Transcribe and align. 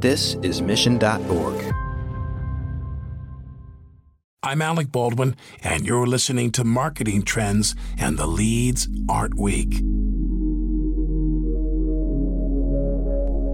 This 0.00 0.34
is 0.44 0.62
Mission.org. 0.62 1.74
I'm 4.44 4.62
Alec 4.62 4.92
Baldwin, 4.92 5.34
and 5.64 5.84
you're 5.84 6.06
listening 6.06 6.52
to 6.52 6.62
Marketing 6.62 7.22
Trends 7.22 7.74
and 7.98 8.16
the 8.16 8.28
Leads 8.28 8.86
Art 9.08 9.34
Week. 9.34 9.72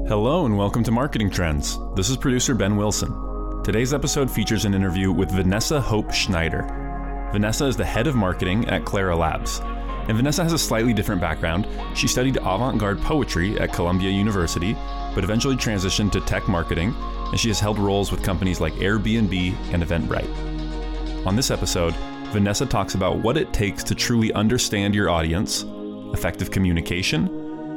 Hello, 0.06 0.44
and 0.44 0.58
welcome 0.58 0.84
to 0.84 0.90
Marketing 0.90 1.30
Trends. 1.30 1.78
This 1.96 2.10
is 2.10 2.18
producer 2.18 2.54
Ben 2.54 2.76
Wilson. 2.76 3.62
Today's 3.64 3.94
episode 3.94 4.30
features 4.30 4.66
an 4.66 4.74
interview 4.74 5.12
with 5.12 5.30
Vanessa 5.30 5.80
Hope 5.80 6.12
Schneider. 6.12 7.30
Vanessa 7.32 7.64
is 7.64 7.78
the 7.78 7.86
head 7.86 8.06
of 8.06 8.16
marketing 8.16 8.68
at 8.68 8.84
Clara 8.84 9.16
Labs. 9.16 9.62
And 10.08 10.18
Vanessa 10.18 10.42
has 10.42 10.52
a 10.52 10.58
slightly 10.58 10.92
different 10.92 11.22
background. 11.22 11.66
She 11.94 12.06
studied 12.06 12.36
avant 12.36 12.76
garde 12.78 13.00
poetry 13.00 13.58
at 13.58 13.72
Columbia 13.72 14.10
University, 14.10 14.76
but 15.14 15.24
eventually 15.24 15.56
transitioned 15.56 16.12
to 16.12 16.20
tech 16.20 16.48
marketing, 16.48 16.94
and 17.30 17.38
she 17.38 17.48
has 17.48 17.60
held 17.60 17.78
roles 17.78 18.10
with 18.10 18.22
companies 18.22 18.60
like 18.60 18.72
Airbnb 18.74 19.54
and 19.72 19.82
Eventbrite. 19.82 21.26
On 21.26 21.36
this 21.36 21.50
episode, 21.50 21.94
Vanessa 22.32 22.66
talks 22.66 22.94
about 22.94 23.18
what 23.18 23.36
it 23.36 23.52
takes 23.52 23.84
to 23.84 23.94
truly 23.94 24.32
understand 24.32 24.94
your 24.94 25.08
audience, 25.08 25.64
effective 26.12 26.50
communication, 26.50 27.28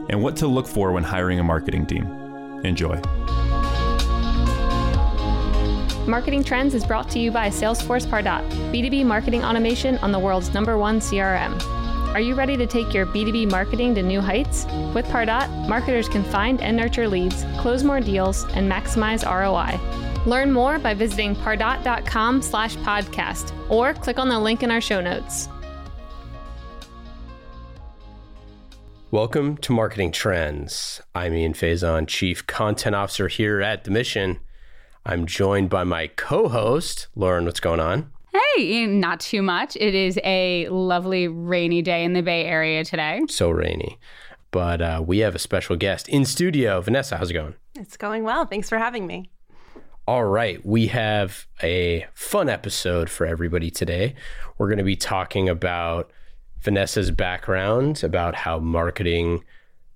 and 0.09 0.21
what 0.21 0.35
to 0.37 0.47
look 0.47 0.67
for 0.67 0.91
when 0.91 1.03
hiring 1.03 1.39
a 1.39 1.43
marketing 1.43 1.85
team. 1.85 2.05
Enjoy. 2.63 2.99
Marketing 6.07 6.43
Trends 6.43 6.73
is 6.73 6.85
brought 6.85 7.09
to 7.09 7.19
you 7.19 7.31
by 7.31 7.49
Salesforce 7.49 8.07
Pardot, 8.07 8.49
B2B 8.71 9.05
marketing 9.05 9.43
automation 9.43 9.97
on 9.97 10.11
the 10.11 10.19
world's 10.19 10.53
number 10.53 10.77
one 10.77 10.99
CRM. 10.99 11.76
Are 12.17 12.29
you 12.29 12.33
ready 12.33 12.57
to 12.57 12.65
take 12.65 12.95
your 12.95 13.05
B2B 13.05 13.51
marketing 13.51 13.93
to 13.93 14.01
new 14.01 14.21
heights? 14.21 14.65
With 14.95 15.05
Pardot, 15.05 15.69
marketers 15.69 16.09
can 16.09 16.23
find 16.23 16.59
and 16.61 16.75
nurture 16.75 17.07
leads, 17.07 17.45
close 17.59 17.83
more 17.83 17.99
deals, 17.99 18.43
and 18.55 18.67
maximize 18.71 19.23
ROI. 19.23 19.79
Learn 20.25 20.51
more 20.51 20.79
by 20.79 20.95
visiting 20.95 21.35
pardot.com 21.35 22.41
slash 22.41 22.75
podcast 22.77 23.53
or 23.69 23.93
click 23.93 24.17
on 24.17 24.29
the 24.29 24.39
link 24.39 24.63
in 24.63 24.71
our 24.71 24.81
show 24.81 24.99
notes. 24.99 25.47
Welcome 29.11 29.55
to 29.57 29.71
Marketing 29.71 30.11
Trends. 30.11 30.99
I'm 31.13 31.35
Ian 31.35 31.53
Faison, 31.53 32.07
Chief 32.07 32.47
Content 32.47 32.95
Officer 32.95 33.27
here 33.27 33.61
at 33.61 33.83
The 33.83 33.91
Mission. 33.91 34.39
I'm 35.05 35.27
joined 35.27 35.69
by 35.69 35.83
my 35.83 36.07
co 36.07 36.47
host, 36.47 37.09
Lauren. 37.15 37.45
What's 37.45 37.59
going 37.59 37.79
on? 37.79 38.11
Hey, 38.55 38.85
not 38.85 39.19
too 39.19 39.41
much. 39.41 39.75
It 39.75 39.95
is 39.95 40.19
a 40.23 40.67
lovely 40.69 41.27
rainy 41.27 41.81
day 41.81 42.03
in 42.03 42.13
the 42.13 42.21
Bay 42.21 42.45
Area 42.45 42.83
today. 42.83 43.21
So 43.29 43.49
rainy. 43.49 43.97
But 44.51 44.81
uh, 44.81 45.03
we 45.05 45.19
have 45.19 45.35
a 45.35 45.39
special 45.39 45.75
guest 45.75 46.07
in 46.07 46.25
studio. 46.25 46.81
Vanessa, 46.81 47.17
how's 47.17 47.31
it 47.31 47.33
going? 47.33 47.55
It's 47.75 47.97
going 47.97 48.23
well. 48.23 48.45
Thanks 48.45 48.69
for 48.69 48.77
having 48.77 49.07
me. 49.07 49.29
All 50.07 50.23
right. 50.23 50.65
We 50.65 50.87
have 50.87 51.47
a 51.61 52.05
fun 52.13 52.47
episode 52.47 53.09
for 53.09 53.25
everybody 53.25 53.69
today. 53.69 54.15
We're 54.57 54.67
going 54.67 54.77
to 54.77 54.83
be 54.83 54.95
talking 54.95 55.49
about 55.49 56.11
Vanessa's 56.61 57.11
background 57.11 58.03
about 58.03 58.35
how 58.35 58.59
marketing, 58.59 59.43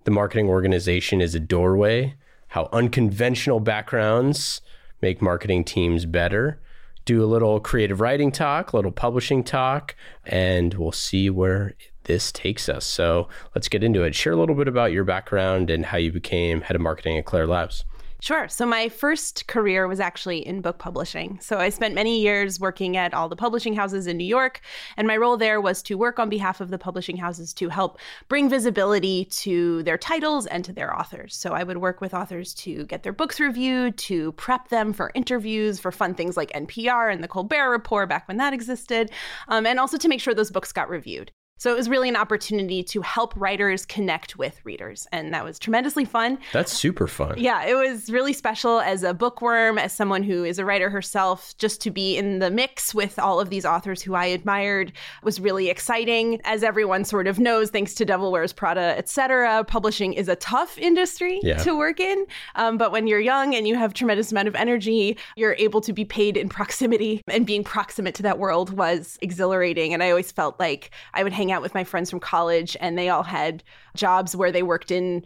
the 0.03 0.11
marketing 0.11 0.47
organization 0.47 1.21
is 1.21 1.33
a 1.33 1.39
doorway, 1.39 2.15
how 2.49 2.69
unconventional 2.71 3.59
backgrounds 3.59 4.61
make 5.01 5.21
marketing 5.21 5.63
teams 5.63 6.05
better. 6.05 6.59
Do 7.05 7.23
a 7.23 7.25
little 7.25 7.59
creative 7.59 7.99
writing 7.99 8.31
talk, 8.31 8.73
a 8.73 8.75
little 8.75 8.91
publishing 8.91 9.43
talk, 9.43 9.95
and 10.25 10.73
we'll 10.75 10.91
see 10.91 11.29
where 11.29 11.75
this 12.03 12.31
takes 12.31 12.67
us. 12.69 12.85
So 12.85 13.27
let's 13.55 13.67
get 13.67 13.83
into 13.83 14.03
it. 14.03 14.15
Share 14.15 14.33
a 14.33 14.37
little 14.37 14.55
bit 14.55 14.67
about 14.67 14.91
your 14.91 15.03
background 15.03 15.69
and 15.69 15.85
how 15.85 15.97
you 15.97 16.11
became 16.11 16.61
head 16.61 16.75
of 16.75 16.81
marketing 16.81 17.17
at 17.17 17.25
Clara 17.25 17.47
Labs. 17.47 17.85
Sure. 18.21 18.47
So 18.47 18.67
my 18.67 18.87
first 18.87 19.47
career 19.47 19.87
was 19.87 19.99
actually 19.99 20.45
in 20.45 20.61
book 20.61 20.77
publishing. 20.77 21.39
So 21.41 21.57
I 21.57 21.69
spent 21.69 21.95
many 21.95 22.21
years 22.21 22.59
working 22.59 22.95
at 22.95 23.15
all 23.15 23.27
the 23.27 23.35
publishing 23.35 23.73
houses 23.73 24.05
in 24.05 24.15
New 24.15 24.23
York, 24.25 24.61
and 24.95 25.07
my 25.07 25.17
role 25.17 25.37
there 25.37 25.59
was 25.59 25.81
to 25.81 25.95
work 25.95 26.19
on 26.19 26.29
behalf 26.29 26.61
of 26.61 26.69
the 26.69 26.77
publishing 26.77 27.17
houses 27.17 27.51
to 27.55 27.69
help 27.69 27.97
bring 28.27 28.47
visibility 28.47 29.25
to 29.25 29.81
their 29.81 29.97
titles 29.97 30.45
and 30.45 30.63
to 30.65 30.71
their 30.71 30.95
authors. 30.95 31.35
So 31.35 31.53
I 31.53 31.63
would 31.63 31.79
work 31.79 31.99
with 31.99 32.13
authors 32.13 32.53
to 32.55 32.85
get 32.85 33.01
their 33.01 33.11
books 33.11 33.39
reviewed, 33.39 33.97
to 33.97 34.33
prep 34.33 34.69
them 34.69 34.93
for 34.93 35.11
interviews, 35.15 35.79
for 35.79 35.91
fun 35.91 36.13
things 36.13 36.37
like 36.37 36.51
NPR 36.51 37.11
and 37.11 37.23
the 37.23 37.27
Colbert 37.27 37.71
Report 37.71 38.07
back 38.07 38.27
when 38.27 38.37
that 38.37 38.53
existed, 38.53 39.09
um, 39.47 39.65
and 39.65 39.79
also 39.79 39.97
to 39.97 40.07
make 40.07 40.21
sure 40.21 40.35
those 40.35 40.51
books 40.51 40.71
got 40.71 40.91
reviewed. 40.91 41.31
So 41.61 41.69
it 41.69 41.77
was 41.77 41.89
really 41.89 42.09
an 42.09 42.15
opportunity 42.15 42.81
to 42.85 43.03
help 43.03 43.35
writers 43.35 43.85
connect 43.85 44.35
with 44.35 44.59
readers. 44.63 45.05
And 45.11 45.31
that 45.35 45.43
was 45.43 45.59
tremendously 45.59 46.05
fun. 46.05 46.39
That's 46.53 46.73
super 46.73 47.05
fun. 47.05 47.35
Yeah, 47.37 47.63
it 47.67 47.75
was 47.75 48.09
really 48.09 48.33
special 48.33 48.79
as 48.79 49.03
a 49.03 49.13
bookworm, 49.13 49.77
as 49.77 49.93
someone 49.93 50.23
who 50.23 50.43
is 50.43 50.57
a 50.57 50.65
writer 50.65 50.89
herself, 50.89 51.55
just 51.59 51.79
to 51.81 51.91
be 51.91 52.17
in 52.17 52.39
the 52.39 52.49
mix 52.49 52.95
with 52.95 53.19
all 53.19 53.39
of 53.39 53.51
these 53.51 53.63
authors 53.63 54.01
who 54.01 54.15
I 54.15 54.25
admired 54.25 54.91
was 55.21 55.39
really 55.39 55.69
exciting. 55.69 56.41
As 56.45 56.63
everyone 56.63 57.05
sort 57.05 57.27
of 57.27 57.37
knows, 57.37 57.69
thanks 57.69 57.93
to 57.93 58.05
Devil 58.05 58.31
Wears 58.31 58.53
Prada, 58.53 58.97
etc., 58.97 59.63
publishing 59.65 60.13
is 60.13 60.29
a 60.29 60.37
tough 60.37 60.79
industry 60.79 61.41
yeah. 61.43 61.57
to 61.57 61.77
work 61.77 61.99
in. 61.99 62.25
Um, 62.55 62.79
but 62.79 62.91
when 62.91 63.05
you're 63.05 63.19
young 63.19 63.53
and 63.53 63.67
you 63.67 63.75
have 63.75 63.93
tremendous 63.93 64.31
amount 64.31 64.47
of 64.47 64.55
energy, 64.55 65.15
you're 65.35 65.55
able 65.59 65.81
to 65.81 65.93
be 65.93 66.05
paid 66.05 66.37
in 66.37 66.49
proximity. 66.49 67.21
And 67.27 67.45
being 67.45 67.63
proximate 67.63 68.15
to 68.15 68.23
that 68.23 68.39
world 68.39 68.75
was 68.75 69.19
exhilarating. 69.21 69.93
And 69.93 70.01
I 70.01 70.09
always 70.09 70.31
felt 70.31 70.59
like 70.59 70.89
I 71.13 71.21
would 71.21 71.33
hang 71.33 71.50
out 71.51 71.61
with 71.61 71.73
my 71.73 71.83
friends 71.83 72.09
from 72.09 72.19
college, 72.19 72.77
and 72.79 72.97
they 72.97 73.09
all 73.09 73.23
had 73.23 73.63
jobs 73.95 74.35
where 74.35 74.51
they 74.51 74.63
worked 74.63 74.91
in 74.91 75.23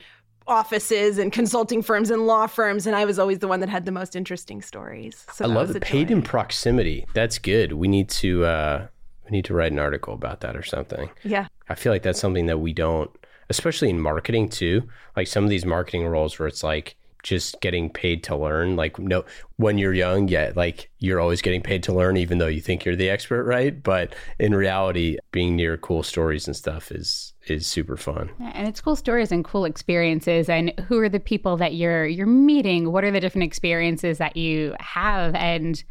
offices 0.47 1.17
and 1.17 1.31
consulting 1.31 1.81
firms 1.81 2.09
and 2.09 2.27
law 2.27 2.45
firms 2.45 2.85
and 2.85 2.95
I 2.95 3.05
was 3.05 3.17
always 3.17 3.39
the 3.39 3.47
one 3.47 3.61
that 3.61 3.69
had 3.69 3.85
the 3.85 3.91
most 3.91 4.15
interesting 4.15 4.61
stories. 4.61 5.25
So 5.33 5.45
I 5.45 5.47
love 5.47 5.75
it. 5.75 5.81
Paid 5.81 6.11
in 6.11 6.21
proximity. 6.21 7.05
That's 7.13 7.39
good. 7.39 7.73
We 7.73 7.87
need 7.87 8.09
to 8.09 8.45
uh 8.45 8.87
we 9.25 9.31
need 9.31 9.45
to 9.45 9.55
write 9.55 9.71
an 9.71 9.79
article 9.79 10.13
about 10.13 10.41
that 10.41 10.55
or 10.55 10.61
something. 10.61 11.09
Yeah. 11.23 11.47
I 11.67 11.73
feel 11.73 11.91
like 11.91 12.03
that's 12.03 12.19
something 12.19 12.45
that 12.45 12.59
we 12.59 12.73
don't 12.73 13.09
especially 13.49 13.89
in 13.89 13.99
marketing 13.99 14.49
too. 14.49 14.87
Like 15.15 15.27
some 15.27 15.43
of 15.43 15.49
these 15.49 15.65
marketing 15.65 16.05
roles 16.05 16.37
where 16.37 16.47
it's 16.47 16.63
like 16.63 16.95
just 17.25 17.59
getting 17.59 17.89
paid 17.89 18.23
to 18.23 18.35
learn. 18.35 18.75
Like 18.75 18.99
no, 18.99 19.25
when 19.57 19.79
you're 19.79 19.95
young, 19.95 20.27
yeah, 20.27 20.53
like 20.55 20.91
you're 20.99 21.19
always 21.19 21.41
getting 21.41 21.61
paid 21.61 21.81
to 21.83 21.93
learn, 21.93 22.17
even 22.17 22.37
though 22.37 22.47
you 22.47 22.61
think 22.61 22.85
you're 22.85 22.95
the 22.95 23.09
expert, 23.09 23.45
right? 23.45 23.81
But 23.81 24.13
in 24.37 24.53
reality, 24.53 25.17
being 25.31 25.55
near 25.55 25.75
cool 25.75 26.03
stories 26.03 26.45
and 26.45 26.55
stuff 26.55 26.91
is 26.91 27.33
is 27.47 27.65
super 27.65 27.97
fun. 27.97 28.29
And 28.53 28.67
it's 28.67 28.79
cool 28.79 28.95
stories 28.95 29.31
and 29.31 29.43
cool 29.43 29.65
experiences. 29.65 30.49
And 30.49 30.71
who 30.87 30.99
are 30.99 31.09
the 31.09 31.19
people 31.19 31.57
that 31.57 31.73
you're 31.73 32.05
you're 32.05 32.27
meeting? 32.27 32.91
What 32.91 33.03
are 33.03 33.11
the 33.11 33.19
different 33.19 33.45
experiences 33.45 34.19
that 34.19 34.37
you 34.37 34.75
have? 34.79 35.33
And 35.33 35.83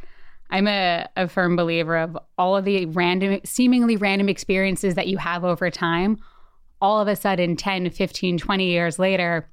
I'm 0.51 0.69
a, 0.69 1.09
a 1.17 1.27
firm 1.27 1.57
believer 1.57 1.97
of 1.97 2.17
all 2.39 2.57
of 2.57 2.65
the 2.65 2.87
random, 2.87 3.41
seemingly 3.45 3.97
random 3.97 4.29
experiences 4.29 4.95
that 4.95 5.09
you 5.09 5.19
have 5.19 5.45
over 5.45 5.69
time. 5.69 6.19
All 6.81 7.01
of 7.01 7.09
a 7.09 7.17
sudden, 7.17 7.57
10, 7.57 7.91
15, 7.91 8.39
20 8.39 8.67
years 8.67 8.99
later, 9.01 9.49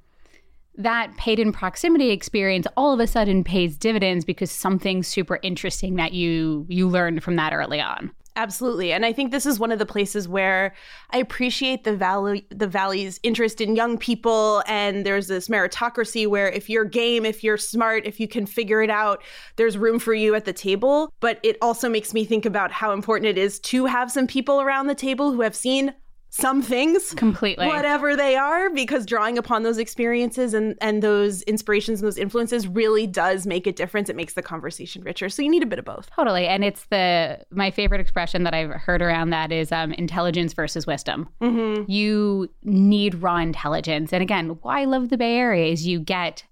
that 0.78 1.16
paid 1.18 1.40
in 1.40 1.52
proximity 1.52 2.10
experience 2.10 2.66
all 2.78 2.94
of 2.94 3.00
a 3.00 3.08
sudden 3.08 3.44
pays 3.44 3.78
dividends 3.78 4.26
because 4.26 4.52
something 4.52 5.04
super 5.04 5.40
interesting 5.44 5.96
that 5.96 6.14
you 6.14 6.66
you 6.70 6.88
learned 6.88 7.24
from 7.24 7.36
that 7.36 7.54
early 7.54 7.82
on. 7.82 8.12
Absolutely. 8.38 8.94
And 8.94 9.06
I 9.06 9.12
think 9.12 9.32
this 9.32 9.46
is 9.46 9.60
one 9.60 9.74
of 9.74 9.80
the 9.80 9.86
places 9.86 10.26
where 10.26 10.74
I 11.10 11.18
appreciate 11.18 11.84
the 11.84 11.98
valley 11.98 12.48
the 12.50 12.68
valley's 12.68 13.20
interest 13.24 13.60
in 13.60 13.76
young 13.76 13.98
people 13.98 14.64
and 14.68 15.06
there's 15.06 15.28
this 15.28 15.50
meritocracy 15.50 16.26
where 16.28 16.48
if 16.48 16.70
you're 16.70 16.86
game, 16.86 17.26
if 17.26 17.44
you're 17.44 17.58
smart, 17.58 18.06
if 18.06 18.22
you 18.22 18.30
can 18.30 18.46
figure 18.46 18.82
it 18.82 18.90
out, 18.90 19.22
there's 19.58 19.78
room 19.78 20.00
for 20.00 20.14
you 20.14 20.34
at 20.34 20.46
the 20.46 20.54
table. 20.54 21.14
But 21.20 21.40
it 21.44 21.58
also 21.62 21.90
makes 21.90 22.14
me 22.14 22.24
think 22.24 22.46
about 22.46 22.72
how 22.72 22.94
important 22.94 23.28
it 23.28 23.38
is 23.38 23.60
to 23.60 23.86
have 23.86 24.10
some 24.10 24.28
people 24.28 24.62
around 24.62 24.88
the 24.88 24.96
table 24.96 25.34
who 25.34 25.42
have 25.42 25.56
seen 25.56 25.94
some 26.34 26.62
things 26.62 27.14
completely. 27.16 27.68
whatever 27.68 28.16
they 28.16 28.38
are 28.38 28.70
because 28.70 29.06
drawing 29.06 29.38
upon 29.38 29.64
those 29.64 29.78
experiences 29.78 30.54
and 30.54 30.78
and 30.80 31.04
those 31.04 31.42
inspirations 31.44 32.00
and 32.00 32.08
those 32.08 32.18
influences 32.18 32.68
really 32.68 33.06
does 33.06 33.46
make 33.46 33.68
a 33.68 33.72
difference. 33.72 34.10
It 34.10 34.16
makes 34.16 34.34
the 34.34 34.42
conversation 34.42 35.04
richer. 35.04 35.28
So 35.28 35.42
you 35.42 35.50
need 35.50 35.62
a 35.62 35.66
bit 35.66 35.78
of 35.78 35.86
both. 35.86 36.10
Totally. 36.16 36.48
And 36.48 36.64
it's 36.64 36.86
the 36.86 37.40
my 37.52 37.70
favorite 37.70 38.00
expression 38.00 38.44
that 38.44 38.54
i've 38.54 38.70
heard 38.72 39.02
around 39.02 39.32
that 39.32 39.52
is 39.52 39.72
um, 39.72 39.92
intelligence 39.94 40.54
versus 40.54 40.88
wisdom. 40.88 41.28
Mm-hmm. 41.42 41.92
you 41.92 42.50
need 42.64 43.16
raw 43.16 43.38
intelligence. 43.38 44.14
And 44.14 44.24
again 44.24 44.58
why 44.62 44.82
i 44.82 44.86
love 44.86 45.10
the 45.10 45.18
bay 45.18 45.36
area 45.36 45.72
is 45.72 45.86
you 45.86 46.00
get 46.00 46.44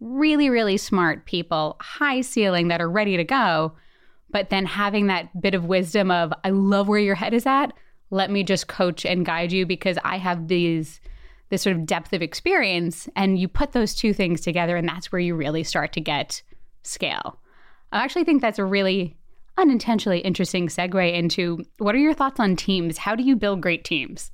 really 0.00 0.48
really 0.48 0.76
smart 0.76 1.26
people 1.26 1.76
high 1.80 2.20
ceiling 2.20 2.68
that 2.68 2.80
are 2.80 2.90
ready 2.90 3.16
to 3.16 3.24
go 3.24 3.72
but 4.30 4.50
then 4.50 4.66
having 4.66 5.06
that 5.06 5.40
bit 5.40 5.54
of 5.54 5.64
wisdom 5.64 6.10
of 6.10 6.32
i 6.44 6.50
love 6.50 6.88
where 6.88 6.98
your 6.98 7.14
head 7.14 7.32
is 7.34 7.46
at 7.46 7.72
let 8.14 8.30
me 8.30 8.44
just 8.44 8.68
coach 8.68 9.04
and 9.04 9.26
guide 9.26 9.50
you 9.50 9.66
because 9.66 9.98
I 10.04 10.18
have 10.18 10.46
these 10.46 11.00
this 11.50 11.62
sort 11.62 11.76
of 11.76 11.84
depth 11.84 12.12
of 12.12 12.22
experience 12.22 13.08
and 13.16 13.38
you 13.38 13.48
put 13.48 13.72
those 13.72 13.94
two 13.94 14.14
things 14.14 14.40
together 14.40 14.76
and 14.76 14.88
that's 14.88 15.12
where 15.12 15.20
you 15.20 15.34
really 15.34 15.62
start 15.62 15.92
to 15.92 16.00
get 16.00 16.42
scale. 16.82 17.38
I 17.92 18.02
actually 18.02 18.24
think 18.24 18.40
that's 18.40 18.58
a 18.58 18.64
really 18.64 19.16
unintentionally 19.58 20.20
interesting 20.20 20.68
segue 20.68 21.12
into 21.12 21.64
what 21.78 21.94
are 21.94 21.98
your 21.98 22.14
thoughts 22.14 22.40
on 22.40 22.56
teams? 22.56 22.98
How 22.98 23.14
do 23.14 23.22
you 23.22 23.36
build 23.36 23.60
great 23.60 23.84
teams? 23.84 24.30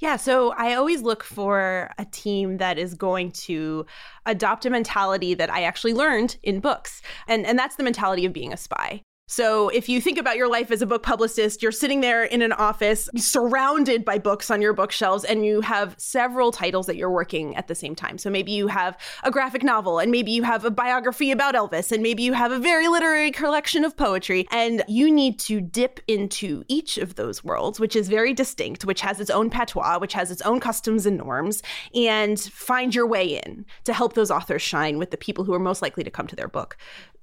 Yeah, 0.00 0.16
so 0.16 0.52
I 0.52 0.74
always 0.74 1.02
look 1.02 1.22
for 1.22 1.90
a 1.98 2.04
team 2.06 2.56
that 2.58 2.78
is 2.78 2.94
going 2.94 3.32
to 3.32 3.86
adopt 4.26 4.66
a 4.66 4.70
mentality 4.70 5.34
that 5.34 5.50
I 5.50 5.62
actually 5.62 5.94
learned 5.94 6.36
in 6.42 6.60
books. 6.60 7.00
And 7.28 7.46
and 7.46 7.58
that's 7.58 7.76
the 7.76 7.84
mentality 7.84 8.24
of 8.26 8.32
being 8.32 8.52
a 8.52 8.56
spy. 8.56 9.02
So 9.30 9.68
if 9.68 9.88
you 9.88 10.00
think 10.00 10.18
about 10.18 10.36
your 10.36 10.48
life 10.48 10.72
as 10.72 10.82
a 10.82 10.86
book 10.86 11.04
publicist, 11.04 11.62
you're 11.62 11.70
sitting 11.70 12.00
there 12.00 12.24
in 12.24 12.42
an 12.42 12.52
office 12.52 13.08
surrounded 13.16 14.04
by 14.04 14.18
books 14.18 14.50
on 14.50 14.60
your 14.60 14.72
bookshelves 14.72 15.22
and 15.22 15.46
you 15.46 15.60
have 15.60 15.94
several 15.98 16.50
titles 16.50 16.86
that 16.86 16.96
you're 16.96 17.12
working 17.12 17.54
at 17.54 17.68
the 17.68 17.76
same 17.76 17.94
time. 17.94 18.18
So 18.18 18.28
maybe 18.28 18.50
you 18.50 18.66
have 18.66 18.98
a 19.22 19.30
graphic 19.30 19.62
novel 19.62 20.00
and 20.00 20.10
maybe 20.10 20.32
you 20.32 20.42
have 20.42 20.64
a 20.64 20.70
biography 20.70 21.30
about 21.30 21.54
Elvis 21.54 21.92
and 21.92 22.02
maybe 22.02 22.24
you 22.24 22.32
have 22.32 22.50
a 22.50 22.58
very 22.58 22.88
literary 22.88 23.30
collection 23.30 23.84
of 23.84 23.96
poetry 23.96 24.48
and 24.50 24.82
you 24.88 25.08
need 25.08 25.38
to 25.40 25.60
dip 25.60 26.00
into 26.08 26.64
each 26.66 26.98
of 26.98 27.14
those 27.14 27.44
worlds, 27.44 27.78
which 27.78 27.94
is 27.94 28.08
very 28.08 28.34
distinct, 28.34 28.84
which 28.84 29.00
has 29.00 29.20
its 29.20 29.30
own 29.30 29.48
patois, 29.48 30.00
which 30.00 30.12
has 30.12 30.32
its 30.32 30.42
own 30.42 30.58
customs 30.58 31.06
and 31.06 31.18
norms 31.18 31.62
and 31.94 32.40
find 32.40 32.96
your 32.96 33.06
way 33.06 33.40
in 33.44 33.64
to 33.84 33.92
help 33.92 34.14
those 34.14 34.32
authors 34.32 34.60
shine 34.60 34.98
with 34.98 35.12
the 35.12 35.16
people 35.16 35.44
who 35.44 35.54
are 35.54 35.60
most 35.60 35.82
likely 35.82 36.02
to 36.02 36.10
come 36.10 36.26
to 36.26 36.34
their 36.34 36.48
book 36.48 36.76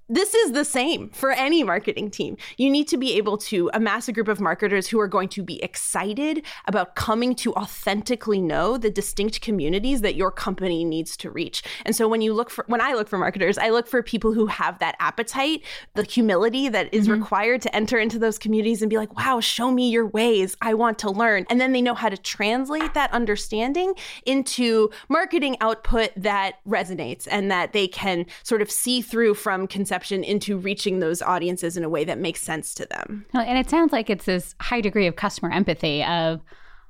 this 0.09 0.33
is 0.33 0.53
the 0.53 0.63
same 0.63 1.09
for 1.09 1.31
any 1.31 1.63
marketing 1.63 2.09
team. 2.09 2.37
You 2.57 2.69
need 2.69 2.87
to 2.87 2.97
be 2.97 3.17
able 3.17 3.37
to 3.39 3.69
amass 3.73 4.07
a 4.07 4.13
group 4.13 4.29
of 4.29 4.39
marketers 4.39 4.87
who 4.87 4.99
are 5.01 5.07
going 5.07 5.27
to 5.29 5.43
be 5.43 5.61
excited 5.61 6.45
about 6.65 6.95
coming 6.95 7.35
to 7.35 7.53
authentically 7.55 8.39
know 8.39 8.77
the 8.77 8.89
distinct 8.89 9.41
communities 9.41 10.01
that 10.01 10.15
your 10.15 10.31
company 10.31 10.85
needs 10.85 11.17
to 11.17 11.29
reach. 11.29 11.61
And 11.83 11.93
so 11.93 12.07
when 12.07 12.21
you 12.21 12.33
look 12.33 12.49
for 12.49 12.63
when 12.67 12.79
I 12.79 12.93
look 12.93 13.09
for 13.09 13.17
marketers, 13.17 13.57
I 13.57 13.69
look 13.69 13.87
for 13.87 14.01
people 14.01 14.33
who 14.33 14.45
have 14.45 14.79
that 14.79 14.95
appetite, 14.99 15.63
the 15.95 16.03
humility 16.03 16.69
that 16.69 16.93
is 16.93 17.07
mm-hmm. 17.07 17.19
required 17.19 17.61
to 17.63 17.75
enter 17.75 17.99
into 17.99 18.17
those 18.17 18.37
communities 18.37 18.81
and 18.81 18.89
be 18.89 18.97
like, 18.97 19.13
"Wow, 19.17 19.41
show 19.41 19.71
me 19.71 19.89
your 19.89 20.07
ways. 20.07 20.55
I 20.61 20.73
want 20.73 20.99
to 20.99 21.11
learn." 21.11 21.45
And 21.49 21.59
then 21.59 21.73
they 21.73 21.81
know 21.81 21.95
how 21.95 22.07
to 22.07 22.17
translate 22.17 22.93
that 22.93 23.11
understanding 23.11 23.93
into 24.25 24.89
marketing 25.09 25.57
output 25.59 26.11
that 26.15 26.55
resonates 26.65 27.27
and 27.29 27.51
that 27.51 27.73
they 27.73 27.89
can 27.89 28.25
sort 28.43 28.61
of 28.61 28.71
see 28.71 29.01
through 29.01 29.33
from 29.33 29.67
conception 29.67 29.96
into 30.23 30.57
reaching 30.57 30.99
those 30.99 31.21
audiences 31.21 31.77
in 31.77 31.83
a 31.83 31.89
way 31.89 32.03
that 32.03 32.17
makes 32.17 32.41
sense 32.41 32.73
to 32.75 32.85
them. 32.85 33.25
And 33.33 33.57
it 33.57 33.69
sounds 33.69 33.91
like 33.91 34.09
it's 34.09 34.25
this 34.25 34.55
high 34.61 34.81
degree 34.81 35.07
of 35.07 35.15
customer 35.15 35.51
empathy 35.51 36.03
of 36.03 36.41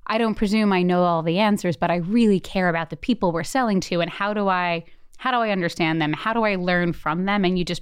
I 0.08 0.18
don't 0.18 0.36
presume 0.36 0.72
I 0.72 0.84
know 0.84 1.04
all 1.04 1.22
the 1.22 1.40
answers, 1.40 1.76
but 1.76 1.92
I 1.92 1.98
really 1.98 2.40
care 2.40 2.70
about 2.70 2.90
the 2.90 2.98
people 2.98 3.32
we're 3.32 3.44
selling 3.44 3.82
to 3.82 4.02
and 4.02 4.10
how 4.10 4.34
do 4.34 4.48
I 4.48 4.86
how 5.18 5.32
do 5.32 5.38
I 5.38 5.50
understand 5.50 6.02
them? 6.02 6.14
How 6.14 6.32
do 6.32 6.44
I 6.44 6.56
learn 6.56 6.94
from 6.94 7.26
them? 7.26 7.44
And 7.44 7.58
you 7.58 7.66
just 7.66 7.82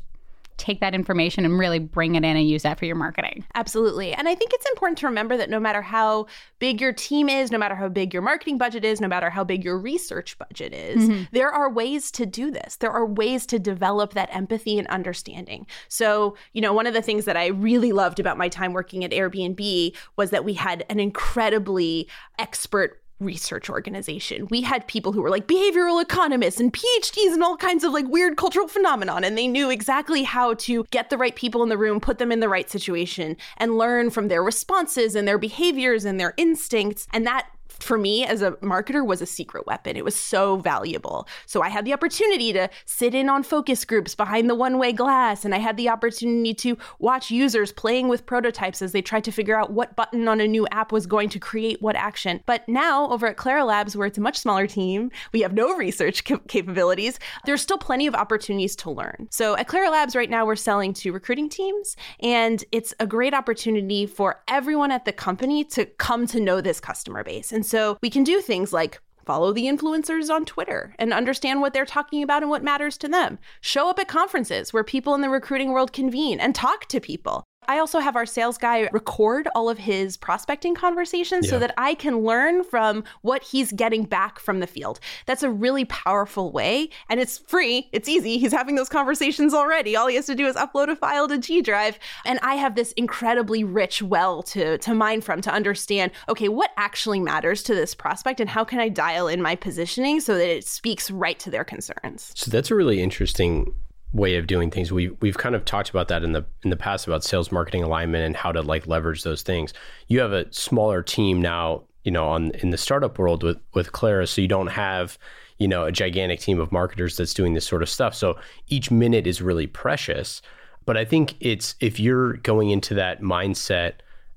take 0.57 0.79
that 0.79 0.95
information 0.95 1.45
and 1.45 1.59
really 1.59 1.79
bring 1.79 2.15
it 2.15 2.23
in 2.23 2.37
and 2.37 2.47
use 2.47 2.63
that 2.63 2.79
for 2.79 2.85
your 2.85 2.95
marketing. 2.95 3.45
Absolutely. 3.55 4.13
And 4.13 4.27
I 4.27 4.35
think 4.35 4.51
it's 4.53 4.65
important 4.69 4.97
to 4.99 5.07
remember 5.07 5.35
that 5.37 5.49
no 5.49 5.59
matter 5.59 5.81
how 5.81 6.27
big 6.59 6.79
your 6.79 6.93
team 6.93 7.27
is, 7.27 7.51
no 7.51 7.57
matter 7.57 7.75
how 7.75 7.89
big 7.89 8.13
your 8.13 8.21
marketing 8.21 8.57
budget 8.57 8.85
is, 8.85 9.01
no 9.01 9.07
matter 9.07 9.29
how 9.29 9.43
big 9.43 9.63
your 9.63 9.77
research 9.77 10.37
budget 10.37 10.73
is, 10.73 11.09
mm-hmm. 11.09 11.23
there 11.31 11.51
are 11.51 11.69
ways 11.69 12.11
to 12.11 12.25
do 12.25 12.51
this. 12.51 12.77
There 12.77 12.91
are 12.91 13.05
ways 13.05 13.45
to 13.47 13.59
develop 13.59 14.13
that 14.13 14.33
empathy 14.33 14.79
and 14.79 14.87
understanding. 14.87 15.67
So, 15.89 16.35
you 16.53 16.61
know, 16.61 16.73
one 16.73 16.87
of 16.87 16.93
the 16.93 17.01
things 17.01 17.25
that 17.25 17.37
I 17.37 17.47
really 17.47 17.91
loved 17.91 18.19
about 18.19 18.37
my 18.37 18.49
time 18.49 18.73
working 18.73 19.03
at 19.03 19.11
Airbnb 19.11 19.95
was 20.15 20.29
that 20.29 20.45
we 20.45 20.53
had 20.53 20.85
an 20.89 20.99
incredibly 20.99 22.07
expert 22.39 23.01
research 23.19 23.69
organization. 23.69 24.47
We 24.49 24.61
had 24.61 24.87
people 24.87 25.13
who 25.13 25.21
were 25.21 25.29
like 25.29 25.47
behavioral 25.47 26.01
economists 26.01 26.59
and 26.59 26.73
PhDs 26.73 27.33
and 27.33 27.43
all 27.43 27.55
kinds 27.55 27.83
of 27.83 27.93
like 27.93 28.07
weird 28.07 28.35
cultural 28.35 28.67
phenomenon 28.67 29.23
and 29.23 29.37
they 29.37 29.47
knew 29.47 29.69
exactly 29.69 30.23
how 30.23 30.55
to 30.55 30.83
get 30.91 31.09
the 31.09 31.17
right 31.17 31.35
people 31.35 31.63
in 31.63 31.69
the 31.69 31.77
room, 31.77 31.99
put 31.99 32.17
them 32.17 32.31
in 32.31 32.41
the 32.41 32.49
right 32.49 32.69
situation 32.69 33.37
and 33.57 33.77
learn 33.77 34.09
from 34.09 34.27
their 34.27 34.43
responses 34.43 35.15
and 35.15 35.27
their 35.27 35.37
behaviors 35.37 36.03
and 36.03 36.19
their 36.19 36.33
instincts 36.37 37.07
and 37.13 37.25
that 37.25 37.47
for 37.79 37.97
me 37.97 38.25
as 38.25 38.41
a 38.41 38.51
marketer 38.53 39.05
was 39.05 39.21
a 39.21 39.25
secret 39.25 39.65
weapon. 39.67 39.95
It 39.95 40.05
was 40.05 40.15
so 40.15 40.57
valuable. 40.57 41.27
So 41.45 41.61
I 41.61 41.69
had 41.69 41.85
the 41.85 41.93
opportunity 41.93 42.53
to 42.53 42.69
sit 42.85 43.13
in 43.13 43.29
on 43.29 43.43
focus 43.43 43.85
groups 43.85 44.15
behind 44.15 44.49
the 44.49 44.55
one 44.55 44.77
way 44.77 44.91
glass, 44.91 45.45
and 45.45 45.53
I 45.53 45.59
had 45.59 45.77
the 45.77 45.89
opportunity 45.89 46.53
to 46.55 46.77
watch 46.99 47.31
users 47.31 47.71
playing 47.71 48.07
with 48.07 48.25
prototypes 48.25 48.81
as 48.81 48.91
they 48.91 49.01
tried 49.01 49.23
to 49.25 49.31
figure 49.31 49.59
out 49.59 49.71
what 49.71 49.95
button 49.95 50.27
on 50.27 50.41
a 50.41 50.47
new 50.47 50.67
app 50.71 50.91
was 50.91 51.05
going 51.05 51.29
to 51.29 51.39
create 51.39 51.81
what 51.81 51.95
action. 51.95 52.41
But 52.45 52.67
now 52.67 53.09
over 53.09 53.27
at 53.27 53.37
Clara 53.37 53.65
Labs, 53.65 53.95
where 53.95 54.07
it's 54.07 54.17
a 54.17 54.21
much 54.21 54.37
smaller 54.37 54.67
team, 54.67 55.11
we 55.31 55.41
have 55.41 55.53
no 55.53 55.75
research 55.75 56.23
cap- 56.23 56.47
capabilities. 56.47 57.19
There's 57.45 57.61
still 57.61 57.77
plenty 57.77 58.07
of 58.07 58.15
opportunities 58.15 58.75
to 58.77 58.91
learn. 58.91 59.27
So 59.31 59.57
at 59.57 59.67
Clara 59.67 59.89
Labs 59.89 60.15
right 60.15 60.29
now, 60.29 60.45
we're 60.45 60.55
selling 60.55 60.93
to 60.93 61.11
recruiting 61.11 61.49
teams, 61.49 61.95
and 62.19 62.63
it's 62.71 62.93
a 62.99 63.07
great 63.07 63.33
opportunity 63.33 64.05
for 64.05 64.41
everyone 64.47 64.91
at 64.91 65.05
the 65.05 65.13
company 65.13 65.63
to 65.65 65.85
come 65.85 66.27
to 66.27 66.39
know 66.39 66.61
this 66.61 66.79
customer 66.79 67.23
base. 67.23 67.51
And 67.51 67.64
so 67.65 67.97
we 68.01 68.09
can 68.09 68.23
do 68.23 68.41
things 68.41 68.71
like 68.71 69.01
follow 69.25 69.51
the 69.51 69.65
influencers 69.65 70.29
on 70.29 70.45
Twitter 70.45 70.93
and 70.99 71.11
understand 71.11 71.61
what 71.61 71.73
they're 71.73 71.85
talking 71.85 72.21
about 72.21 72.43
and 72.43 72.49
what 72.49 72.63
matters 72.63 72.97
to 72.99 73.07
them. 73.07 73.39
Show 73.61 73.89
up 73.89 73.99
at 73.99 74.07
conferences 74.07 74.71
where 74.71 74.83
people 74.83 75.15
in 75.15 75.21
the 75.21 75.29
recruiting 75.29 75.71
world 75.71 75.91
convene 75.91 76.39
and 76.39 76.53
talk 76.53 76.85
to 76.87 76.99
people. 76.99 77.43
I 77.67 77.79
also 77.79 77.99
have 77.99 78.15
our 78.15 78.25
sales 78.25 78.57
guy 78.57 78.89
record 78.91 79.47
all 79.55 79.69
of 79.69 79.77
his 79.77 80.17
prospecting 80.17 80.75
conversations 80.75 81.45
yeah. 81.45 81.51
so 81.51 81.59
that 81.59 81.73
I 81.77 81.95
can 81.95 82.19
learn 82.19 82.63
from 82.63 83.03
what 83.21 83.43
he's 83.43 83.71
getting 83.71 84.03
back 84.03 84.39
from 84.39 84.59
the 84.59 84.67
field. 84.67 84.99
That's 85.25 85.43
a 85.43 85.49
really 85.49 85.85
powerful 85.85 86.51
way 86.51 86.89
and 87.09 87.19
it's 87.19 87.37
free. 87.37 87.89
It's 87.91 88.09
easy. 88.09 88.37
He's 88.37 88.51
having 88.51 88.75
those 88.75 88.89
conversations 88.89 89.53
already. 89.53 89.95
All 89.95 90.07
he 90.07 90.15
has 90.15 90.25
to 90.27 90.35
do 90.35 90.47
is 90.47 90.55
upload 90.55 90.89
a 90.89 90.95
file 90.95 91.27
to 91.27 91.37
G 91.37 91.61
Drive 91.61 91.99
and 92.25 92.39
I 92.41 92.55
have 92.55 92.75
this 92.75 92.91
incredibly 92.93 93.63
rich 93.63 94.01
well 94.01 94.43
to 94.43 94.77
to 94.77 94.93
mine 94.93 95.21
from 95.21 95.41
to 95.41 95.51
understand, 95.51 96.11
okay, 96.29 96.49
what 96.49 96.71
actually 96.77 97.19
matters 97.19 97.63
to 97.63 97.75
this 97.75 97.95
prospect 97.95 98.39
and 98.39 98.49
how 98.49 98.63
can 98.63 98.79
I 98.79 98.89
dial 98.89 99.27
in 99.27 99.41
my 99.41 99.55
positioning 99.55 100.19
so 100.19 100.37
that 100.37 100.49
it 100.49 100.65
speaks 100.65 101.09
right 101.11 101.39
to 101.39 101.49
their 101.49 101.63
concerns. 101.63 102.31
So 102.35 102.51
that's 102.51 102.71
a 102.71 102.75
really 102.75 103.01
interesting 103.01 103.73
way 104.15 104.37
of 104.37 104.47
doing 104.47 104.71
things. 104.71 104.91
We 104.91 105.09
we've 105.19 105.37
kind 105.37 105.55
of 105.55 105.65
talked 105.65 105.89
about 105.89 106.07
that 106.07 106.23
in 106.23 106.31
the 106.31 106.45
in 106.63 106.69
the 106.69 106.77
past 106.77 107.05
about 107.05 107.23
sales 107.23 107.51
marketing 107.51 107.83
alignment 107.83 108.23
and 108.23 108.35
how 108.35 108.51
to 108.51 108.61
like 108.61 108.87
leverage 108.87 109.23
those 109.23 109.41
things. 109.41 109.73
You 110.07 110.21
have 110.21 110.31
a 110.31 110.51
smaller 110.53 111.03
team 111.03 111.41
now, 111.41 111.83
you 112.03 112.11
know, 112.11 112.27
on 112.27 112.51
in 112.51 112.69
the 112.69 112.77
startup 112.77 113.19
world 113.19 113.43
with 113.43 113.57
with 113.73 113.91
Clara, 113.91 114.25
so 114.25 114.41
you 114.41 114.47
don't 114.47 114.67
have 114.67 115.19
you 115.57 115.67
know 115.67 115.83
a 115.83 115.91
gigantic 115.91 116.39
team 116.39 116.59
of 116.59 116.71
marketers 116.71 117.17
that's 117.17 117.33
doing 117.33 117.53
this 117.53 117.67
sort 117.67 117.83
of 117.83 117.89
stuff. 117.89 118.15
So 118.15 118.37
each 118.69 118.89
minute 118.89 119.27
is 119.27 119.41
really 119.41 119.67
precious. 119.67 120.41
But 120.85 120.97
I 120.97 121.03
think 121.03 121.35
it's 121.39 121.75
if 121.81 121.99
you're 121.99 122.33
going 122.37 122.69
into 122.69 122.93
that 122.93 123.21
mindset 123.21 123.95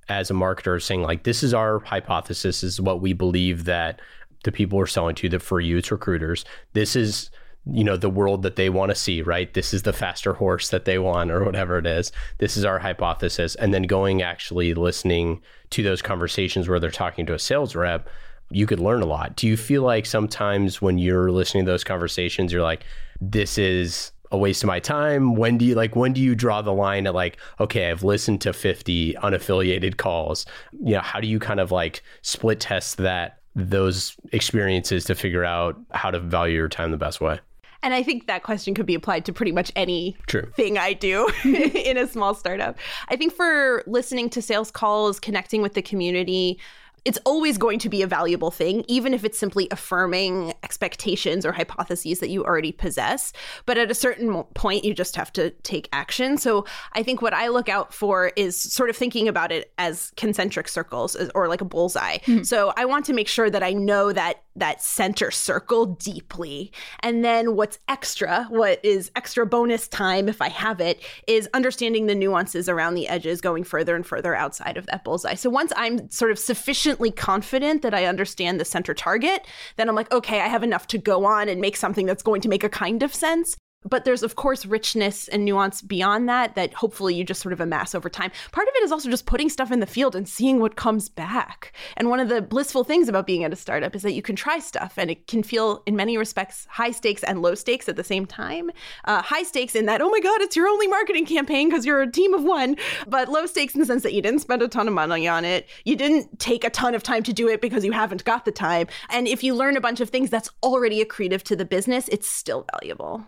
as 0.09 0.31
a 0.31 0.35
marketer 0.35 0.83
saying 0.83 1.03
like 1.03 1.23
this 1.23 1.43
is 1.43 1.55
our 1.55 1.79
hypothesis, 1.81 2.65
is 2.65 2.81
what 2.81 3.01
we 3.01 3.13
believe 3.13 3.65
that 3.65 4.01
the 4.45 4.53
people 4.53 4.79
we're 4.79 4.87
selling 4.87 5.15
to 5.17 5.29
that 5.29 5.43
for 5.43 5.61
you 5.61 5.77
it's 5.77 5.93
recruiters. 5.93 6.45
This 6.73 6.97
is 6.97 7.31
you 7.71 7.85
know 7.85 7.97
the 7.97 8.11
world 8.11 8.43
that 8.43 8.57
they 8.57 8.71
want 8.71 8.91
to 8.91 8.95
see 8.95 9.23
right? 9.23 9.53
This 9.55 9.75
is 9.75 9.83
the 9.83 9.93
faster 9.93 10.35
horse 10.35 10.69
that 10.71 10.85
they 10.85 10.99
want 10.99 11.31
or 11.31 11.45
whatever 11.45 11.79
it 11.79 11.87
is. 11.87 12.13
This 12.39 12.57
is 12.57 12.65
our 12.65 12.79
hypothesis. 12.79 13.55
And 13.57 13.75
then 13.75 13.83
going 13.83 14.23
actually 14.23 14.75
listening 14.75 15.41
to 15.71 15.83
those 15.83 16.03
conversations 16.03 16.69
where 16.69 16.81
they're 16.81 16.91
talking 16.91 17.27
to 17.27 17.35
a 17.35 17.39
sales 17.39 17.75
rep 17.75 18.09
you 18.51 18.67
could 18.67 18.81
learn 18.81 19.03
a 19.03 19.07
lot. 19.07 19.37
Do 19.37 19.47
you 19.47 19.57
feel 19.57 19.83
like 19.83 20.07
sometimes 20.07 20.81
when 20.81 20.99
you're 20.99 21.31
listening 21.31 21.67
to 21.67 21.71
those 21.71 21.85
conversations 21.85 22.53
you're 22.53 22.63
like 22.63 22.85
this 23.21 23.59
is 23.59 24.13
a 24.31 24.39
waste 24.39 24.63
of 24.63 24.67
my 24.67 24.79
time 24.79 25.35
when 25.35 25.57
do 25.57 25.65
you 25.65 25.75
like 25.75 25.97
when 25.97 26.13
do 26.13 26.21
you 26.21 26.35
draw 26.35 26.61
the 26.61 26.73
line 26.73 27.07
at 27.07 27.15
like 27.15 27.39
okay 27.61 27.91
i've 27.91 28.05
listened 28.05 28.41
to 28.43 28.53
50 28.53 29.15
unaffiliated 29.15 29.97
calls. 29.97 30.47
You 30.73 30.95
know 30.95 31.01
how 31.01 31.21
do 31.21 31.27
you 31.27 31.39
kind 31.39 31.61
of 31.61 31.73
like 31.73 32.03
split 32.23 32.61
test 32.61 32.99
that 32.99 33.39
those 33.55 34.17
experiences 34.33 35.05
to 35.07 35.15
figure 35.15 35.45
out 35.45 35.77
how 35.91 36.11
to 36.11 36.21
value 36.21 36.55
your 36.55 36.69
time 36.69 36.91
the 36.91 36.97
best 36.97 37.21
way 37.21 37.41
and 37.83 37.95
I 37.95 38.03
think 38.03 38.27
that 38.27 38.43
question 38.43 38.75
could 38.75 38.87
be 38.87 38.95
applied 38.95 39.25
to 39.27 39.33
pretty 39.33 39.53
much 39.53 39.71
any 39.77 40.17
True. 40.27 40.51
thing 40.57 40.79
I 40.79 40.93
do 40.93 41.29
in 41.45 41.97
a 41.97 42.07
small 42.07 42.35
startup. 42.35 42.77
I 43.09 43.17
think 43.17 43.33
for 43.33 43.83
listening 43.87 44.31
to 44.31 44.43
sales 44.43 44.71
calls, 44.71 45.21
connecting 45.21 45.63
with 45.63 45.75
the 45.75 45.83
community, 45.83 46.59
it's 47.05 47.19
always 47.25 47.57
going 47.59 47.79
to 47.79 47.89
be 47.89 48.03
a 48.03 48.07
valuable 48.07 48.51
thing, 48.51 48.85
even 48.89 49.15
if 49.15 49.25
it's 49.25 49.39
simply 49.39 49.69
affirming 49.71 50.53
expectations 50.63 51.47
or 51.47 51.53
hypotheses 51.53 52.21
that 52.21 52.29
you 52.29 52.45
already 52.45 52.73
possess. 52.73 53.33
But 53.67 53.79
at 53.79 53.91
a 53.91 53.95
certain 53.95 54.43
point, 54.55 54.85
you 54.85 54.93
just 54.93 55.17
have 55.17 55.33
to 55.35 55.51
take 55.63 55.89
action. 55.93 56.37
So 56.37 56.67
I 56.93 57.03
think 57.03 57.23
what 57.23 57.33
I 57.33 57.49
look 57.49 57.69
out 57.69 57.95
for 57.95 58.33
is 58.37 58.61
sort 58.61 58.91
of 58.91 58.97
thinking 58.97 59.29
about 59.29 59.53
it 59.53 59.73
as 59.79 60.13
concentric 60.17 60.69
circles 60.69 61.17
or 61.35 61.49
like 61.49 61.61
a 61.61 61.65
bullseye. 61.65 62.19
Mm-hmm. 62.19 62.43
So 62.43 62.73
I 62.77 62.85
want 62.85 63.07
to 63.07 63.13
make 63.13 63.29
sure 63.29 63.49
that 63.49 63.63
I 63.63 63.73
know 63.73 64.13
that 64.13 64.43
that 64.59 64.83
center 64.83 65.31
circle 65.31 65.87
deeply. 65.87 66.73
And 67.01 67.25
then 67.25 67.57
what's 67.57 67.79
extra, 67.89 68.45
what 68.51 68.85
is 68.85 69.11
extra 69.17 69.47
bonus 69.47 69.89
time 69.89 70.29
if 70.29 70.41
I 70.43 70.49
have 70.49 70.81
it, 70.81 71.01
is 71.27 71.49
understanding 71.55 72.07
the 72.07 72.15
nuances 72.15 72.69
around 72.69 72.95
the 72.95 73.09
edges, 73.09 73.41
going 73.41 73.65
further 73.65 73.95
and 73.97 74.07
further 74.07 74.35
outside 74.35 74.77
of 74.77 74.87
that 74.87 75.05
bullseye. 75.05 75.35
So 75.35 75.51
once 75.51 75.73
I'm 75.77 76.11
sort 76.11 76.31
of 76.31 76.39
sufficiently 76.39 77.11
confident 77.11 77.83
that 77.83 77.95
I 77.95 78.07
understand 78.07 78.61
the 78.61 78.65
center 78.65 78.95
target, 78.95 79.47
then 79.77 79.89
I'm 79.89 79.95
like, 79.95 80.13
okay, 80.13 80.41
I 80.41 80.49
have 80.49 80.63
enough 80.63 80.87
to 80.89 80.99
go 80.99 81.25
on 81.25 81.49
and 81.49 81.61
make 81.61 81.77
something 81.77 82.07
that's 82.07 82.23
going 82.23 82.41
to 82.43 82.49
make 82.49 82.65
a 82.65 82.69
kind 82.69 83.03
of 83.03 83.15
sense. 83.15 83.57
But 83.85 84.05
there's, 84.05 84.25
of 84.25 84.35
course, 84.35 84.67
richness 84.67 85.29
and 85.29 85.45
nuance 85.45 85.83
beyond 85.83 86.29
that, 86.29 86.57
that 86.57 86.75
hopefully 86.75 87.15
you 87.15 87.23
just 87.23 87.41
sort 87.41 87.53
of 87.53 87.61
amass 87.61 87.95
over 87.95 88.11
time. 88.11 88.33
Part 88.51 88.67
of 88.67 88.75
it 88.75 88.83
is 88.83 88.91
also 88.91 89.09
just 89.09 89.25
putting 89.25 89.49
stuff 89.49 89.71
in 89.71 89.79
the 89.79 89.87
field 89.87 90.17
and 90.17 90.29
seeing 90.29 90.59
what 90.59 90.75
comes 90.75 91.09
back. 91.09 91.73
And 91.97 92.11
one 92.11 92.19
of 92.19 92.29
the 92.29 92.43
blissful 92.43 92.83
things 92.83 93.09
about 93.09 93.27
being 93.27 93.45
at 93.45 93.53
a 93.53 93.57
startup 93.57 93.95
is 93.95 94.03
that 94.03 94.15
you 94.15 94.23
can 94.23 94.35
try 94.35 94.59
stuff 94.59 94.95
and 94.97 95.13
it 95.13 95.29
can 95.29 95.45
feel, 95.45 95.85
in 95.87 95.95
many 95.95 96.19
respects, 96.19 96.67
high 96.69 96.91
stakes 96.91 97.23
and 97.23 97.41
low 97.41 97.55
stakes 97.55 97.89
at 97.89 97.95
the 97.95 98.03
same 98.03 98.27
time. 98.27 98.73
Uh, 99.05 99.23
high 99.23 99.45
stakes 99.45 99.77
in 99.77 99.87
that, 99.87 100.03
oh 100.03 100.11
my 100.11 100.21
God, 100.21 100.41
it's 100.41 100.57
your 100.57 100.67
only 100.67 100.89
marketing 100.89 101.25
campaign 101.25 101.69
because 101.69 101.87
you're 101.87 102.03
a 102.03 102.11
team 102.11 102.35
of 102.35 102.43
one. 102.43 102.75
But 103.07 103.29
low 103.29 103.47
stakes 103.47 103.75
in 103.75 103.81
the 103.81 103.87
sense 103.87 104.03
that 104.03 104.13
you 104.13 104.23
didn't 104.23 104.41
spend 104.41 104.61
a 104.61 104.67
ton 104.67 104.89
of 104.89 104.95
money 104.95 105.29
on 105.29 105.45
it. 105.45 105.69
You 105.85 105.95
didn't 105.95 106.41
take 106.41 106.65
a 106.65 106.71
ton 106.71 106.97
of 106.97 107.05
time 107.05 107.23
to 107.23 107.33
do 107.33 107.49
it 107.49 107.61
because 107.61 107.85
you 107.85 107.93
haven't 107.93 108.25
got 108.25 108.45
the 108.45 108.51
time. 108.53 108.89
And 109.09 109.29
if 109.29 109.45
you 109.45 109.55
learn 109.55 109.77
a 109.77 109.81
bunch 109.81 110.01
of 110.01 110.11
things 110.11 110.31
that's 110.31 110.51
already 110.65 111.05
accretive 111.05 111.43
to 111.45 111.55
the 111.55 111.65
business, 111.65 112.09
it's 112.09 112.29
still 112.29 112.67
valuable. 112.73 113.25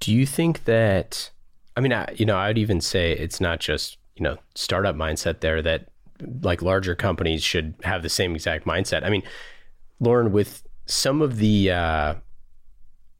Do 0.00 0.12
you 0.12 0.26
think 0.26 0.64
that? 0.64 1.30
I 1.76 1.80
mean, 1.80 1.92
I, 1.92 2.12
you 2.16 2.26
know, 2.26 2.36
I'd 2.36 2.58
even 2.58 2.80
say 2.80 3.12
it's 3.12 3.40
not 3.40 3.60
just 3.60 3.98
you 4.16 4.24
know 4.24 4.36
startup 4.54 4.96
mindset 4.96 5.40
there 5.40 5.62
that 5.62 5.88
like 6.42 6.62
larger 6.62 6.94
companies 6.94 7.42
should 7.42 7.74
have 7.84 8.02
the 8.02 8.08
same 8.08 8.34
exact 8.34 8.64
mindset. 8.64 9.04
I 9.04 9.10
mean, 9.10 9.22
Lauren, 10.00 10.32
with 10.32 10.62
some 10.86 11.22
of 11.22 11.36
the, 11.36 11.70
uh, 11.70 12.14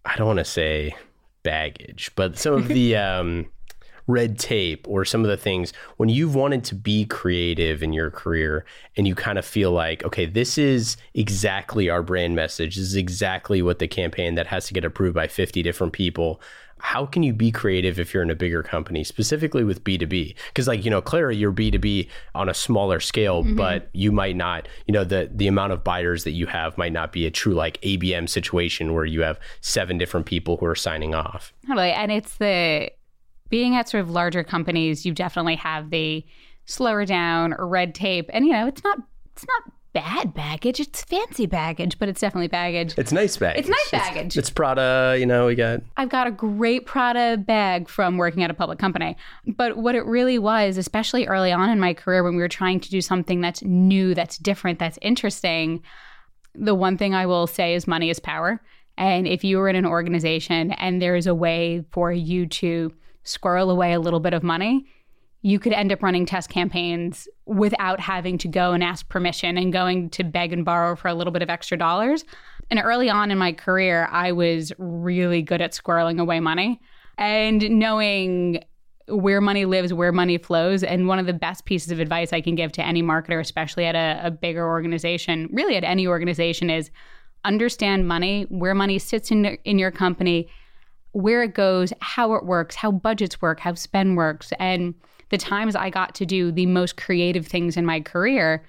I 0.05 0.17
don't 0.17 0.27
want 0.27 0.39
to 0.39 0.45
say 0.45 0.95
baggage, 1.43 2.11
but 2.17 2.39
some 2.39 2.55
of 2.55 2.69
the 2.69 2.97
um, 2.97 3.47
red 4.09 4.39
tape 4.39 4.85
or 4.89 5.05
some 5.05 5.23
of 5.23 5.29
the 5.29 5.37
things 5.37 5.73
when 5.99 6.09
you've 6.09 6.35
wanted 6.35 6.65
to 6.65 6.75
be 6.75 7.05
creative 7.05 7.83
in 7.83 7.93
your 7.93 8.11
career 8.11 8.65
and 8.97 9.07
you 9.07 9.15
kind 9.15 9.39
of 9.39 9.45
feel 9.45 9.71
like, 9.71 10.03
okay, 10.05 10.27
this 10.27 10.59
is 10.59 10.97
exactly 11.15 11.89
our 11.89 12.03
brand 12.03 12.35
message. 12.35 12.75
This 12.75 12.87
is 12.87 12.97
exactly 12.97 13.63
what 13.63 13.79
the 13.79 13.87
campaign 13.87 14.35
that 14.35 14.49
has 14.49 14.67
to 14.67 14.75
get 14.75 14.85
approved 14.85 15.15
by 15.15 15.29
50 15.29 15.63
different 15.63 15.93
people 15.93 16.41
how 16.81 17.07
can 17.07 17.23
you 17.23 17.33
be 17.33 17.51
creative 17.51 17.99
if 17.99 18.15
you're 18.15 18.23
in 18.23 18.31
a 18.31 18.35
bigger 18.35 18.63
company, 18.63 19.05
specifically 19.05 19.65
with 19.65 19.83
B2B? 19.85 20.35
Because 20.49 20.69
like, 20.69 20.85
you 20.85 20.91
know, 20.91 21.01
Clara, 21.01 21.35
you're 21.35 21.53
B2B 21.53 22.09
on 22.35 22.49
a 22.49 22.55
smaller 22.55 23.01
scale, 23.01 23.43
mm-hmm. 23.43 23.57
but 23.57 23.89
you 23.93 24.13
might 24.13 24.37
not, 24.37 24.69
you 24.87 24.93
know, 24.93 25.05
the 25.05 25.31
the 25.33 25.49
amount 25.49 25.73
of 25.73 25.83
buyers 25.83 26.25
that 26.25 26.33
you 26.33 26.47
have 26.47 26.79
might 26.79 26.93
not 26.93 27.13
be 27.13 27.27
a 27.27 27.31
true 27.31 27.55
like 27.55 27.81
ABM 27.83 28.29
situation 28.29 28.95
where 28.95 29.05
you 29.05 29.23
have 29.23 29.39
seven 29.61 29.99
different 29.99 30.27
people 30.27 30.57
who 30.57 30.67
are 30.67 30.75
signing 30.75 31.15
off. 31.15 31.53
Totally. 31.67 31.91
And 31.91 32.13
it's 32.13 32.37
the 32.37 32.91
being 33.49 33.77
at 33.77 33.89
sort 33.89 34.03
of 34.03 34.11
larger 34.11 34.45
companies, 34.45 35.07
you 35.07 35.13
definitely 35.13 35.57
have 35.57 35.91
the 35.91 36.25
slower 36.65 37.05
down 37.05 37.55
or 37.55 37.67
red 37.67 37.95
tape. 37.95 38.31
And 38.33 38.47
you 38.47 38.53
know, 38.53 38.67
it's 38.67 38.85
not 38.85 38.99
it's 39.33 39.47
not 39.47 39.73
bad 39.93 40.35
baggage. 40.35 40.81
It's 40.81 41.03
fancy 41.03 41.47
baggage, 41.47 41.99
but 41.99 42.09
it's 42.09 42.21
definitely 42.21 42.49
baggage. 42.49 42.95
It's 42.97 43.13
nice 43.13 43.37
baggage. 43.37 43.61
It's 43.61 43.69
nice 43.69 43.91
baggage. 43.91 44.27
It's, 44.27 44.37
it's, 44.37 44.51
Prada, 44.51 45.17
you 45.19 45.27
know, 45.27 45.47
we 45.47 45.55
got. 45.55 45.81
I've 45.97 46.09
got 46.09 46.27
a 46.27 46.31
great 46.31 46.87
Prada 46.87 47.37
bag 47.37 47.89
from 47.89 48.17
working 48.17 48.43
at 48.43 48.51
a 48.51 48.55
public 48.55 48.79
company. 48.79 49.17
But 49.47 49.77
what 49.79 49.95
it 49.95 50.05
really 50.05 50.39
was, 50.39 50.77
especially 50.77 51.27
early 51.27 51.53
on 51.53 51.71
in 51.71 51.81
my 51.81 51.95
career 51.95 52.23
when 52.23 52.37
we 52.37 52.43
were 52.43 52.49
trying 52.49 52.81
to 52.81 52.91
do 52.91 53.01
something 53.01 53.41
that's 53.41 53.63
new, 53.63 54.15
that's 54.15 54.39
different, 54.39 54.79
that's 54.79 54.99
interesting, 55.03 55.83
the 56.55 56.75
one 56.75 56.99
thing 56.99 57.15
I 57.15 57.27
will 57.27 57.47
say 57.47 57.75
is 57.75 57.87
money 57.87 58.11
is 58.11 58.21
power. 58.21 58.61
And 58.97 59.27
if 59.27 59.45
you 59.45 59.61
are 59.61 59.69
in 59.69 59.77
an 59.77 59.87
organization 59.87 60.73
and 60.73 61.01
there 61.01 61.15
is 61.15 61.27
a 61.27 61.35
way 61.35 61.85
for 61.93 62.13
you 62.13 62.47
to 62.47 62.93
squirrel 63.29 63.71
away 63.71 63.93
a 63.93 64.01
little 64.01 64.21
bit 64.21 64.35
of 64.35 64.43
money, 64.43 64.87
you 65.43 65.59
could 65.59 65.73
end 65.73 65.93
up 65.93 66.03
running 66.03 66.27
test 66.27 66.51
campaigns 66.51 67.29
without 67.47 68.01
having 68.01 68.39
to 68.39 68.49
go 68.49 68.73
and 68.73 68.83
ask 68.83 69.09
permission 69.09 69.57
and 69.57 69.73
going 69.73 70.11
to 70.11 70.25
beg 70.25 70.53
and 70.53 70.65
borrow 70.65 70.97
for 70.97 71.09
a 71.09 71.15
little 71.15 71.33
bit 71.33 71.43
of 71.43 71.51
extra 71.51 71.77
dollars. 71.77 72.25
And 72.71 72.81
early 72.83 73.09
on 73.09 73.31
in 73.31 73.39
my 73.39 73.53
career, 73.53 74.09
I 74.11 74.33
was 74.33 74.73
really 74.79 75.43
good 75.43 75.63
at 75.63 75.73
squirreling 75.73 76.21
away 76.21 76.41
money 76.41 76.81
and 77.17 77.69
knowing 77.71 78.63
where 79.07 79.41
money 79.41 79.65
lives, 79.65 79.93
where 79.93 80.13
money 80.13 80.39
flows. 80.39 80.83
And 80.83 81.09
one 81.09 81.19
of 81.19 81.27
the 81.27 81.33
best 81.33 81.65
pieces 81.65 81.91
of 81.91 82.01
advice 82.01 82.33
I 82.33 82.41
can 82.41 82.55
give 82.55 82.73
to 82.73 82.85
any 82.85 83.03
marketer, 83.03 83.41
especially 83.41 83.87
at 83.87 83.95
a, 83.95 84.27
a 84.27 84.31
bigger 84.31 84.67
organization, 84.67 85.49
really 85.53 85.77
at 85.77 85.85
any 85.85 86.07
organization, 86.07 86.69
is 86.69 86.91
understand 87.45 88.07
money, 88.07 88.45
where 88.51 88.75
money 88.75 88.99
sits 88.99 89.31
in, 89.31 89.45
in 89.65 89.79
your 89.79 89.91
company, 89.91 90.49
where 91.13 91.43
it 91.43 91.55
goes, 91.55 91.93
how 92.01 92.35
it 92.35 92.45
works, 92.45 92.75
how 92.75 92.91
budgets 92.91 93.41
work, 93.41 93.61
how 93.61 93.75
spend 93.75 94.17
works. 94.17 94.53
And 94.59 94.95
the 95.31 95.39
times 95.39 95.77
I 95.77 95.91
got 95.91 96.15
to 96.17 96.27
do 96.27 96.53
the 96.53 96.67
most 96.67 96.97
creative 96.97 97.47
things 97.47 97.77
in 97.77 97.85
my 97.85 98.01
career 98.01 98.65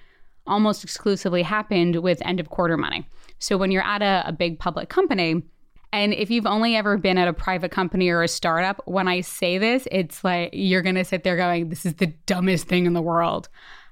almost 0.47 0.83
exclusively 0.83 1.43
happened 1.43 1.97
with 1.97 2.21
end 2.25 2.39
of 2.39 2.49
quarter 2.49 2.77
money. 2.77 3.07
So 3.39 3.57
when 3.57 3.71
you're 3.71 3.83
at 3.83 4.01
a, 4.01 4.27
a 4.27 4.31
big 4.31 4.59
public 4.59 4.89
company, 4.89 5.43
and 5.91 6.13
if 6.13 6.29
you've 6.29 6.45
only 6.45 6.75
ever 6.75 6.97
been 6.97 7.17
at 7.17 7.27
a 7.27 7.33
private 7.33 7.71
company 7.71 8.09
or 8.09 8.21
a 8.21 8.27
startup, 8.27 8.81
when 8.85 9.07
I 9.07 9.21
say 9.21 9.57
this, 9.57 9.87
it's 9.91 10.23
like 10.23 10.51
you're 10.53 10.81
going 10.81 10.95
to 10.95 11.05
sit 11.05 11.23
there 11.23 11.35
going, 11.35 11.69
this 11.69 11.85
is 11.85 11.95
the 11.95 12.13
dumbest 12.25 12.67
thing 12.67 12.85
in 12.85 12.93
the 12.93 13.01
world. 13.01 13.49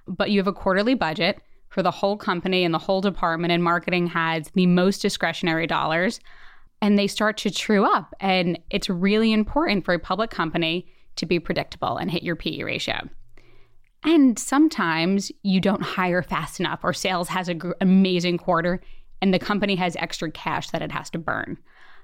But 0.08 0.30
you 0.30 0.40
have 0.40 0.48
a 0.48 0.54
quarterly 0.54 0.94
budget 0.94 1.42
for 1.70 1.82
the 1.82 1.92
whole 1.92 2.18
company 2.18 2.64
and 2.64 2.74
the 2.74 2.80
whole 2.80 3.02
department, 3.02 3.52
and 3.52 3.64
marketing 3.64 4.08
has 4.08 4.50
the 4.54 4.68
most 4.68 5.02
discretionary 5.02 5.68
dollars. 5.68 6.20
And 6.82 6.98
they 6.98 7.08
start 7.08 7.38
to 7.38 7.52
true 7.52 7.84
up. 7.84 8.14
And 8.20 8.60
it's 8.70 8.90
really 8.90 9.34
important 9.34 9.86
for 9.86 9.94
a 9.94 10.00
public 10.00 10.30
company 10.30 10.88
to 11.16 11.26
be 11.26 11.40
predictable 11.40 11.98
and 11.98 12.12
hit 12.12 12.24
your 12.24 12.36
PE 12.36 12.62
ratio. 12.64 13.10
And 14.04 14.38
sometimes 14.38 15.32
you 15.42 15.60
don't 15.60 15.82
hire 15.82 16.22
fast 16.22 16.60
enough, 16.60 16.82
or 16.84 16.94
sales 16.94 17.30
has 17.30 17.50
an 17.50 17.58
gr- 17.58 17.72
amazing 17.82 18.38
quarter 18.38 18.80
and 19.22 19.34
the 19.34 19.40
company 19.40 19.76
has 19.76 19.96
extra 19.96 20.32
cash 20.32 20.70
that 20.70 20.82
it 20.82 20.92
has 20.92 21.10
to 21.12 21.18
burn. 21.18 21.58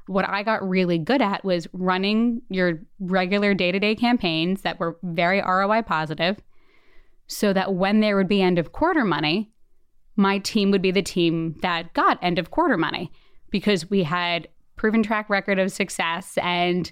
What 0.08 0.27
I 0.27 0.44
got 0.44 0.68
really 0.68 0.98
good 0.98 1.22
at 1.22 1.46
was 1.46 1.68
running 1.72 2.42
your 2.50 2.82
regular 3.00 3.53
day 3.53 3.72
to 3.72 3.80
day 3.80 3.96
campaigns 3.96 4.62
that 4.62 4.80
were 4.80 4.98
very 5.03 5.42
ROI 5.42 5.84
positive 5.84 6.42
so 7.27 7.53
that 7.53 7.75
when 7.75 8.01
there 8.01 8.18
would 8.18 8.27
be 8.27 8.42
end 8.42 8.60
of 8.60 8.74
quarter 8.74 9.06
money, 9.06 9.51
my 10.15 10.39
team 10.39 10.72
would 10.72 10.82
be 10.82 10.92
the 10.92 11.01
team 11.01 11.56
that 11.62 11.94
got 11.94 12.20
end 12.22 12.38
of 12.38 12.51
quarter 12.51 12.77
money 12.77 13.12
because 13.50 13.89
we 13.89 14.03
had 14.03 14.48
proven 14.75 15.03
track 15.03 15.30
record 15.30 15.60
of 15.60 15.72
success 15.72 16.38
and 16.42 16.92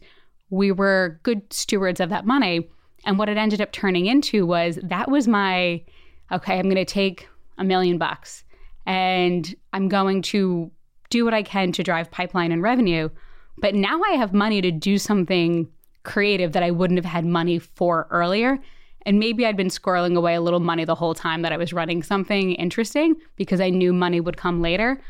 we 0.49 0.71
were 0.71 1.19
good 1.23 1.41
stewards 1.51 1.99
of 1.99 2.09
that 2.09 2.25
money. 2.25 2.69
And 3.05 3.17
what 3.17 3.29
it 3.29 3.37
ended 3.37 3.61
up 3.61 3.71
turning 3.71 4.05
into 4.05 4.45
was 4.45 4.77
that 4.83 5.09
was 5.09 5.27
my 5.27 5.83
okay, 6.31 6.57
I'm 6.57 6.63
going 6.63 6.75
to 6.75 6.85
take 6.85 7.27
a 7.57 7.63
million 7.63 7.97
bucks 7.97 8.43
and 8.85 9.53
I'm 9.73 9.89
going 9.89 10.21
to 10.23 10.71
do 11.09 11.25
what 11.25 11.33
I 11.33 11.43
can 11.43 11.71
to 11.73 11.83
drive 11.83 12.09
pipeline 12.09 12.51
and 12.51 12.63
revenue. 12.63 13.09
But 13.57 13.75
now 13.75 14.01
I 14.01 14.11
have 14.11 14.33
money 14.33 14.61
to 14.61 14.71
do 14.71 14.97
something 14.97 15.67
creative 16.03 16.53
that 16.53 16.63
I 16.63 16.71
wouldn't 16.71 16.97
have 16.97 17.05
had 17.05 17.25
money 17.25 17.59
for 17.59 18.07
earlier. 18.09 18.59
And 19.05 19.19
maybe 19.19 19.45
I'd 19.45 19.57
been 19.57 19.67
squirreling 19.67 20.15
away 20.15 20.35
a 20.35 20.41
little 20.41 20.59
money 20.59 20.85
the 20.85 20.95
whole 20.95 21.13
time 21.13 21.41
that 21.41 21.51
I 21.51 21.57
was 21.57 21.73
running 21.73 22.01
something 22.01 22.53
interesting 22.53 23.15
because 23.35 23.59
I 23.59 23.69
knew 23.69 23.93
money 23.93 24.19
would 24.19 24.37
come 24.37 24.61
later. 24.61 25.01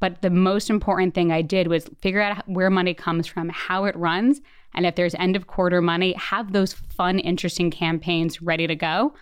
But 0.00 0.22
the 0.22 0.30
most 0.30 0.70
important 0.70 1.14
thing 1.14 1.32
I 1.32 1.42
did 1.42 1.68
was 1.68 1.88
figure 2.00 2.20
out 2.20 2.48
where 2.48 2.70
money 2.70 2.94
comes 2.94 3.26
from, 3.26 3.48
how 3.48 3.84
it 3.84 3.96
runs, 3.96 4.40
and 4.74 4.86
if 4.86 4.94
there's 4.94 5.14
end 5.16 5.34
of 5.34 5.46
quarter 5.46 5.80
money, 5.80 6.12
have 6.14 6.52
those 6.52 6.72
fun, 6.72 7.18
interesting 7.18 7.70
campaigns 7.70 8.40
ready 8.42 8.66
to 8.66 8.76
go. 8.76 9.14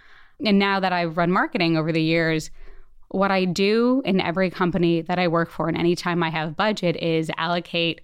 And 0.45 0.59
now 0.59 0.81
that 0.81 0.93
I've 0.93 1.17
run 1.17 1.31
marketing 1.31 1.77
over 1.77 1.93
the 1.93 2.03
years, 2.03 2.51
what 3.09 3.31
I 3.31 3.45
do 3.45 4.03
in 4.05 4.21
every 4.21 4.51
company 4.51 5.03
that 5.03 5.19
I 5.19 5.29
work 5.29 5.51
for 5.51 5.69
and 5.69 5.77
anytime 5.79 6.23
I 6.23 6.31
have 6.31 6.57
budget 6.57 6.97
is 6.97 7.31
allocate. 7.37 8.01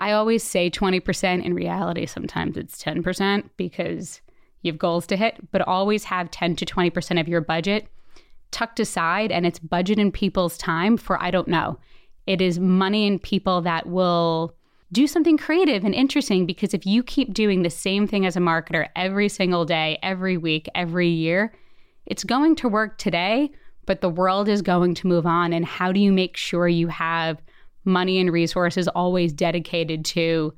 I 0.00 0.12
always 0.12 0.42
say 0.42 0.70
20%. 0.70 1.44
In 1.44 1.54
reality, 1.54 2.06
sometimes 2.06 2.56
it's 2.56 2.82
10% 2.82 3.50
because 3.56 4.20
you 4.62 4.72
have 4.72 4.78
goals 4.78 5.06
to 5.08 5.16
hit, 5.16 5.36
but 5.52 5.62
always 5.62 6.04
have 6.04 6.30
10 6.30 6.56
to 6.56 6.66
20% 6.66 7.20
of 7.20 7.28
your 7.28 7.42
budget 7.42 7.86
tucked 8.54 8.78
aside 8.78 9.32
and 9.32 9.44
it's 9.44 9.58
budget 9.58 9.98
and 9.98 10.14
people's 10.14 10.56
time 10.56 10.96
for 10.96 11.20
I 11.20 11.32
don't 11.32 11.48
know. 11.48 11.76
It 12.28 12.40
is 12.40 12.60
money 12.60 13.06
and 13.06 13.20
people 13.20 13.60
that 13.62 13.86
will 13.86 14.54
do 14.92 15.08
something 15.08 15.36
creative 15.36 15.84
and 15.84 15.92
interesting 15.92 16.46
because 16.46 16.72
if 16.72 16.86
you 16.86 17.02
keep 17.02 17.34
doing 17.34 17.62
the 17.62 17.70
same 17.70 18.06
thing 18.06 18.24
as 18.24 18.36
a 18.36 18.40
marketer 18.40 18.88
every 18.94 19.28
single 19.28 19.64
day, 19.64 19.98
every 20.04 20.36
week, 20.36 20.68
every 20.76 21.08
year, 21.08 21.52
it's 22.06 22.22
going 22.22 22.54
to 22.56 22.68
work 22.68 22.96
today, 22.96 23.50
but 23.86 24.00
the 24.00 24.08
world 24.08 24.48
is 24.48 24.62
going 24.62 24.94
to 24.94 25.08
move 25.08 25.26
on. 25.26 25.52
And 25.52 25.64
how 25.64 25.90
do 25.90 25.98
you 25.98 26.12
make 26.12 26.36
sure 26.36 26.68
you 26.68 26.86
have 26.86 27.42
money 27.84 28.20
and 28.20 28.32
resources 28.32 28.86
always 28.86 29.32
dedicated 29.32 30.04
to, 30.04 30.54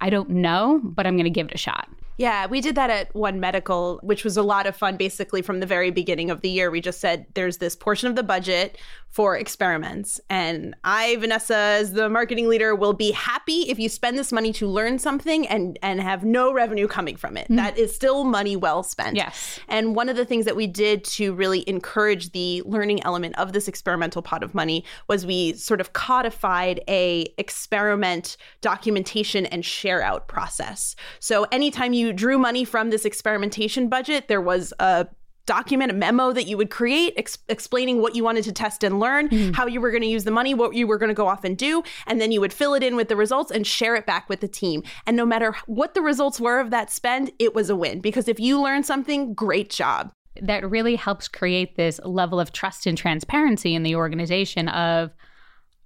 I 0.00 0.10
don't 0.10 0.30
know, 0.30 0.80
but 0.82 1.06
I'm 1.06 1.14
going 1.14 1.24
to 1.24 1.30
give 1.30 1.46
it 1.46 1.54
a 1.54 1.58
shot? 1.58 1.88
Yeah, 2.20 2.48
we 2.48 2.60
did 2.60 2.74
that 2.74 2.90
at 2.90 3.14
One 3.14 3.40
Medical, 3.40 3.98
which 4.02 4.24
was 4.24 4.36
a 4.36 4.42
lot 4.42 4.66
of 4.66 4.76
fun 4.76 4.98
basically 4.98 5.40
from 5.40 5.60
the 5.60 5.66
very 5.66 5.90
beginning 5.90 6.30
of 6.30 6.42
the 6.42 6.50
year. 6.50 6.70
We 6.70 6.82
just 6.82 7.00
said 7.00 7.24
there's 7.32 7.56
this 7.56 7.74
portion 7.74 8.10
of 8.10 8.14
the 8.14 8.22
budget 8.22 8.76
for 9.10 9.36
experiments. 9.36 10.20
And 10.30 10.76
I, 10.84 11.16
Vanessa, 11.16 11.56
as 11.56 11.94
the 11.94 12.08
marketing 12.08 12.48
leader, 12.48 12.74
will 12.74 12.92
be 12.92 13.10
happy 13.10 13.70
if 13.70 13.78
you 13.78 13.88
spend 13.88 14.16
this 14.16 14.32
money 14.32 14.52
to 14.52 14.68
learn 14.68 14.98
something 14.98 15.48
and 15.48 15.78
and 15.82 16.00
have 16.00 16.22
no 16.22 16.52
revenue 16.52 16.86
coming 16.86 17.16
from 17.16 17.36
it. 17.36 17.48
Mm. 17.48 17.56
That 17.56 17.78
is 17.78 17.94
still 17.94 18.24
money 18.24 18.54
well 18.54 18.82
spent. 18.82 19.16
Yes. 19.16 19.58
And 19.66 19.96
one 19.96 20.08
of 20.08 20.16
the 20.16 20.26
things 20.26 20.44
that 20.44 20.54
we 20.54 20.66
did 20.66 21.04
to 21.04 21.32
really 21.32 21.68
encourage 21.68 22.32
the 22.32 22.62
learning 22.66 23.02
element 23.02 23.36
of 23.38 23.52
this 23.52 23.66
experimental 23.66 24.22
pot 24.22 24.42
of 24.42 24.54
money 24.54 24.84
was 25.08 25.26
we 25.26 25.54
sort 25.54 25.80
of 25.80 25.92
codified 25.92 26.80
a 26.86 27.32
experiment 27.38 28.36
documentation 28.60 29.46
and 29.46 29.64
share 29.64 30.02
out 30.02 30.28
process. 30.28 30.94
So 31.18 31.46
anytime 31.50 31.94
you 31.94 32.09
drew 32.12 32.38
money 32.38 32.64
from 32.64 32.90
this 32.90 33.04
experimentation 33.04 33.88
budget, 33.88 34.28
there 34.28 34.40
was 34.40 34.72
a 34.78 35.06
document, 35.46 35.90
a 35.90 35.94
memo 35.94 36.32
that 36.32 36.46
you 36.46 36.56
would 36.56 36.70
create 36.70 37.12
ex- 37.16 37.38
explaining 37.48 38.00
what 38.00 38.14
you 38.14 38.22
wanted 38.22 38.44
to 38.44 38.52
test 38.52 38.84
and 38.84 39.00
learn, 39.00 39.28
mm-hmm. 39.28 39.52
how 39.52 39.66
you 39.66 39.80
were 39.80 39.90
going 39.90 40.02
to 40.02 40.08
use 40.08 40.22
the 40.22 40.30
money, 40.30 40.54
what 40.54 40.74
you 40.74 40.86
were 40.86 40.96
going 40.96 41.08
to 41.08 41.14
go 41.14 41.26
off 41.26 41.42
and 41.42 41.58
do. 41.58 41.82
And 42.06 42.20
then 42.20 42.30
you 42.30 42.40
would 42.40 42.52
fill 42.52 42.74
it 42.74 42.84
in 42.84 42.94
with 42.94 43.08
the 43.08 43.16
results 43.16 43.50
and 43.50 43.66
share 43.66 43.96
it 43.96 44.06
back 44.06 44.28
with 44.28 44.40
the 44.40 44.46
team. 44.46 44.84
And 45.06 45.16
no 45.16 45.26
matter 45.26 45.56
what 45.66 45.94
the 45.94 46.02
results 46.02 46.38
were 46.38 46.60
of 46.60 46.70
that 46.70 46.90
spend, 46.90 47.32
it 47.40 47.52
was 47.52 47.68
a 47.68 47.74
win 47.74 48.00
because 48.00 48.28
if 48.28 48.38
you 48.38 48.60
learn 48.60 48.84
something, 48.84 49.34
great 49.34 49.70
job. 49.70 50.12
That 50.40 50.70
really 50.70 50.94
helps 50.94 51.26
create 51.26 51.74
this 51.74 51.98
level 52.04 52.38
of 52.38 52.52
trust 52.52 52.86
and 52.86 52.96
transparency 52.96 53.74
in 53.74 53.82
the 53.82 53.96
organization 53.96 54.68
of 54.68 55.10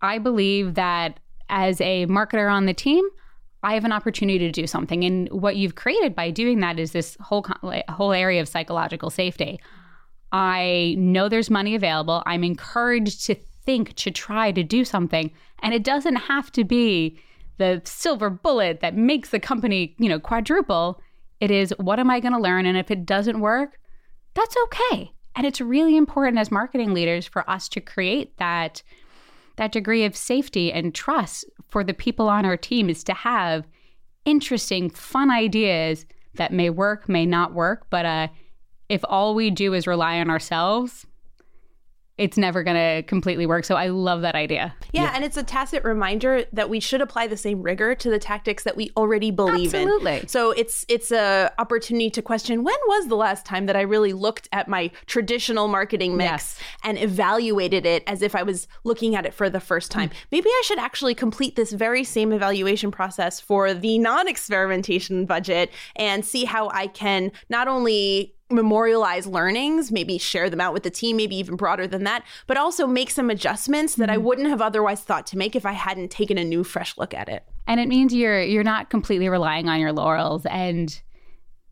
I 0.02 0.18
believe 0.18 0.74
that 0.74 1.20
as 1.48 1.80
a 1.80 2.04
marketer 2.06 2.52
on 2.52 2.66
the 2.66 2.74
team, 2.74 3.08
I 3.64 3.74
have 3.74 3.84
an 3.84 3.92
opportunity 3.92 4.38
to 4.38 4.52
do 4.52 4.66
something. 4.66 5.04
And 5.04 5.28
what 5.30 5.56
you've 5.56 5.74
created 5.74 6.14
by 6.14 6.30
doing 6.30 6.60
that 6.60 6.78
is 6.78 6.92
this 6.92 7.16
whole 7.20 7.46
whole 7.88 8.12
area 8.12 8.40
of 8.40 8.48
psychological 8.48 9.10
safety. 9.10 9.58
I 10.32 10.96
know 10.98 11.28
there's 11.28 11.50
money 11.50 11.74
available. 11.74 12.22
I'm 12.26 12.44
encouraged 12.44 13.26
to 13.26 13.36
think, 13.64 13.94
to 13.94 14.10
try 14.10 14.52
to 14.52 14.62
do 14.62 14.84
something, 14.84 15.30
and 15.62 15.72
it 15.72 15.84
doesn't 15.84 16.16
have 16.16 16.52
to 16.52 16.64
be 16.64 17.18
the 17.56 17.80
silver 17.84 18.28
bullet 18.28 18.80
that 18.80 18.96
makes 18.96 19.30
the 19.30 19.40
company, 19.40 19.94
you 19.98 20.08
know, 20.08 20.18
quadruple. 20.18 21.00
It 21.40 21.50
is 21.50 21.72
what 21.78 21.98
am 21.98 22.10
I 22.10 22.20
going 22.20 22.34
to 22.34 22.40
learn, 22.40 22.66
and 22.66 22.76
if 22.76 22.90
it 22.90 23.06
doesn't 23.06 23.40
work, 23.40 23.78
that's 24.34 24.56
okay. 24.64 25.12
And 25.36 25.46
it's 25.46 25.60
really 25.60 25.96
important 25.96 26.38
as 26.38 26.50
marketing 26.50 26.94
leaders 26.94 27.26
for 27.26 27.48
us 27.48 27.68
to 27.70 27.80
create 27.80 28.36
that 28.38 28.82
that 29.56 29.72
degree 29.72 30.04
of 30.04 30.16
safety 30.16 30.72
and 30.72 30.94
trust 30.94 31.44
for 31.68 31.84
the 31.84 31.94
people 31.94 32.28
on 32.28 32.44
our 32.44 32.56
team 32.56 32.90
is 32.90 33.04
to 33.04 33.14
have 33.14 33.66
interesting, 34.24 34.90
fun 34.90 35.30
ideas 35.30 36.06
that 36.34 36.52
may 36.52 36.70
work, 36.70 37.08
may 37.08 37.26
not 37.26 37.52
work. 37.52 37.86
But 37.90 38.06
uh, 38.06 38.28
if 38.88 39.04
all 39.08 39.34
we 39.34 39.50
do 39.50 39.74
is 39.74 39.86
rely 39.86 40.18
on 40.18 40.30
ourselves, 40.30 41.06
it's 42.16 42.36
never 42.36 42.62
going 42.62 42.76
to 42.76 43.02
completely 43.08 43.44
work. 43.44 43.64
So 43.64 43.74
I 43.74 43.88
love 43.88 44.20
that 44.22 44.36
idea. 44.36 44.74
Yeah, 44.92 45.02
yeah, 45.02 45.12
and 45.14 45.24
it's 45.24 45.36
a 45.36 45.42
tacit 45.42 45.82
reminder 45.82 46.44
that 46.52 46.70
we 46.70 46.78
should 46.78 47.00
apply 47.00 47.26
the 47.26 47.36
same 47.36 47.60
rigor 47.60 47.94
to 47.96 48.10
the 48.10 48.20
tactics 48.20 48.62
that 48.62 48.76
we 48.76 48.90
already 48.96 49.32
believe 49.32 49.74
in. 49.74 49.82
Absolutely. 49.82 50.20
in. 50.20 50.28
So 50.28 50.52
it's 50.52 50.86
it's 50.88 51.10
a 51.10 51.52
opportunity 51.58 52.10
to 52.10 52.22
question 52.22 52.62
when 52.62 52.76
was 52.86 53.08
the 53.08 53.16
last 53.16 53.44
time 53.44 53.66
that 53.66 53.74
I 53.74 53.80
really 53.80 54.12
looked 54.12 54.48
at 54.52 54.68
my 54.68 54.92
traditional 55.06 55.66
marketing 55.66 56.16
mix 56.16 56.30
yes. 56.30 56.60
and 56.84 56.98
evaluated 56.98 57.84
it 57.84 58.04
as 58.06 58.22
if 58.22 58.36
I 58.36 58.44
was 58.44 58.68
looking 58.84 59.16
at 59.16 59.26
it 59.26 59.34
for 59.34 59.50
the 59.50 59.60
first 59.60 59.90
time. 59.90 60.10
Mm. 60.10 60.14
Maybe 60.30 60.48
I 60.48 60.62
should 60.64 60.78
actually 60.78 61.16
complete 61.16 61.56
this 61.56 61.72
very 61.72 62.04
same 62.04 62.32
evaluation 62.32 62.92
process 62.92 63.40
for 63.40 63.74
the 63.74 63.98
non-experimentation 63.98 65.26
budget 65.26 65.72
and 65.96 66.24
see 66.24 66.44
how 66.44 66.68
I 66.70 66.86
can 66.86 67.32
not 67.48 67.66
only 67.66 68.34
memorialize 68.54 69.26
learnings, 69.26 69.92
maybe 69.92 70.18
share 70.18 70.48
them 70.48 70.60
out 70.60 70.72
with 70.72 70.82
the 70.82 70.90
team, 70.90 71.16
maybe 71.16 71.36
even 71.36 71.56
broader 71.56 71.86
than 71.86 72.04
that, 72.04 72.24
but 72.46 72.56
also 72.56 72.86
make 72.86 73.10
some 73.10 73.30
adjustments 73.30 73.96
that 73.96 74.10
I 74.10 74.16
mm-hmm. 74.16 74.24
wouldn't 74.24 74.48
have 74.48 74.62
otherwise 74.62 75.00
thought 75.00 75.26
to 75.28 75.38
make 75.38 75.54
if 75.54 75.66
I 75.66 75.72
hadn't 75.72 76.10
taken 76.10 76.38
a 76.38 76.44
new 76.44 76.64
fresh 76.64 76.96
look 76.96 77.14
at 77.14 77.28
it. 77.28 77.44
And 77.66 77.80
it 77.80 77.88
means 77.88 78.14
you're 78.14 78.42
you're 78.42 78.62
not 78.64 78.90
completely 78.90 79.28
relying 79.28 79.68
on 79.68 79.80
your 79.80 79.92
laurels 79.92 80.46
and 80.46 81.00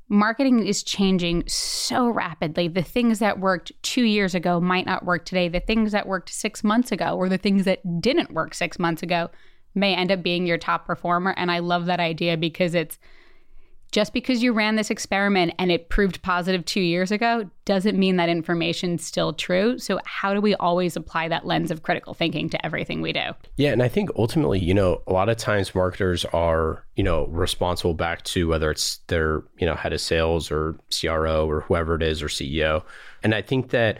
marketing 0.08 0.66
is 0.66 0.82
changing 0.82 1.44
so 1.48 2.08
rapidly. 2.08 2.68
The 2.68 2.82
things 2.82 3.18
that 3.20 3.40
worked 3.40 3.72
2 3.82 4.02
years 4.02 4.34
ago 4.34 4.60
might 4.60 4.84
not 4.84 5.06
work 5.06 5.24
today. 5.24 5.48
The 5.48 5.60
things 5.60 5.92
that 5.92 6.06
worked 6.06 6.28
6 6.28 6.62
months 6.62 6.92
ago 6.92 7.16
or 7.16 7.28
the 7.28 7.38
things 7.38 7.64
that 7.64 8.00
didn't 8.00 8.32
work 8.32 8.54
6 8.54 8.78
months 8.78 9.02
ago 9.02 9.30
may 9.74 9.94
end 9.94 10.12
up 10.12 10.22
being 10.22 10.46
your 10.46 10.58
top 10.58 10.86
performer 10.86 11.32
and 11.36 11.50
I 11.50 11.60
love 11.60 11.86
that 11.86 12.00
idea 12.00 12.36
because 12.36 12.74
it's 12.74 12.98
just 13.92 14.14
because 14.14 14.42
you 14.42 14.52
ran 14.52 14.76
this 14.76 14.90
experiment 14.90 15.52
and 15.58 15.70
it 15.70 15.90
proved 15.90 16.22
positive 16.22 16.64
two 16.64 16.80
years 16.80 17.12
ago 17.12 17.48
doesn't 17.66 17.98
mean 17.98 18.16
that 18.16 18.30
information's 18.30 19.04
still 19.04 19.34
true. 19.34 19.78
So, 19.78 20.00
how 20.06 20.34
do 20.34 20.40
we 20.40 20.54
always 20.56 20.96
apply 20.96 21.28
that 21.28 21.46
lens 21.46 21.70
of 21.70 21.82
critical 21.82 22.14
thinking 22.14 22.48
to 22.48 22.66
everything 22.66 23.02
we 23.02 23.12
do? 23.12 23.32
Yeah. 23.56 23.70
And 23.70 23.82
I 23.82 23.88
think 23.88 24.10
ultimately, 24.16 24.58
you 24.58 24.74
know, 24.74 25.02
a 25.06 25.12
lot 25.12 25.28
of 25.28 25.36
times 25.36 25.74
marketers 25.74 26.24
are, 26.26 26.84
you 26.96 27.04
know, 27.04 27.26
responsible 27.26 27.94
back 27.94 28.22
to 28.24 28.48
whether 28.48 28.70
it's 28.70 28.98
their, 29.08 29.44
you 29.58 29.66
know, 29.66 29.74
head 29.74 29.92
of 29.92 30.00
sales 30.00 30.50
or 30.50 30.74
CRO 30.90 31.46
or 31.48 31.60
whoever 31.60 31.94
it 31.94 32.02
is 32.02 32.22
or 32.22 32.28
CEO. 32.28 32.82
And 33.22 33.34
I 33.34 33.42
think 33.42 33.70
that 33.70 33.98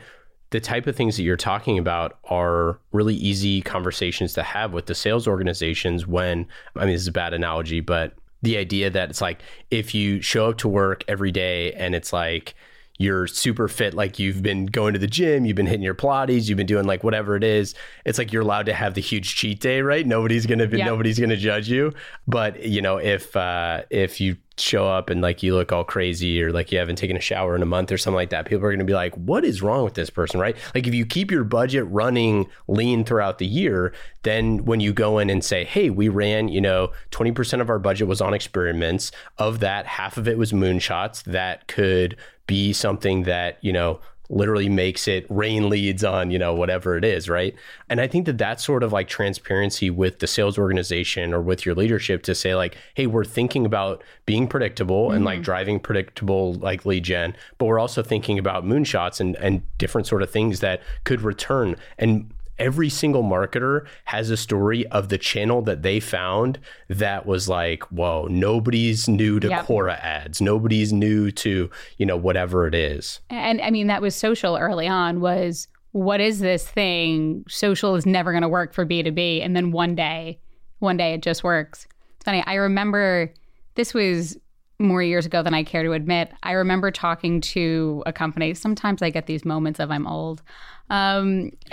the 0.50 0.60
type 0.60 0.86
of 0.86 0.96
things 0.96 1.16
that 1.16 1.22
you're 1.22 1.36
talking 1.36 1.78
about 1.78 2.18
are 2.24 2.78
really 2.92 3.14
easy 3.14 3.62
conversations 3.62 4.34
to 4.34 4.42
have 4.42 4.72
with 4.72 4.86
the 4.86 4.94
sales 4.94 5.26
organizations 5.26 6.06
when, 6.06 6.46
I 6.76 6.80
mean, 6.80 6.94
this 6.94 7.02
is 7.02 7.08
a 7.08 7.12
bad 7.12 7.32
analogy, 7.32 7.80
but 7.80 8.14
the 8.42 8.56
idea 8.56 8.90
that 8.90 9.10
it's 9.10 9.20
like 9.20 9.40
if 9.70 9.94
you 9.94 10.20
show 10.20 10.50
up 10.50 10.58
to 10.58 10.68
work 10.68 11.04
every 11.08 11.30
day 11.30 11.72
and 11.74 11.94
it's 11.94 12.12
like 12.12 12.54
you're 12.98 13.26
super 13.26 13.68
fit, 13.68 13.94
like 13.94 14.18
you've 14.18 14.42
been 14.42 14.66
going 14.66 14.92
to 14.92 14.98
the 14.98 15.06
gym, 15.06 15.44
you've 15.44 15.56
been 15.56 15.66
hitting 15.66 15.82
your 15.82 15.94
Pilates, 15.94 16.48
you've 16.48 16.56
been 16.56 16.66
doing 16.66 16.86
like 16.86 17.02
whatever 17.02 17.36
it 17.36 17.44
is. 17.44 17.74
It's 18.04 18.18
like 18.18 18.32
you're 18.32 18.42
allowed 18.42 18.66
to 18.66 18.74
have 18.74 18.94
the 18.94 19.00
huge 19.00 19.34
cheat 19.34 19.60
day, 19.60 19.82
right? 19.82 20.06
Nobody's 20.06 20.46
gonna 20.46 20.66
be, 20.66 20.78
yep. 20.78 20.86
nobody's 20.86 21.18
gonna 21.18 21.36
judge 21.36 21.68
you. 21.68 21.92
But 22.26 22.64
you 22.64 22.82
know, 22.82 22.98
if 22.98 23.34
uh, 23.36 23.82
if 23.90 24.20
you 24.20 24.36
show 24.58 24.86
up 24.86 25.10
and 25.10 25.20
like 25.20 25.42
you 25.42 25.54
look 25.54 25.72
all 25.72 25.84
crazy 25.84 26.42
or 26.42 26.52
like 26.52 26.70
you 26.70 26.78
haven't 26.78 26.96
taken 26.96 27.16
a 27.16 27.20
shower 27.20 27.56
in 27.56 27.62
a 27.62 27.66
month 27.66 27.90
or 27.90 27.98
something 27.98 28.16
like 28.16 28.30
that, 28.30 28.46
people 28.46 28.64
are 28.64 28.76
to 28.76 28.84
be 28.84 28.92
like, 28.92 29.14
what 29.16 29.44
is 29.44 29.62
wrong 29.62 29.84
with 29.84 29.94
this 29.94 30.10
person, 30.10 30.40
right? 30.40 30.56
Like 30.74 30.86
if 30.86 30.94
you 30.94 31.06
keep 31.06 31.30
your 31.30 31.44
budget 31.44 31.84
running 31.88 32.48
lean 32.68 33.04
throughout 33.04 33.38
the 33.38 33.46
year, 33.46 33.92
then 34.22 34.64
when 34.64 34.80
you 34.80 34.92
go 34.92 35.18
in 35.18 35.30
and 35.30 35.44
say, 35.44 35.64
hey, 35.64 35.90
we 35.90 36.08
ran, 36.08 36.48
you 36.48 36.60
know, 36.60 36.92
20% 37.10 37.60
of 37.60 37.70
our 37.70 37.78
budget 37.78 38.08
was 38.08 38.20
on 38.20 38.34
experiments. 38.34 39.10
Of 39.38 39.60
that, 39.60 39.86
half 39.86 40.16
of 40.16 40.28
it 40.28 40.38
was 40.38 40.52
moonshots 40.52 41.24
that 41.24 41.66
could 41.66 42.16
be 42.46 42.72
something 42.72 43.24
that, 43.24 43.58
you 43.60 43.72
know, 43.72 44.00
literally 44.32 44.68
makes 44.68 45.06
it 45.06 45.26
rain 45.28 45.68
leads 45.68 46.02
on, 46.02 46.30
you 46.30 46.38
know, 46.38 46.54
whatever 46.54 46.96
it 46.96 47.04
is, 47.04 47.28
right? 47.28 47.54
And 47.90 48.00
I 48.00 48.06
think 48.06 48.24
that 48.26 48.38
that's 48.38 48.64
sort 48.64 48.82
of 48.82 48.92
like 48.92 49.06
transparency 49.06 49.90
with 49.90 50.20
the 50.20 50.26
sales 50.26 50.58
organization 50.58 51.34
or 51.34 51.42
with 51.42 51.66
your 51.66 51.74
leadership 51.74 52.22
to 52.24 52.34
say 52.34 52.54
like, 52.54 52.76
hey, 52.94 53.06
we're 53.06 53.26
thinking 53.26 53.66
about 53.66 54.02
being 54.24 54.48
predictable 54.48 55.08
mm-hmm. 55.08 55.16
and 55.16 55.24
like 55.24 55.36
mm-hmm. 55.36 55.44
driving 55.44 55.80
predictable 55.80 56.54
like 56.54 56.86
lead 56.86 57.04
gen, 57.04 57.36
but 57.58 57.66
we're 57.66 57.78
also 57.78 58.02
thinking 58.02 58.38
about 58.38 58.64
moonshots 58.64 59.20
and 59.20 59.36
and 59.36 59.62
different 59.76 60.06
sort 60.06 60.22
of 60.22 60.30
things 60.30 60.60
that 60.60 60.80
could 61.04 61.20
return. 61.20 61.76
And 61.98 62.32
every 62.58 62.88
single 62.88 63.22
marketer 63.22 63.86
has 64.04 64.30
a 64.30 64.36
story 64.36 64.86
of 64.88 65.08
the 65.08 65.18
channel 65.18 65.62
that 65.62 65.82
they 65.82 66.00
found 66.00 66.58
that 66.88 67.26
was 67.26 67.48
like, 67.48 67.82
whoa, 67.84 68.26
nobody's 68.30 69.08
new 69.08 69.40
to 69.40 69.48
yep. 69.48 69.66
Quora 69.66 69.98
ads. 70.00 70.40
Nobody's 70.40 70.92
new 70.92 71.30
to, 71.32 71.70
you 71.98 72.06
know, 72.06 72.16
whatever 72.16 72.66
it 72.66 72.74
is. 72.74 73.20
And 73.30 73.60
I 73.60 73.70
mean, 73.70 73.86
that 73.88 74.02
was 74.02 74.14
social 74.14 74.56
early 74.56 74.88
on 74.88 75.20
was 75.20 75.68
what 75.92 76.20
is 76.20 76.40
this 76.40 76.66
thing? 76.66 77.44
Social 77.48 77.94
is 77.94 78.06
never 78.06 78.32
going 78.32 78.42
to 78.42 78.48
work 78.48 78.72
for 78.72 78.86
B2B. 78.86 79.44
And 79.44 79.54
then 79.54 79.72
one 79.72 79.94
day, 79.94 80.38
one 80.78 80.96
day 80.96 81.14
it 81.14 81.22
just 81.22 81.44
works. 81.44 81.86
It's 82.16 82.24
funny. 82.24 82.42
I 82.46 82.54
remember 82.54 83.32
this 83.74 83.94
was 83.94 84.38
more 84.78 85.02
years 85.02 85.26
ago 85.26 85.42
than 85.42 85.54
I 85.54 85.62
care 85.62 85.82
to 85.82 85.92
admit. 85.92 86.32
I 86.42 86.52
remember 86.52 86.90
talking 86.90 87.40
to 87.42 88.02
a 88.06 88.12
company. 88.12 88.54
Sometimes 88.54 89.02
I 89.02 89.10
get 89.10 89.26
these 89.26 89.44
moments 89.44 89.80
of 89.80 89.90
I'm 89.90 90.06
old. 90.06 90.42
Um, 90.90 91.50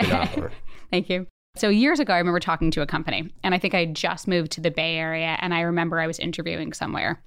Thank 0.90 1.08
you. 1.08 1.26
So 1.56 1.68
years 1.68 2.00
ago, 2.00 2.12
I 2.12 2.18
remember 2.18 2.40
talking 2.40 2.70
to 2.72 2.82
a 2.82 2.86
company, 2.86 3.32
and 3.42 3.54
I 3.54 3.58
think 3.58 3.74
I 3.74 3.86
just 3.86 4.28
moved 4.28 4.52
to 4.52 4.60
the 4.60 4.70
Bay 4.70 4.96
Area, 4.96 5.36
and 5.40 5.52
I 5.52 5.60
remember 5.62 5.98
I 5.98 6.06
was 6.06 6.18
interviewing 6.18 6.72
somewhere, 6.72 7.22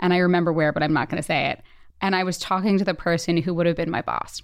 and 0.00 0.12
I 0.12 0.18
remember 0.18 0.52
where, 0.52 0.72
but 0.72 0.82
I'm 0.82 0.92
not 0.92 1.08
going 1.08 1.22
to 1.22 1.26
say 1.26 1.50
it. 1.50 1.62
And 2.00 2.14
I 2.14 2.24
was 2.24 2.38
talking 2.38 2.78
to 2.78 2.84
the 2.84 2.94
person 2.94 3.38
who 3.38 3.54
would 3.54 3.66
have 3.66 3.76
been 3.76 3.90
my 3.90 4.02
boss, 4.02 4.42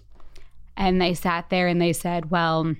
and 0.76 1.00
they 1.00 1.14
sat 1.14 1.50
there 1.50 1.68
and 1.68 1.80
they 1.80 1.92
said, 1.92 2.30
"Well." 2.30 2.74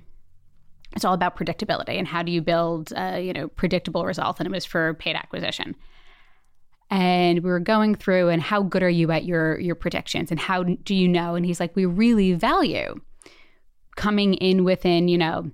It's 0.97 1.05
all 1.05 1.15
about 1.15 1.37
predictability 1.37 2.01
and 2.01 2.09
how 2.09 2.25
do 2.25 2.33
you 2.33 2.43
build, 2.43 2.91
you 2.91 3.33
know, 3.33 3.47
predictable 3.47 4.05
results. 4.05 4.41
And 4.41 4.47
it 4.49 4.51
was 4.51 4.65
for 4.65 4.95
paid 4.95 5.15
acquisition 5.15 5.77
and 6.91 7.45
we 7.45 7.51
were 7.51 7.61
going 7.61 7.95
through 7.95 8.29
and 8.29 8.43
how 8.43 8.63
good 8.63 8.83
are 8.83 8.91
you 8.91 9.11
at 9.13 9.25
your 9.25 9.59
your 9.61 9.75
predictions 9.75 10.31
and 10.31 10.41
how 10.41 10.63
do 10.65 10.95
you 10.95 11.07
know 11.07 11.35
and 11.35 11.47
he's 11.47 11.61
like 11.61 11.75
we 11.77 11.87
really 11.87 12.33
value 12.33 13.01
coming 13.97 14.35
in 14.35 14.65
within 14.65 15.09
you 15.09 15.17
know 15.17 15.51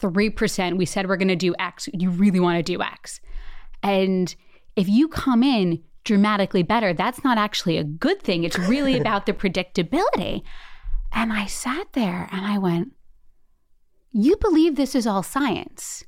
3%, 0.00 0.76
we 0.76 0.86
said 0.86 1.08
we're 1.08 1.16
going 1.16 1.28
to 1.28 1.36
do 1.36 1.54
X, 1.58 1.88
you 1.92 2.10
really 2.10 2.40
want 2.40 2.58
to 2.58 2.62
do 2.62 2.82
X. 2.82 3.20
And 3.82 4.34
if 4.76 4.88
you 4.88 5.08
come 5.08 5.42
in 5.42 5.82
dramatically 6.04 6.62
better, 6.62 6.92
that's 6.92 7.22
not 7.24 7.38
actually 7.38 7.76
a 7.76 7.84
good 7.84 8.22
thing. 8.22 8.44
It's 8.44 8.58
really 8.58 8.96
about 9.00 9.26
the 9.26 9.32
predictability. 9.32 10.42
And 11.12 11.32
I 11.32 11.46
sat 11.46 11.92
there 11.92 12.28
and 12.30 12.44
I 12.44 12.58
went, 12.58 12.92
You 14.12 14.36
believe 14.36 14.76
this 14.76 14.94
is 14.94 15.06
all 15.06 15.22
science. 15.22 16.04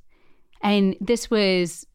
And 0.60 0.96
this 1.00 1.30
was 1.30 1.86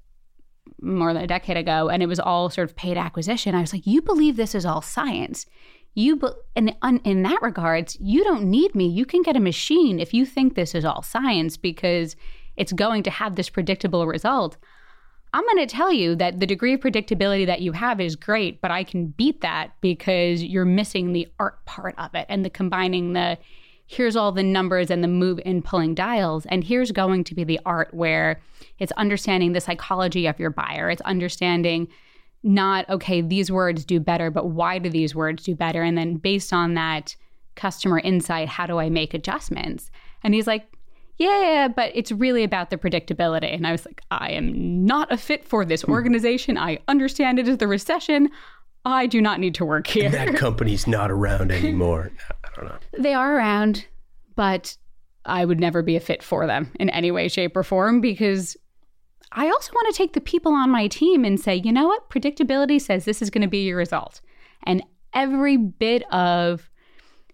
more 0.82 1.13
than 1.13 1.23
a 1.23 1.27
decade 1.27 1.58
ago, 1.58 1.89
and 1.89 2.01
it 2.03 2.08
was 2.08 2.19
all 2.19 2.49
sort 2.49 2.69
of 2.69 2.75
paid 2.75 2.97
acquisition. 2.97 3.56
I 3.56 3.62
was 3.62 3.73
like, 3.73 3.88
You 3.88 4.01
believe 4.01 4.36
this 4.36 4.56
is 4.56 4.65
all 4.65 4.82
science. 4.82 5.45
You, 5.95 6.19
and 6.56 6.75
in 7.03 7.23
that 7.23 7.41
regards, 7.41 7.97
you 7.99 8.23
don't 8.23 8.49
need 8.49 8.73
me. 8.73 8.88
You 8.88 9.06
can 9.06 9.21
get 9.21 9.36
a 9.36 9.39
machine 9.39 9.99
if 9.99 10.13
you 10.13 10.25
think 10.25 10.56
this 10.56 10.73
is 10.73 10.86
all 10.86 11.03
science 11.03 11.56
because 11.56 12.15
it's 12.58 12.73
going 12.73 13.03
to 13.03 13.12
have 13.12 13.36
this 13.36 13.49
predictable 13.49 14.08
result. 14.08 14.58
I'm 15.34 15.43
going 15.43 15.67
to 15.67 15.75
tell 15.75 15.91
you 15.91 16.15
that 16.15 16.39
the 16.39 16.45
degree 16.45 16.73
of 16.73 16.79
predictability 16.79 17.45
that 17.47 17.62
you 17.62 17.71
have 17.71 17.99
is 17.99 18.15
great, 18.15 18.62
but 18.62 18.69
I 18.69 18.84
can 18.84 19.08
beat 19.08 19.41
that 19.41 19.71
because 19.82 20.43
you're 20.43 20.65
missing 20.65 21.12
the 21.12 21.27
art 21.39 21.63
part 21.65 21.95
of 21.97 22.13
it 22.13 22.27
and 22.29 22.45
the 22.45 22.51
combining 22.51 23.13
the 23.13 23.38
here's 23.86 24.15
all 24.15 24.32
the 24.32 24.43
numbers 24.43 24.89
and 24.89 25.03
the 25.03 25.08
move 25.08 25.39
in 25.45 25.62
pulling 25.62 25.93
dials. 25.93 26.45
And 26.47 26.63
here's 26.63 26.91
going 26.91 27.23
to 27.25 27.36
be 27.36 27.43
the 27.43 27.60
art 27.65 27.93
where 27.93 28.41
it's 28.79 28.91
understanding 28.93 29.53
the 29.53 29.62
psychology 29.62 30.25
of 30.25 30.39
your 30.39 30.49
buyer. 30.49 30.89
It's 30.89 31.01
understanding 31.01 31.88
not, 32.43 32.89
okay, 32.89 33.21
these 33.21 33.51
words 33.51 33.86
do 33.86 33.99
better, 33.99 34.29
but 34.29 34.49
why 34.49 34.77
do 34.77 34.89
these 34.89 35.15
words 35.15 35.43
do 35.43 35.56
better? 35.56 35.82
And 35.82 35.97
then 35.97 36.15
based 36.15 36.51
on 36.51 36.73
that 36.73 37.15
customer 37.56 37.99
insight, 37.99 38.49
how 38.49 38.65
do 38.65 38.79
I 38.79 38.89
make 38.89 39.13
adjustments? 39.13 39.89
And 40.23 40.34
he's 40.34 40.47
like, 40.47 40.67
yeah, 41.17 41.67
but 41.73 41.91
it's 41.95 42.12
really 42.12 42.43
about 42.43 42.69
the 42.69 42.77
predictability. 42.77 43.53
And 43.53 43.67
I 43.67 43.71
was 43.71 43.86
like, 43.86 44.01
I 44.12 44.32
am 44.32 44.86
not 44.86 45.12
a 45.12 45.17
fit 45.17 45.45
for 45.45 45.63
this 45.63 45.84
hmm. 45.84 45.91
organization. 45.91 46.58
I 46.58 46.79
understand 46.88 47.39
it 47.39 47.47
is 47.47 47.58
the 47.58 47.67
recession. 47.67 48.29
I 48.86 49.08
do 49.08 49.21
not 49.21 49.39
need 49.39 49.56
to 49.56 49.65
work 49.65 49.88
here. 49.88 50.10
That 50.10 50.36
company's 50.36 50.88
not 50.88 51.12
around 51.12 51.51
anymore. 51.51 52.12
I 52.43 52.49
don't 52.56 52.65
know. 52.65 52.77
They 52.97 53.13
are 53.13 53.36
around, 53.36 53.86
but 54.36 54.75
I 55.25 55.45
would 55.45 55.60
never 55.60 55.82
be 55.82 55.95
a 55.95 56.01
fit 56.01 56.21
for 56.21 56.45
them 56.47 56.71
in 56.79 56.89
any 56.89 57.12
way, 57.12 57.29
shape, 57.29 57.56
or 57.56 57.63
form 57.63 58.01
because 58.01 58.58
I 59.33 59.47
also 59.47 59.71
want 59.73 59.93
to 59.93 59.97
take 59.97 60.13
the 60.13 60.21
people 60.21 60.53
on 60.53 60.69
my 60.69 60.87
team 60.87 61.25
and 61.25 61.39
say, 61.39 61.55
you 61.55 61.71
know 61.71 61.87
what? 61.87 62.09
Predictability 62.09 62.79
says 62.79 63.05
this 63.05 63.21
is 63.21 63.29
going 63.29 63.41
to 63.41 63.47
be 63.47 63.65
your 63.65 63.77
result. 63.77 64.21
And 64.63 64.83
every 65.13 65.57
bit 65.57 66.03
of 66.11 66.69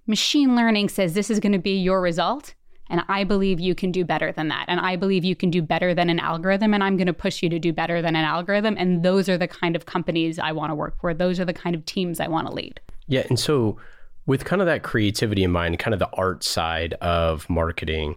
machine 0.07 0.55
learning 0.55 0.89
says 0.89 1.13
this 1.13 1.29
is 1.29 1.39
going 1.39 1.51
to 1.51 1.59
be 1.59 1.77
your 1.77 2.01
result. 2.01 2.55
And 2.89 3.03
I 3.07 3.23
believe 3.23 3.59
you 3.59 3.75
can 3.75 3.91
do 3.91 4.03
better 4.03 4.31
than 4.31 4.47
that. 4.47 4.65
And 4.67 4.79
I 4.79 4.95
believe 4.95 5.23
you 5.23 5.35
can 5.35 5.51
do 5.51 5.61
better 5.61 5.93
than 5.93 6.09
an 6.09 6.19
algorithm. 6.19 6.73
And 6.73 6.83
I'm 6.83 6.97
going 6.97 7.07
to 7.07 7.13
push 7.13 7.43
you 7.43 7.49
to 7.49 7.59
do 7.59 7.71
better 7.71 8.01
than 8.01 8.15
an 8.15 8.25
algorithm. 8.25 8.75
And 8.79 9.03
those 9.03 9.29
are 9.29 9.37
the 9.37 9.47
kind 9.47 9.75
of 9.75 9.85
companies 9.85 10.39
I 10.39 10.51
want 10.51 10.71
to 10.71 10.75
work 10.75 10.99
for. 10.99 11.13
Those 11.13 11.39
are 11.39 11.45
the 11.45 11.53
kind 11.53 11.75
of 11.75 11.85
teams 11.85 12.19
I 12.19 12.27
want 12.27 12.47
to 12.47 12.53
lead. 12.53 12.79
Yeah. 13.07 13.25
And 13.29 13.39
so, 13.39 13.77
with 14.25 14.45
kind 14.45 14.61
of 14.61 14.65
that 14.67 14.83
creativity 14.83 15.43
in 15.43 15.51
mind, 15.51 15.79
kind 15.79 15.93
of 15.93 15.99
the 15.99 16.09
art 16.13 16.43
side 16.43 16.93
of 16.95 17.49
marketing, 17.49 18.15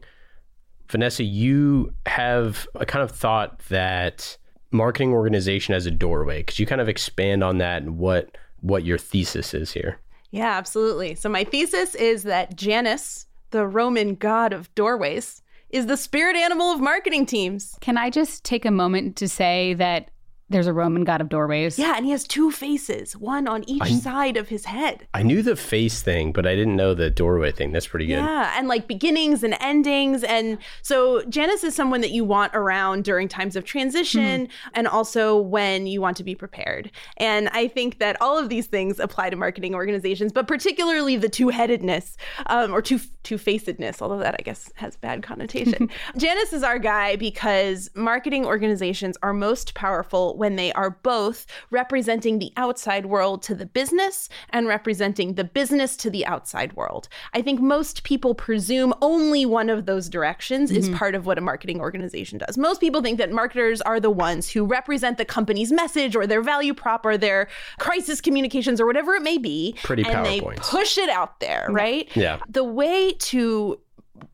Vanessa, 0.93 1.25
you 1.25 1.93
have 2.07 2.69
a 2.77 2.87
kind 2.87 3.03
of 3.03 3.11
thought 3.11 3.59
that 3.69 4.37
marketing 4.71 5.13
organization 5.13 5.75
as 5.75 5.87
a 5.87 5.91
doorway. 5.91 6.45
Could 6.45 6.59
you 6.59 6.67
kind 6.67 6.81
of 6.81 6.89
expand 6.89 7.43
on 7.43 7.59
that 7.59 7.83
and 7.83 7.99
what 7.99 8.37
what 8.61 8.85
your 8.85 8.99
thesis 8.99 9.55
is 9.55 9.73
here? 9.73 9.99
Yeah, 10.31 10.57
absolutely. 10.57 11.17
So 11.17 11.29
my 11.29 11.43
thesis 11.43 11.97
is 11.97 12.23
that 12.23 12.57
Janus 12.57 13.27
the 13.53 13.67
Roman 13.67 14.17
god 14.17 14.53
of 14.53 14.75
doorways, 14.75 15.43
is 15.71 15.87
the 15.87 15.97
spirit 15.97 16.37
animal 16.37 16.73
of 16.73 16.81
marketing 16.81 17.25
teams. 17.25 17.77
Can 17.81 17.97
I 17.97 18.11
just 18.11 18.45
take 18.45 18.65
a 18.65 18.71
moment 18.71 19.17
to 19.17 19.29
say 19.29 19.75
that 19.75 20.11
there's 20.53 20.67
a 20.67 20.73
Roman 20.73 21.05
god 21.05 21.21
of 21.21 21.29
doorways. 21.29 21.79
Yeah, 21.79 21.95
and 21.97 22.05
he 22.05 22.13
has 22.13 22.25
two 22.25 22.51
faces, 22.51 23.17
one 23.17 23.49
on 23.49 23.69
each 23.69 23.83
I, 23.83 23.91
side 23.91 24.37
of 24.37 24.49
his 24.49 24.65
head. 24.67 25.07
I 25.15 25.23
knew 25.23 25.43
the 25.43 25.57
face 25.57 26.03
thing, 26.03 26.33
but 26.33 26.47
I 26.47 26.55
didn't 26.55 26.77
know 26.77 26.95
the 26.95 27.11
doorway 27.11 27.53
thing. 27.53 27.73
That's 27.73 27.87
pretty 27.87 28.07
good. 28.07 28.15
Yeah, 28.15 28.55
and 28.57 28.69
like 28.69 28.87
beginnings 28.87 29.43
and 29.43 29.57
endings. 29.61 30.23
And 30.25 30.59
so 30.83 31.23
Janus 31.25 31.65
is 31.65 31.75
someone 31.75 32.01
that 32.03 32.11
you 32.11 32.25
want 32.25 32.55
around 32.55 33.05
during 33.05 33.29
times 33.29 33.57
of 33.57 33.65
transition 33.65 34.47
mm-hmm. 34.47 34.71
and 34.75 34.87
also 34.87 35.39
when 35.39 35.87
you 35.87 36.01
want 36.01 36.17
to 36.19 36.25
be 36.25 36.35
prepared. 36.35 36.91
And 37.17 37.49
I 37.51 37.69
think 37.69 37.99
that 37.99 38.21
all 38.21 38.39
of 38.39 38.49
these 38.49 38.67
things 38.67 38.99
apply 38.99 39.31
to 39.31 39.37
marketing 39.37 39.75
organizations, 39.75 40.33
but 40.33 40.47
particularly 40.47 41.17
the 41.17 41.29
two 41.29 41.49
headedness 41.49 42.17
um, 42.47 42.73
or 42.73 42.83
two 42.83 43.01
two 43.23 43.39
facedness, 43.39 44.03
although 44.03 44.19
that 44.19 44.35
I 44.39 44.43
guess 44.43 44.71
has 44.75 44.97
bad 44.97 45.23
connotation. 45.23 45.89
Janus 46.17 46.53
is 46.53 46.63
our 46.63 46.79
guy 46.79 47.17
because 47.17 47.89
marketing 47.95 48.45
organizations 48.45 49.17
are 49.23 49.33
most 49.33 49.75
powerful 49.75 50.37
when 50.43 50.57
they 50.57 50.73
are 50.73 50.91
both 50.91 51.47
representing 51.71 52.41
the 52.41 52.53
outside 52.57 53.07
world 53.07 53.45
to 53.45 53.55
the 53.55 53.65
business 53.65 54.29
and 54.51 54.67
representing 54.67 55.35
the 55.35 55.45
business 55.45 55.97
to 55.97 56.11
the 56.11 56.27
outside 56.27 56.73
world. 56.73 57.09
I 57.33 57.43
think 57.43 57.61
most 57.61 58.03
people 58.03 58.35
presume 58.35 58.93
only 59.01 59.47
one 59.47 59.71
of 59.71 59.87
those 59.87 60.09
directions 60.09 60.73
mm-hmm. 60.73 60.81
is 60.81 60.99
part 60.99 61.15
of 61.15 61.27
what 61.27 61.39
a 61.39 61.41
marketing 61.41 61.79
organization 61.79 62.39
does. 62.39 62.59
Most 62.59 62.81
people 62.81 63.03
think 63.03 63.19
that 63.19 63.31
marketers 63.31 63.81
are 63.83 64.01
the 64.01 64.11
ones 64.11 64.51
who 64.51 64.65
represent 64.65 65.17
the 65.17 65.25
company's 65.25 65.71
message 65.71 66.17
or 66.17 66.27
their 66.27 66.43
value 66.43 66.75
prop 66.75 67.07
or 67.07 67.17
their 67.17 67.47
crisis 67.79 68.21
communications 68.21 68.81
or 68.81 68.87
whatever 68.87 69.15
it 69.15 69.23
may 69.23 69.39
be. 69.39 69.77
Pretty 69.85 70.03
and 70.03 70.27
they 70.27 70.41
push 70.57 70.99
it 70.99 71.09
out 71.09 71.39
there, 71.39 71.69
right? 71.71 72.09
Yeah. 72.17 72.41
The 72.49 72.65
way 72.65 73.13
to 73.13 73.79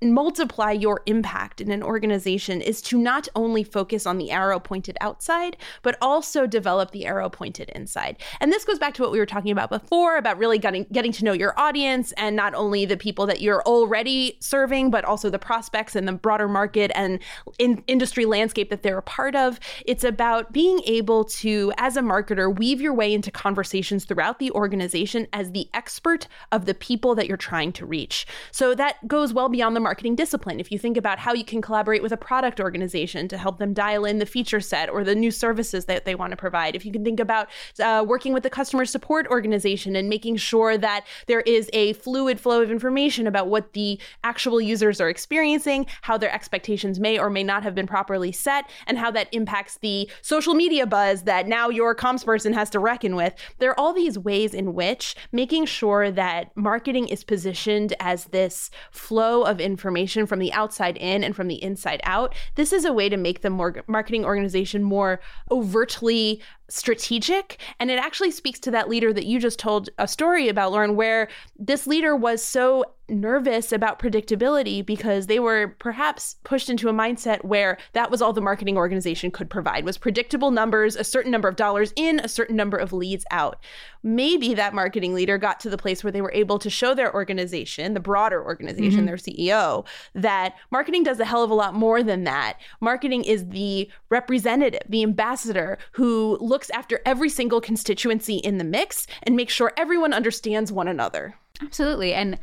multiply 0.02 0.72
your 0.72 1.02
impact 1.06 1.60
in 1.60 1.70
an 1.70 1.82
organization 1.82 2.60
is 2.60 2.80
to 2.82 2.98
not 2.98 3.28
only 3.34 3.64
focus 3.64 4.06
on 4.06 4.18
the 4.18 4.30
arrow 4.30 4.58
pointed 4.58 4.96
outside, 5.00 5.56
but 5.82 5.96
also 6.00 6.46
develop 6.46 6.90
the 6.90 7.06
arrow 7.06 7.28
pointed 7.28 7.68
inside. 7.70 8.16
And 8.40 8.52
this 8.52 8.64
goes 8.64 8.78
back 8.78 8.94
to 8.94 9.02
what 9.02 9.12
we 9.12 9.18
were 9.18 9.26
talking 9.26 9.50
about 9.52 9.70
before 9.70 10.16
about 10.16 10.38
really 10.38 10.58
getting 10.58 10.86
getting 10.92 11.12
to 11.12 11.24
know 11.24 11.32
your 11.32 11.58
audience 11.58 12.12
and 12.12 12.36
not 12.36 12.54
only 12.54 12.84
the 12.84 12.96
people 12.96 13.26
that 13.26 13.40
you're 13.40 13.62
already 13.62 14.36
serving, 14.40 14.90
but 14.90 15.04
also 15.04 15.30
the 15.30 15.38
prospects 15.38 15.96
and 15.96 16.06
the 16.06 16.12
broader 16.12 16.48
market 16.48 16.90
and 16.94 17.20
in 17.58 17.82
industry 17.86 18.24
landscape 18.24 18.70
that 18.70 18.82
they're 18.82 18.98
a 18.98 19.02
part 19.02 19.34
of. 19.34 19.58
It's 19.86 20.04
about 20.04 20.52
being 20.52 20.80
able 20.86 21.24
to, 21.24 21.72
as 21.78 21.96
a 21.96 22.02
marketer, 22.02 22.56
weave 22.56 22.80
your 22.80 22.94
way 22.94 23.12
into 23.12 23.30
conversations 23.30 24.04
throughout 24.04 24.38
the 24.38 24.50
organization 24.52 25.26
as 25.32 25.52
the 25.52 25.68
expert 25.74 26.28
of 26.52 26.66
the 26.66 26.74
people 26.74 27.14
that 27.14 27.26
you're 27.26 27.36
trying 27.36 27.72
to 27.72 27.86
reach. 27.86 28.26
So 28.52 28.74
that 28.74 29.06
goes 29.06 29.32
well 29.32 29.48
beyond 29.48 29.76
the 29.76 29.77
marketing 29.80 30.14
discipline. 30.14 30.60
If 30.60 30.72
you 30.72 30.78
think 30.78 30.96
about 30.96 31.18
how 31.18 31.32
you 31.34 31.44
can 31.44 31.60
collaborate 31.60 32.02
with 32.02 32.12
a 32.12 32.16
product 32.16 32.60
organization 32.60 33.28
to 33.28 33.38
help 33.38 33.58
them 33.58 33.72
dial 33.72 34.04
in 34.04 34.18
the 34.18 34.26
feature 34.26 34.60
set 34.60 34.88
or 34.88 35.04
the 35.04 35.14
new 35.14 35.30
services 35.30 35.84
that 35.86 36.04
they 36.04 36.14
want 36.14 36.30
to 36.30 36.36
provide, 36.36 36.76
if 36.76 36.84
you 36.84 36.92
can 36.92 37.04
think 37.04 37.20
about 37.20 37.48
uh, 37.80 38.04
working 38.06 38.32
with 38.32 38.42
the 38.42 38.50
customer 38.50 38.84
support 38.84 39.26
organization 39.28 39.96
and 39.96 40.08
making 40.08 40.36
sure 40.36 40.78
that 40.78 41.06
there 41.26 41.40
is 41.42 41.70
a 41.72 41.92
fluid 41.94 42.40
flow 42.40 42.62
of 42.62 42.70
information 42.70 43.26
about 43.26 43.48
what 43.48 43.72
the 43.72 44.00
actual 44.24 44.60
users 44.60 45.00
are 45.00 45.08
experiencing, 45.08 45.86
how 46.02 46.16
their 46.16 46.32
expectations 46.32 47.00
may 47.00 47.18
or 47.18 47.30
may 47.30 47.42
not 47.42 47.62
have 47.62 47.74
been 47.74 47.86
properly 47.86 48.32
set, 48.32 48.68
and 48.86 48.98
how 48.98 49.10
that 49.10 49.28
impacts 49.32 49.78
the 49.78 50.10
social 50.22 50.54
media 50.54 50.86
buzz 50.86 51.22
that 51.22 51.46
now 51.46 51.68
your 51.68 51.94
comms 51.94 52.24
person 52.24 52.52
has 52.52 52.70
to 52.70 52.78
reckon 52.78 53.16
with. 53.16 53.34
There 53.58 53.70
are 53.70 53.80
all 53.80 53.92
these 53.92 54.18
ways 54.18 54.54
in 54.54 54.74
which 54.74 55.14
making 55.32 55.66
sure 55.66 56.10
that 56.10 56.56
marketing 56.56 57.08
is 57.08 57.24
positioned 57.24 57.94
as 58.00 58.26
this 58.26 58.70
flow 58.90 59.42
of 59.42 59.57
information 59.60 60.26
from 60.26 60.38
the 60.38 60.52
outside 60.52 60.96
in 60.96 61.24
and 61.24 61.34
from 61.34 61.48
the 61.48 61.62
inside 61.62 62.00
out. 62.04 62.34
This 62.54 62.72
is 62.72 62.84
a 62.84 62.92
way 62.92 63.08
to 63.08 63.16
make 63.16 63.42
the 63.42 63.50
marketing 63.50 64.24
organization 64.24 64.82
more 64.82 65.20
overtly 65.50 66.40
strategic. 66.68 67.58
And 67.78 67.90
it 67.90 67.98
actually 67.98 68.30
speaks 68.30 68.58
to 68.60 68.70
that 68.70 68.88
leader 68.88 69.12
that 69.12 69.26
you 69.26 69.40
just 69.40 69.58
told 69.58 69.88
a 69.98 70.06
story 70.06 70.48
about, 70.48 70.72
Lauren, 70.72 70.96
where 70.96 71.28
this 71.58 71.86
leader 71.86 72.14
was 72.14 72.42
so 72.42 72.84
nervous 73.08 73.72
about 73.72 73.98
predictability 73.98 74.84
because 74.84 75.26
they 75.26 75.40
were 75.40 75.74
perhaps 75.78 76.36
pushed 76.44 76.68
into 76.68 76.88
a 76.88 76.92
mindset 76.92 77.42
where 77.44 77.78
that 77.94 78.10
was 78.10 78.20
all 78.20 78.32
the 78.32 78.40
marketing 78.40 78.76
organization 78.76 79.30
could 79.30 79.48
provide 79.48 79.84
was 79.84 79.96
predictable 79.96 80.50
numbers 80.50 80.94
a 80.94 81.04
certain 81.04 81.30
number 81.30 81.48
of 81.48 81.56
dollars 81.56 81.92
in 81.96 82.20
a 82.20 82.28
certain 82.28 82.54
number 82.54 82.76
of 82.76 82.92
leads 82.92 83.24
out 83.30 83.58
maybe 84.02 84.52
that 84.54 84.74
marketing 84.74 85.14
leader 85.14 85.38
got 85.38 85.58
to 85.58 85.70
the 85.70 85.78
place 85.78 86.04
where 86.04 86.12
they 86.12 86.20
were 86.20 86.32
able 86.32 86.58
to 86.58 86.68
show 86.68 86.94
their 86.94 87.12
organization 87.14 87.94
the 87.94 88.00
broader 88.00 88.44
organization 88.44 89.00
mm-hmm. 89.00 89.06
their 89.06 89.16
ceo 89.16 89.86
that 90.14 90.54
marketing 90.70 91.02
does 91.02 91.18
a 91.18 91.24
hell 91.24 91.42
of 91.42 91.50
a 91.50 91.54
lot 91.54 91.74
more 91.74 92.02
than 92.02 92.24
that 92.24 92.58
marketing 92.80 93.24
is 93.24 93.48
the 93.48 93.88
representative 94.10 94.82
the 94.88 95.02
ambassador 95.02 95.78
who 95.92 96.36
looks 96.40 96.57
after 96.72 97.00
every 97.04 97.28
single 97.28 97.60
constituency 97.60 98.36
in 98.36 98.58
the 98.58 98.64
mix 98.64 99.06
and 99.22 99.36
makes 99.36 99.52
sure 99.52 99.72
everyone 99.76 100.12
understands 100.12 100.72
one 100.72 100.88
another. 100.88 101.34
Absolutely. 101.62 102.14
And 102.14 102.38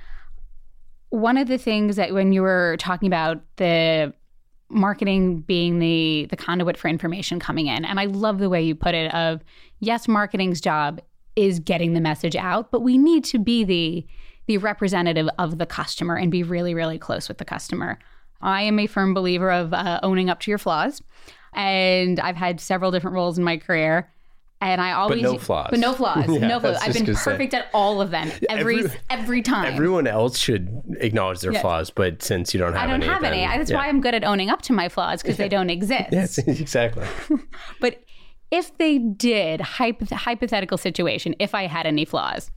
one 1.10 1.38
of 1.38 1.48
the 1.48 1.58
things 1.58 1.96
that 1.96 2.14
when 2.14 2.32
you 2.32 2.42
were 2.42 2.76
talking 2.80 3.08
about 3.08 3.42
the 3.58 4.14
marketing 4.70 5.42
being 5.42 5.80
the 5.80 6.28
the 6.32 6.36
conduit 6.36 6.76
for 6.76 6.88
information 6.88 7.40
coming 7.40 7.68
in 7.68 7.86
and 7.86 8.00
i 8.00 8.06
love 8.06 8.40
the 8.40 8.50
way 8.50 8.64
you 8.64 8.74
put 8.74 8.96
it 8.96 9.14
of 9.14 9.44
yes 9.80 10.08
marketing's 10.08 10.60
job 10.60 11.00
is 11.36 11.60
getting 11.60 11.94
the 11.94 12.02
message 12.02 12.36
out 12.36 12.72
but 12.72 12.82
we 12.82 12.98
need 12.98 13.24
to 13.24 13.38
be 13.38 13.64
the 13.64 14.06
the 14.48 14.58
representative 14.60 15.28
of 15.40 15.58
the 15.58 15.66
customer 15.66 16.16
and 16.16 16.32
be 16.32 16.44
really 16.44 16.74
really 16.74 16.98
close 16.98 17.28
with 17.28 17.38
the 17.38 17.46
customer. 17.46 18.00
I 18.42 18.62
am 18.64 18.80
a 18.80 18.88
firm 18.88 19.14
believer 19.14 19.52
of 19.52 19.74
uh, 19.74 20.00
owning 20.04 20.30
up 20.30 20.40
to 20.42 20.52
your 20.52 20.58
flaws 20.58 21.02
and 21.56 22.20
i've 22.20 22.36
had 22.36 22.60
several 22.62 22.92
different 22.92 23.16
roles 23.16 23.38
in 23.38 23.44
my 23.44 23.58
career 23.58 24.10
And 24.62 24.80
I 24.82 24.94
always 24.94 25.22
but 25.22 25.32
no 25.32 25.38
flaws. 25.38 25.68
But 25.70 25.80
no 25.80 25.94
flaws. 25.94 26.26
Yeah, 26.30 26.48
no 26.48 26.60
flaws. 26.60 26.78
I've 26.82 26.94
been 26.94 27.06
gonna 27.06 27.18
say. 27.18 27.32
perfect 27.32 27.54
at 27.54 27.68
all 27.74 28.02
of 28.02 28.10
them 28.10 28.32
every 28.50 28.80
Every- 28.80 29.00
every 29.10 29.42
time. 29.42 29.66
Everyone 29.74 30.08
else 30.08 30.38
should 30.40 30.82
acknowledge 31.02 31.42
their 31.42 31.52
Yeah. 31.52 31.62
flaws, 31.62 31.92
but 31.92 32.24
since 32.24 32.54
you 32.54 32.60
don't 32.62 32.74
have 32.74 32.84
I 32.84 32.88
don't 32.88 33.04
any, 33.04 33.12
have 33.14 33.24
any. 33.24 33.46
then- 33.46 33.58
That's 33.60 33.70
yeah. 33.70 33.78
why 33.78 33.90
I'm 33.90 34.00
good 34.02 34.16
at 34.16 34.24
owning 34.24 34.50
up 34.50 34.62
to 34.64 34.74
my 34.74 34.88
flaws 34.90 35.22
because 35.22 35.38
they 35.38 35.50
don't 35.50 35.70
exist. 35.70 36.08
Yes, 36.12 36.38
exactly. 36.40 37.06
But 37.82 38.02
if 38.50 38.76
they 38.78 38.98
did, 38.98 39.60
hypoth- 39.60 40.12
hypothetical 40.14 40.78
situation, 40.78 41.36
if 41.38 41.54
I 41.54 41.68
had 41.68 41.86
any 41.86 42.06
flaws, 42.06 42.50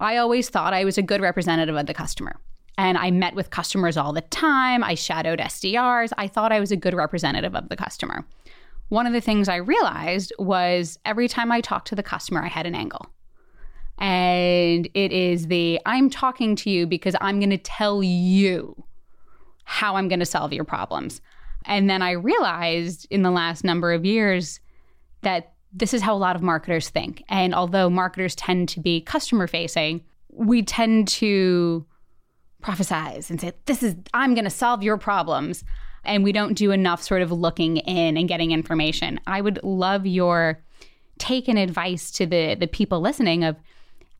I 0.00 0.16
always 0.16 0.48
thought 0.48 0.72
I 0.72 0.84
was 0.84 0.96
a 0.98 1.02
good 1.02 1.20
representative 1.20 1.76
of 1.76 1.86
the 1.86 1.94
customer. 1.94 2.36
And 2.78 2.96
I 2.96 3.10
met 3.10 3.34
with 3.34 3.50
customers 3.50 3.96
all 3.96 4.12
the 4.12 4.20
time. 4.22 4.84
I 4.84 4.94
shadowed 4.94 5.40
SDRs. 5.40 6.12
I 6.16 6.28
thought 6.28 6.52
I 6.52 6.60
was 6.60 6.70
a 6.70 6.76
good 6.76 6.94
representative 6.94 7.56
of 7.56 7.68
the 7.68 7.76
customer. 7.76 8.24
One 8.88 9.06
of 9.06 9.12
the 9.12 9.20
things 9.20 9.48
I 9.48 9.56
realized 9.56 10.32
was 10.38 10.98
every 11.04 11.28
time 11.28 11.50
I 11.50 11.60
talked 11.60 11.88
to 11.88 11.96
the 11.96 12.04
customer, 12.04 12.42
I 12.42 12.48
had 12.48 12.66
an 12.66 12.76
angle. 12.76 13.06
And 13.98 14.88
it 14.94 15.10
is 15.10 15.48
the 15.48 15.80
I'm 15.86 16.08
talking 16.08 16.54
to 16.54 16.70
you 16.70 16.86
because 16.86 17.16
I'm 17.20 17.40
going 17.40 17.50
to 17.50 17.58
tell 17.58 18.00
you 18.02 18.84
how 19.64 19.96
I'm 19.96 20.06
going 20.06 20.20
to 20.20 20.24
solve 20.24 20.52
your 20.52 20.64
problems. 20.64 21.20
And 21.64 21.90
then 21.90 22.00
I 22.00 22.12
realized 22.12 23.08
in 23.10 23.22
the 23.22 23.32
last 23.32 23.64
number 23.64 23.92
of 23.92 24.04
years 24.04 24.60
that 25.22 25.52
this 25.72 25.92
is 25.92 26.00
how 26.00 26.14
a 26.14 26.16
lot 26.16 26.36
of 26.36 26.42
marketers 26.42 26.88
think. 26.88 27.24
And 27.28 27.54
although 27.56 27.90
marketers 27.90 28.36
tend 28.36 28.68
to 28.70 28.80
be 28.80 29.00
customer 29.00 29.48
facing, 29.48 30.04
we 30.30 30.62
tend 30.62 31.08
to 31.08 31.84
prophesize 32.62 33.30
and 33.30 33.40
say, 33.40 33.52
This 33.66 33.82
is, 33.82 33.96
I'm 34.14 34.34
going 34.34 34.44
to 34.44 34.50
solve 34.50 34.82
your 34.82 34.96
problems. 34.96 35.64
And 36.04 36.24
we 36.24 36.32
don't 36.32 36.54
do 36.54 36.70
enough 36.70 37.02
sort 37.02 37.22
of 37.22 37.30
looking 37.30 37.78
in 37.78 38.16
and 38.16 38.28
getting 38.28 38.52
information. 38.52 39.20
I 39.26 39.40
would 39.40 39.60
love 39.62 40.06
your 40.06 40.62
take 41.18 41.48
and 41.48 41.58
advice 41.58 42.10
to 42.12 42.26
the, 42.26 42.54
the 42.54 42.66
people 42.66 43.00
listening 43.00 43.44
of 43.44 43.56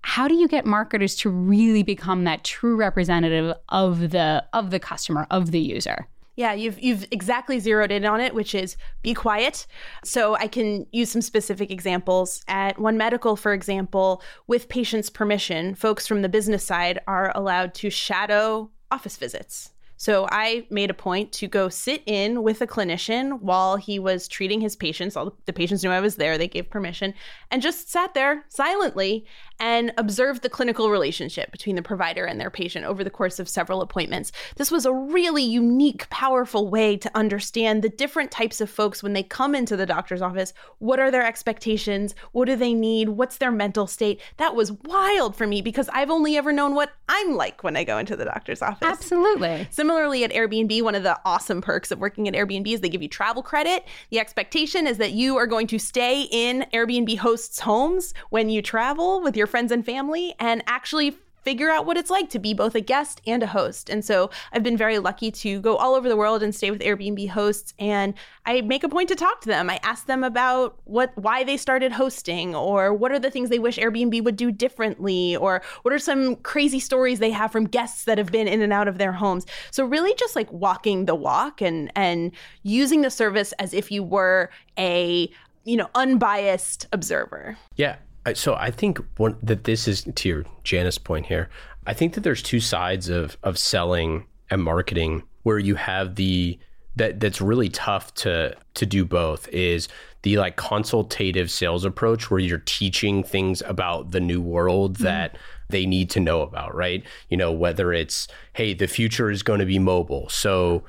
how 0.03 0.29
do 0.29 0.35
you 0.35 0.48
get 0.48 0.66
marketers 0.66 1.14
to 1.16 1.31
really 1.31 1.83
become 1.83 2.24
that 2.24 2.44
true 2.44 2.77
representative 2.77 3.55
of 3.68 4.11
the 4.11 4.44
of 4.53 4.70
the 4.70 4.79
customer 4.79 5.27
of 5.31 5.51
the 5.51 5.61
user 5.61 6.07
Yeah, 6.38 6.53
you've 6.53 6.81
you've 6.81 7.05
exactly 7.11 7.59
zeroed 7.59 7.90
in 7.90 8.05
on 8.05 8.20
it, 8.20 8.33
which 8.33 8.55
is 8.55 8.77
be 9.03 9.12
quiet. 9.12 9.66
So 10.05 10.37
I 10.37 10.46
can 10.46 10.87
use 10.92 11.11
some 11.11 11.20
specific 11.20 11.72
examples. 11.72 12.44
At 12.46 12.79
One 12.79 12.96
Medical, 12.96 13.35
for 13.35 13.53
example, 13.53 14.22
with 14.46 14.68
patient's 14.68 15.11
permission, 15.11 15.74
folks 15.74 16.07
from 16.07 16.22
the 16.22 16.29
business 16.29 16.64
side 16.64 17.01
are 17.09 17.33
allowed 17.35 17.74
to 17.74 17.90
shadow 17.90 18.70
office 18.92 19.16
visits. 19.16 19.72
So 19.96 20.29
I 20.31 20.64
made 20.70 20.90
a 20.90 20.94
point 20.94 21.33
to 21.33 21.48
go 21.48 21.68
sit 21.68 22.05
in 22.07 22.44
with 22.44 22.62
a 22.62 22.68
clinician 22.68 23.40
while 23.40 23.74
he 23.74 23.98
was 23.98 24.29
treating 24.29 24.61
his 24.61 24.77
patients. 24.77 25.16
All 25.16 25.37
the 25.46 25.53
patients 25.53 25.83
knew 25.83 25.90
I 25.90 25.98
was 25.98 26.14
there. 26.14 26.38
They 26.38 26.46
gave 26.46 26.70
permission 26.70 27.14
and 27.51 27.61
just 27.61 27.90
sat 27.90 28.14
there 28.14 28.44
silently 28.48 29.27
and 29.60 29.92
observed 29.96 30.42
the 30.42 30.48
clinical 30.48 30.90
relationship 30.90 31.50
between 31.50 31.76
the 31.76 31.82
provider 31.82 32.24
and 32.24 32.40
their 32.40 32.50
patient 32.50 32.84
over 32.84 33.02
the 33.02 33.10
course 33.10 33.38
of 33.38 33.48
several 33.48 33.80
appointments. 33.80 34.32
This 34.56 34.70
was 34.70 34.86
a 34.86 34.92
really 34.92 35.42
unique, 35.42 36.08
powerful 36.10 36.68
way 36.68 36.96
to 36.96 37.10
understand 37.16 37.82
the 37.82 37.88
different 37.88 38.30
types 38.30 38.60
of 38.60 38.70
folks 38.70 39.02
when 39.02 39.12
they 39.12 39.22
come 39.22 39.54
into 39.54 39.76
the 39.76 39.86
doctor's 39.86 40.22
office. 40.22 40.52
What 40.78 41.00
are 41.00 41.10
their 41.10 41.26
expectations? 41.26 42.14
What 42.32 42.46
do 42.46 42.56
they 42.56 42.74
need? 42.74 43.10
What's 43.10 43.38
their 43.38 43.50
mental 43.50 43.86
state? 43.86 44.20
That 44.36 44.54
was 44.54 44.72
wild 44.72 45.36
for 45.36 45.46
me 45.46 45.62
because 45.62 45.88
I've 45.92 46.10
only 46.10 46.36
ever 46.36 46.52
known 46.52 46.74
what 46.74 46.92
I'm 47.08 47.34
like 47.34 47.62
when 47.62 47.76
I 47.76 47.84
go 47.84 47.98
into 47.98 48.16
the 48.16 48.24
doctor's 48.24 48.62
office. 48.62 48.86
absolutely 48.86 49.66
Similarly, 49.70 50.24
at 50.24 50.32
Airbnb, 50.32 50.82
one 50.82 50.94
of 50.94 51.02
the 51.02 51.18
awesome 51.24 51.60
perks 51.60 51.90
of 51.90 51.98
working 51.98 52.28
at 52.28 52.34
Airbnb 52.34 52.66
is 52.68 52.80
they 52.80 52.88
give 52.88 53.02
you 53.02 53.08
travel 53.08 53.42
credit. 53.42 53.84
The 54.10 54.20
expectation 54.20 54.86
is 54.86 54.98
that 54.98 55.12
you 55.12 55.36
are 55.36 55.46
going 55.46 55.66
to 55.68 55.78
stay 55.78 56.28
in 56.30 56.66
Airbnb 56.72 57.18
hosts' 57.18 57.60
homes 57.60 58.14
when 58.30 58.48
you 58.48 58.62
travel 58.62 59.20
with 59.20 59.36
your 59.36 59.47
friends 59.48 59.72
and 59.72 59.84
family 59.84 60.34
and 60.38 60.62
actually 60.66 61.16
figure 61.48 61.70
out 61.70 61.87
what 61.87 61.96
it's 61.96 62.11
like 62.11 62.28
to 62.28 62.38
be 62.38 62.52
both 62.52 62.74
a 62.74 62.80
guest 62.80 63.22
and 63.26 63.42
a 63.42 63.46
host. 63.46 63.88
And 63.88 64.04
so 64.04 64.28
I've 64.52 64.62
been 64.62 64.76
very 64.76 64.98
lucky 64.98 65.30
to 65.30 65.61
go 65.61 65.76
all 65.76 65.94
over 65.94 66.06
the 66.06 66.16
world 66.16 66.42
and 66.42 66.54
stay 66.54 66.70
with 66.70 66.82
Airbnb 66.82 67.30
hosts 67.30 67.72
and 67.78 68.12
I 68.44 68.61
make 68.61 68.84
a 68.84 68.88
point 68.88 69.08
to 69.08 69.14
talk 69.14 69.40
to 69.42 69.48
them. 69.48 69.70
I 69.70 69.80
ask 69.82 70.04
them 70.04 70.22
about 70.22 70.78
what 70.84 71.16
why 71.16 71.44
they 71.44 71.56
started 71.56 71.92
hosting 71.92 72.54
or 72.54 72.92
what 72.92 73.12
are 73.12 73.18
the 73.18 73.30
things 73.30 73.48
they 73.48 73.58
wish 73.58 73.78
Airbnb 73.78 74.22
would 74.24 74.37
do 74.37 74.52
differently 74.52 75.37
or 75.37 75.62
what 75.82 75.94
are 75.94 75.98
some 75.98 76.37
crazy 76.37 76.80
stories 76.80 77.18
they 77.18 77.30
have 77.30 77.50
from 77.50 77.66
guests 77.66 78.04
that 78.04 78.18
have 78.18 78.30
been 78.30 78.46
in 78.46 78.61
and 78.61 78.72
out 78.72 78.87
of 78.88 78.98
their 78.98 79.12
homes. 79.12 79.46
So 79.70 79.87
really 79.87 80.14
just 80.16 80.37
like 80.37 80.52
walking 80.52 81.06
the 81.06 81.14
walk 81.14 81.62
and 81.62 81.90
and 81.96 82.32
using 82.62 83.00
the 83.00 83.11
service 83.11 83.52
as 83.58 83.72
if 83.72 83.90
you 83.90 84.02
were 84.02 84.50
a 84.78 85.30
you 85.64 85.76
know 85.78 85.88
unbiased 85.94 86.88
observer. 86.92 87.56
Yeah. 87.76 87.96
So 88.36 88.54
I 88.54 88.70
think 88.70 88.98
one, 89.16 89.36
that 89.42 89.64
this 89.64 89.88
is 89.88 90.06
to 90.14 90.28
your 90.28 90.44
Janus 90.64 90.98
point 90.98 91.26
here. 91.26 91.48
I 91.86 91.94
think 91.94 92.14
that 92.14 92.20
there's 92.20 92.42
two 92.42 92.60
sides 92.60 93.08
of 93.08 93.36
of 93.42 93.58
selling 93.58 94.26
and 94.50 94.62
marketing 94.62 95.22
where 95.42 95.58
you 95.58 95.74
have 95.74 96.16
the 96.16 96.58
that 96.96 97.20
that's 97.20 97.40
really 97.40 97.68
tough 97.68 98.12
to 98.14 98.54
to 98.74 98.86
do 98.86 99.04
both 99.04 99.48
is 99.48 99.88
the 100.22 100.36
like 100.36 100.56
consultative 100.56 101.50
sales 101.50 101.84
approach 101.84 102.30
where 102.30 102.40
you're 102.40 102.62
teaching 102.66 103.22
things 103.22 103.62
about 103.66 104.10
the 104.10 104.20
new 104.20 104.40
world 104.40 104.94
mm-hmm. 104.94 105.04
that 105.04 105.38
they 105.70 105.86
need 105.86 106.10
to 106.10 106.20
know 106.20 106.42
about, 106.42 106.74
right? 106.74 107.04
You 107.28 107.36
know, 107.36 107.52
whether 107.52 107.92
it's 107.92 108.28
hey, 108.54 108.74
the 108.74 108.88
future 108.88 109.30
is 109.30 109.42
going 109.42 109.60
to 109.60 109.66
be 109.66 109.78
mobile. 109.78 110.28
So 110.28 110.84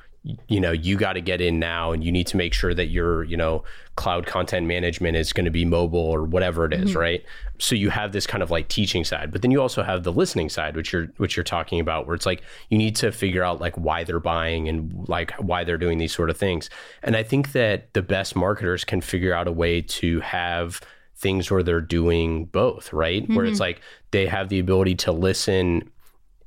you 0.48 0.60
know 0.60 0.70
you 0.70 0.96
got 0.96 1.14
to 1.14 1.20
get 1.20 1.40
in 1.40 1.58
now 1.58 1.92
and 1.92 2.04
you 2.04 2.12
need 2.12 2.26
to 2.26 2.36
make 2.36 2.52
sure 2.52 2.74
that 2.74 2.88
your 2.88 3.24
you 3.24 3.36
know 3.36 3.64
cloud 3.96 4.26
content 4.26 4.66
management 4.66 5.16
is 5.16 5.32
going 5.32 5.44
to 5.44 5.50
be 5.50 5.64
mobile 5.64 5.98
or 5.98 6.24
whatever 6.24 6.64
it 6.64 6.72
is, 6.72 6.90
mm-hmm. 6.90 6.98
right? 6.98 7.24
So 7.58 7.74
you 7.74 7.90
have 7.90 8.12
this 8.12 8.26
kind 8.26 8.42
of 8.42 8.50
like 8.50 8.68
teaching 8.68 9.04
side 9.04 9.30
but 9.32 9.40
then 9.42 9.50
you 9.50 9.60
also 9.60 9.82
have 9.82 10.02
the 10.02 10.12
listening 10.12 10.50
side 10.50 10.76
which 10.76 10.92
you're 10.92 11.06
which 11.16 11.36
you're 11.36 11.44
talking 11.44 11.80
about 11.80 12.06
where 12.06 12.14
it's 12.14 12.26
like 12.26 12.42
you 12.68 12.76
need 12.76 12.96
to 12.96 13.12
figure 13.12 13.42
out 13.42 13.60
like 13.60 13.76
why 13.76 14.04
they're 14.04 14.20
buying 14.20 14.68
and 14.68 15.08
like 15.08 15.32
why 15.38 15.64
they're 15.64 15.78
doing 15.78 15.98
these 15.98 16.14
sort 16.14 16.28
of 16.28 16.36
things. 16.36 16.68
And 17.02 17.16
i 17.16 17.22
think 17.22 17.52
that 17.52 17.92
the 17.94 18.02
best 18.02 18.36
marketers 18.36 18.84
can 18.84 19.00
figure 19.00 19.32
out 19.32 19.48
a 19.48 19.52
way 19.52 19.80
to 19.80 20.20
have 20.20 20.80
things 21.16 21.50
where 21.50 21.62
they're 21.62 21.80
doing 21.80 22.46
both 22.46 22.92
right? 22.92 23.28
Where 23.28 23.44
it's 23.44 23.54
mm-hmm. 23.54 23.62
like 23.62 23.80
they 24.10 24.26
have 24.26 24.48
the 24.48 24.58
ability 24.58 24.96
to 24.96 25.12
listen 25.12 25.90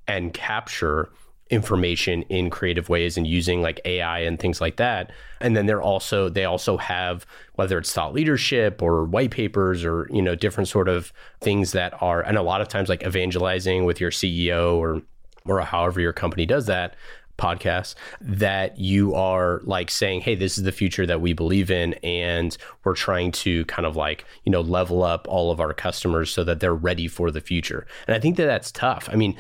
and 0.07 0.33
capture 0.33 1.09
information 1.54 2.24
in 2.24 2.50
creative 2.50 2.89
ways 2.89 3.16
and 3.16 3.28
using 3.28 3.62
like 3.62 3.80
AI 3.86 4.20
and 4.20 4.39
things 4.39 4.60
like 4.60 4.78
that. 4.78 5.12
And 5.39 5.56
then 5.56 5.68
they're 5.68 5.82
also 5.82 6.28
they 6.28 6.46
also 6.46 6.78
have 6.78 7.28
whether 7.54 7.78
it's 7.78 7.94
thought 7.94 8.13
leadership 8.13 8.82
or 8.82 9.04
white 9.04 9.30
papers 9.30 9.86
or 9.86 10.10
you 10.12 10.22
know 10.22 10.34
different 10.34 10.68
sort 10.68 10.89
of 10.89 11.13
things 11.42 11.72
that 11.74 11.94
are 12.02 12.22
and 12.22 12.38
a 12.38 12.42
lot 12.42 12.62
of 12.62 12.68
times 12.68 12.89
like 12.89 13.06
evangelizing 13.06 13.86
with 13.86 14.02
your 14.02 14.10
CEO 14.10 14.76
or 14.78 15.02
or 15.46 15.62
however 15.62 16.02
your 16.02 16.13
company 16.13 16.46
does 16.46 16.66
that 16.66 16.96
podcasts 17.38 17.96
that 18.22 18.78
you 18.78 19.16
are 19.16 19.60
like 19.63 19.89
saying 19.89 20.22
hey 20.22 20.36
this 20.36 20.56
is 20.58 20.63
the 20.63 20.72
future 20.72 21.06
that 21.06 21.20
we 21.20 21.34
believe 21.34 21.72
in 21.72 21.94
and 21.96 22.58
we're 22.84 22.94
trying 22.94 23.32
to 23.32 23.66
kind 23.66 23.88
of 23.88 23.96
like 23.96 24.24
you 24.44 24.52
know 24.52 24.62
level 24.62 25.04
up 25.04 25.26
all 25.28 25.50
of 25.50 25.60
our 25.60 25.74
customers 25.74 26.30
so 26.30 26.44
that 26.44 26.60
they're 26.60 26.76
ready 26.76 27.08
for 27.08 27.32
the 27.32 27.42
future 27.42 27.88
and 28.06 28.16
i 28.16 28.20
think 28.20 28.38
that 28.38 28.46
that's 28.46 28.72
tough 28.72 29.10
i 29.12 29.16
mean 29.16 29.36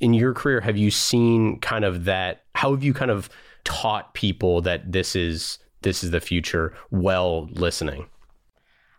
in 0.00 0.14
your 0.14 0.32
career 0.32 0.60
have 0.60 0.76
you 0.76 0.90
seen 0.90 1.58
kind 1.60 1.84
of 1.84 2.04
that 2.04 2.42
how 2.54 2.72
have 2.72 2.82
you 2.82 2.94
kind 2.94 3.10
of 3.10 3.28
taught 3.64 4.14
people 4.14 4.60
that 4.60 4.92
this 4.92 5.14
is 5.14 5.58
this 5.82 6.02
is 6.02 6.10
the 6.10 6.20
future 6.20 6.74
well 6.90 7.46
listening 7.52 8.06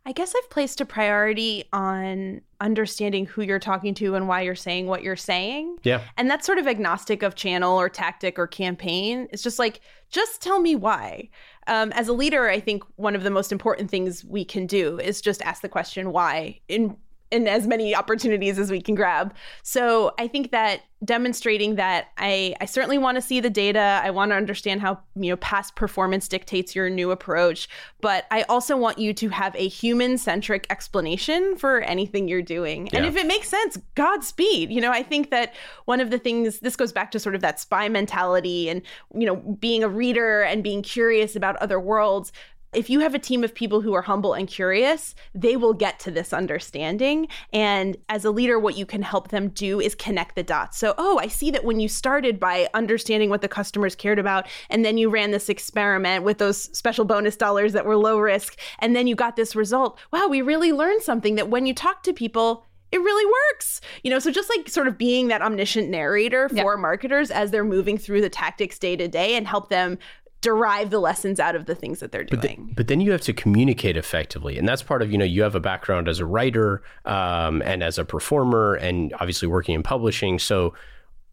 I 0.05 0.11
guess 0.11 0.33
I've 0.35 0.49
placed 0.49 0.81
a 0.81 0.85
priority 0.85 1.65
on 1.71 2.41
understanding 2.61 3.27
who 3.27 3.43
you're 3.43 3.59
talking 3.59 3.93
to 3.95 4.15
and 4.15 4.27
why 4.27 4.41
you're 4.41 4.55
saying 4.55 4.87
what 4.87 5.03
you're 5.03 5.15
saying. 5.15 5.77
yeah 5.83 6.01
And 6.17 6.27
that's 6.27 6.47
sort 6.47 6.57
of 6.57 6.67
agnostic 6.67 7.21
of 7.21 7.35
channel 7.35 7.79
or 7.79 7.89
tactic 7.89 8.39
or 8.39 8.47
campaign. 8.47 9.27
It's 9.31 9.43
just 9.43 9.59
like, 9.59 9.81
just 10.09 10.41
tell 10.41 10.59
me 10.59 10.75
why. 10.75 11.29
Um, 11.67 11.91
as 11.91 12.07
a 12.07 12.13
leader, 12.13 12.49
I 12.49 12.59
think 12.59 12.83
one 12.95 13.15
of 13.15 13.21
the 13.21 13.29
most 13.29 13.51
important 13.51 13.91
things 13.91 14.25
we 14.25 14.43
can 14.43 14.65
do 14.65 14.99
is 14.99 15.21
just 15.21 15.43
ask 15.43 15.61
the 15.61 15.69
question 15.69 16.11
why 16.11 16.59
in 16.67 16.97
in 17.31 17.47
as 17.47 17.67
many 17.67 17.95
opportunities 17.95 18.57
as 18.57 18.71
we 18.71 18.81
can 18.81 18.95
grab. 18.95 19.33
So 19.63 20.13
I 20.17 20.27
think 20.27 20.51
that 20.51 20.81
demonstrating 21.05 21.75
that 21.75 22.07
I, 22.17 22.55
I 22.59 22.65
certainly 22.65 22.97
want 22.97 23.15
to 23.15 23.21
see 23.21 23.39
the 23.39 23.49
data. 23.49 24.01
I 24.03 24.11
want 24.11 24.31
to 24.31 24.35
understand 24.35 24.81
how 24.81 24.99
you 25.15 25.29
know 25.29 25.37
past 25.37 25.75
performance 25.75 26.27
dictates 26.27 26.75
your 26.75 26.89
new 26.89 27.11
approach, 27.11 27.69
but 28.01 28.25
I 28.31 28.43
also 28.43 28.75
want 28.75 28.97
you 28.97 29.13
to 29.13 29.29
have 29.29 29.55
a 29.55 29.67
human-centric 29.67 30.67
explanation 30.69 31.55
for 31.55 31.81
anything 31.81 32.27
you're 32.27 32.41
doing. 32.41 32.89
And 32.93 33.05
if 33.05 33.15
it 33.15 33.27
makes 33.27 33.47
sense, 33.47 33.77
Godspeed. 33.95 34.71
You 34.71 34.81
know, 34.81 34.91
I 34.91 35.03
think 35.03 35.29
that 35.31 35.53
one 35.85 36.01
of 36.01 36.09
the 36.09 36.19
things 36.19 36.59
this 36.59 36.75
goes 36.75 36.91
back 36.91 37.11
to 37.11 37.19
sort 37.19 37.35
of 37.35 37.41
that 37.41 37.59
spy 37.59 37.87
mentality 37.87 38.69
and 38.69 38.81
you 39.13 39.25
know 39.25 39.35
being 39.35 39.83
a 39.83 39.89
reader 39.89 40.41
and 40.41 40.63
being 40.63 40.81
curious 40.81 41.35
about 41.35 41.55
other 41.57 41.79
worlds 41.79 42.31
if 42.73 42.89
you 42.89 42.99
have 42.99 43.15
a 43.15 43.19
team 43.19 43.43
of 43.43 43.55
people 43.55 43.81
who 43.81 43.93
are 43.93 44.01
humble 44.01 44.33
and 44.33 44.47
curious, 44.47 45.15
they 45.33 45.57
will 45.57 45.73
get 45.73 45.99
to 45.99 46.11
this 46.11 46.33
understanding. 46.33 47.27
And 47.51 47.97
as 48.09 48.25
a 48.25 48.31
leader, 48.31 48.59
what 48.59 48.77
you 48.77 48.85
can 48.85 49.01
help 49.01 49.29
them 49.29 49.49
do 49.49 49.79
is 49.79 49.95
connect 49.95 50.35
the 50.35 50.43
dots. 50.43 50.77
So, 50.77 50.93
oh, 50.97 51.17
I 51.17 51.27
see 51.27 51.49
that 51.51 51.63
when 51.63 51.79
you 51.79 51.87
started 51.87 52.39
by 52.39 52.69
understanding 52.73 53.29
what 53.29 53.41
the 53.41 53.47
customers 53.47 53.95
cared 53.95 54.19
about, 54.19 54.47
and 54.69 54.85
then 54.85 54.97
you 54.97 55.09
ran 55.09 55.31
this 55.31 55.49
experiment 55.49 56.23
with 56.23 56.37
those 56.37 56.75
special 56.77 57.05
bonus 57.05 57.35
dollars 57.35 57.73
that 57.73 57.85
were 57.85 57.97
low 57.97 58.19
risk, 58.19 58.59
and 58.79 58.95
then 58.95 59.07
you 59.07 59.15
got 59.15 59.35
this 59.35 59.55
result. 59.55 59.99
Wow, 60.11 60.27
we 60.27 60.41
really 60.41 60.71
learned 60.71 61.01
something 61.01 61.35
that 61.35 61.49
when 61.49 61.65
you 61.65 61.73
talk 61.73 62.03
to 62.03 62.13
people, 62.13 62.65
it 62.91 62.97
really 62.99 63.31
works. 63.51 63.81
You 64.03 64.09
know, 64.09 64.19
so 64.19 64.31
just 64.31 64.49
like 64.49 64.67
sort 64.67 64.87
of 64.87 64.97
being 64.97 65.27
that 65.27 65.41
omniscient 65.41 65.89
narrator 65.89 66.49
for 66.49 66.55
Yeah. 66.55 66.75
marketers 66.75 67.29
as 67.29 67.51
they're 67.51 67.63
moving 67.63 67.97
through 67.97 68.21
the 68.21 68.29
tactics 68.29 68.79
day 68.79 68.95
to 68.95 69.07
day 69.07 69.35
and 69.35 69.47
help 69.47 69.69
them 69.69 69.97
derive 70.41 70.89
the 70.89 70.99
lessons 70.99 71.39
out 71.39 71.55
of 71.55 71.65
the 71.65 71.75
things 71.75 71.99
that 71.99 72.11
they're 72.11 72.25
But, 72.29 72.41
doing. 72.41 72.73
but 72.75 72.87
then 72.87 73.01
you 73.01 73.11
have 73.11 73.21
to 73.21 73.33
communicate 73.33 73.97
effectively. 73.97 74.57
And 74.57 74.67
that's 74.67 74.81
part 74.81 75.01
of, 75.01 75.11
you 75.11 75.17
know, 75.17 75.25
you 75.25 75.41
have 75.43 75.55
a 75.55 75.59
background 75.59 76.07
as 76.07 76.19
a 76.19 76.25
writer 76.25 76.81
um, 77.05 77.61
and 77.63 77.83
as 77.83 77.97
a 77.97 78.05
performer 78.05 78.75
and 78.75 79.13
obviously 79.15 79.47
working 79.47 79.75
in 79.75 79.83
publishing. 79.83 80.39
So 80.39 80.73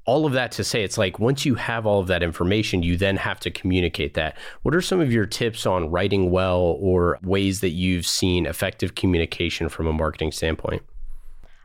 all 0.07 0.27
of 0.27 0.33
that 0.33 0.53
to 0.53 0.65
say, 0.65 0.83
it's 0.83 0.99
like 0.99 1.19
once 1.19 1.45
you 1.45 1.55
have 1.57 1.87
all 1.87 2.01
of 2.01 2.07
that 2.09 2.23
information, 2.23 2.83
you 2.83 2.97
then 2.97 3.17
have 3.17 3.39
to 3.41 3.51
communicate 3.51 4.15
that. 4.15 4.37
What 4.63 4.75
are 4.75 4.81
some 4.81 5.01
of 5.01 5.13
your 5.13 5.27
tips 5.27 5.67
on 5.67 5.91
writing 5.91 6.31
well 6.31 6.77
or 6.81 7.19
ways 7.23 7.61
that 7.61 7.71
you've 7.71 8.07
seen 8.07 8.47
effective 8.47 8.95
communication 8.95 9.69
from 9.69 9.87
a 9.87 9.93
marketing 9.93 10.33
standpoint? 10.33 10.83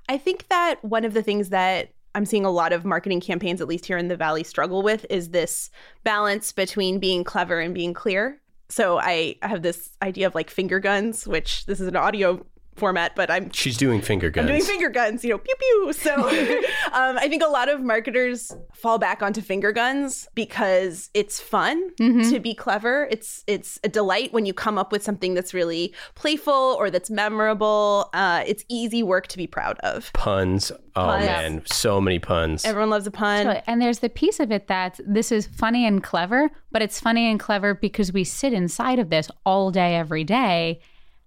I 0.10 0.18
think 0.18 0.48
that 0.50 0.84
one 0.84 1.06
of 1.06 1.14
the 1.14 1.24
things 1.24 1.50
that 1.50 1.92
I'm 2.14 2.26
seeing 2.26 2.46
a 2.46 2.52
lot 2.52 2.74
of 2.74 2.86
marketing 2.86 3.22
campaigns, 3.22 3.62
at 3.62 3.68
least 3.68 3.86
here 3.86 3.98
in 3.98 4.08
the 4.08 4.18
Valley, 4.18 4.44
struggle 4.44 4.82
with 4.82 5.06
is 5.10 5.30
this 5.30 5.70
balance 6.04 6.52
between 6.52 7.00
being 7.00 7.24
clever 7.24 7.60
and 7.60 7.74
being 7.74 7.94
clear. 7.94 8.42
So 8.70 9.00
I 9.00 9.36
have 9.42 9.62
this 9.62 9.90
idea 10.02 10.28
of 10.28 10.36
like 10.36 10.50
finger 10.50 10.80
guns, 10.80 11.28
which 11.28 11.66
this 11.66 11.80
is 11.80 11.88
an 11.88 11.96
audio 11.96 12.46
format, 12.82 13.16
but 13.16 13.30
I'm 13.30 13.52
She's 13.52 13.78
doing 13.78 14.02
finger 14.02 14.30
guns. 14.32 14.46
I'm 14.46 14.54
doing 14.56 14.64
finger 14.64 14.90
guns, 14.90 15.24
you 15.24 15.30
know, 15.30 15.38
pew 15.38 15.56
pew. 15.62 15.94
So 15.94 16.14
um, 16.92 17.18
I 17.24 17.28
think 17.30 17.44
a 17.44 17.48
lot 17.48 17.70
of 17.70 17.82
marketers 17.82 18.52
fall 18.74 18.98
back 18.98 19.22
onto 19.22 19.40
finger 19.42 19.72
guns 19.72 20.28
because 20.34 21.10
it's 21.14 21.40
fun 21.40 21.78
to 21.98 22.40
be 22.40 22.54
clever. 22.56 23.08
It's 23.12 23.44
it's 23.46 23.80
a 23.84 23.90
delight 23.90 24.34
when 24.34 24.46
you 24.48 24.54
come 24.54 24.78
up 24.80 24.92
with 24.92 25.04
something 25.04 25.36
that's 25.36 25.54
really 25.54 25.94
playful 26.16 26.76
or 26.80 26.90
that's 26.90 27.10
memorable. 27.12 28.10
Uh, 28.14 28.44
it's 28.48 28.66
easy 28.68 29.04
work 29.04 29.28
to 29.28 29.38
be 29.38 29.46
proud 29.48 29.78
of. 29.80 30.12
puns. 30.14 30.72
Oh 30.94 31.06
Puns. 31.06 31.26
man, 31.26 31.64
so 31.68 32.02
many 32.02 32.20
puns. 32.20 32.66
Everyone 32.66 32.90
loves 32.90 33.08
a 33.08 33.12
pun. 33.12 33.46
Totally. 33.46 33.64
And 33.68 33.82
there's 33.82 34.00
the 34.00 34.10
piece 34.10 34.40
of 34.42 34.52
it 34.52 34.68
that 34.68 35.00
this 35.06 35.32
is 35.32 35.48
funny 35.48 35.86
and 35.86 36.04
clever, 36.04 36.50
but 36.72 36.82
it's 36.82 37.00
funny 37.00 37.30
and 37.32 37.40
clever 37.40 37.74
because 37.74 38.12
we 38.12 38.24
sit 38.26 38.52
inside 38.52 39.00
of 39.00 39.10
this 39.10 39.30
all 39.46 39.72
day, 39.72 39.96
every 39.96 40.26
day. 40.26 40.82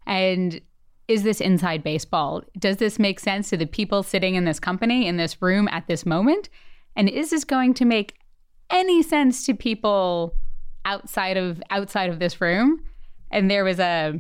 And 0.07 0.61
is 1.09 1.23
this 1.23 1.41
inside 1.41 1.83
baseball? 1.83 2.43
Does 2.59 2.79
this 2.79 2.99
make 2.99 3.21
sense 3.21 3.51
to 3.51 3.57
the 3.57 3.67
people 3.67 4.03
sitting 4.03 4.35
in 4.35 4.45
this 4.45 4.59
company, 4.59 5.07
in 5.07 5.17
this 5.17 5.41
room 5.43 5.69
at 5.71 5.87
this 5.87 6.07
moment? 6.07 6.49
And 6.97 7.09
is 7.09 7.31
this 7.31 7.45
going 7.45 7.75
to 7.75 7.85
make 7.85 8.15
any 8.71 9.03
sense 9.03 9.45
to 9.47 9.55
people 9.55 10.35
outside 10.85 11.37
of 11.37 11.63
outside 11.71 12.11
of 12.11 12.19
this 12.19 12.41
room? 12.41 12.81
And 13.31 13.51
there 13.51 13.65
was 13.65 13.79
a 13.79 14.19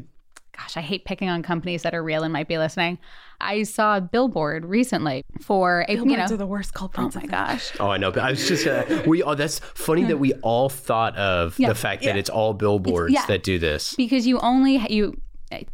gosh, 0.56 0.76
I 0.76 0.80
hate 0.80 1.04
picking 1.04 1.28
on 1.28 1.42
companies 1.42 1.82
that 1.82 1.94
are 1.94 2.02
real 2.02 2.22
and 2.22 2.32
might 2.32 2.48
be 2.48 2.58
listening. 2.58 2.98
I 3.40 3.64
saw 3.64 3.96
a 3.96 4.00
billboard 4.00 4.64
recently 4.64 5.24
for 5.40 5.84
a 5.88 5.92
you 5.92 5.98
know 5.98 6.04
Billboards 6.04 6.32
are 6.32 6.36
the 6.36 6.46
worst 6.46 6.72
Oh 6.80 7.10
my 7.14 7.26
gosh. 7.26 7.72
Oh, 7.80 7.90
I 7.90 7.96
know. 7.96 8.10
But 8.10 8.22
I 8.22 8.30
was 8.30 8.46
just 8.46 8.66
uh, 8.66 9.02
we. 9.06 9.22
Oh, 9.22 9.34
that's 9.34 9.58
funny 9.58 10.04
that 10.04 10.18
we 10.18 10.32
all 10.34 10.68
thought 10.68 11.16
of 11.16 11.58
Yeah. 11.58 11.68
the 11.68 11.74
fact 11.74 12.04
that 12.04 12.16
it's 12.16 12.30
all 12.30 12.54
billboards 12.54 13.12
yeah. 13.12 13.26
that 13.26 13.42
do 13.42 13.58
this. 13.58 13.94
because 13.94 14.26
you 14.26 14.38
only 14.40 14.76
you 14.92 15.20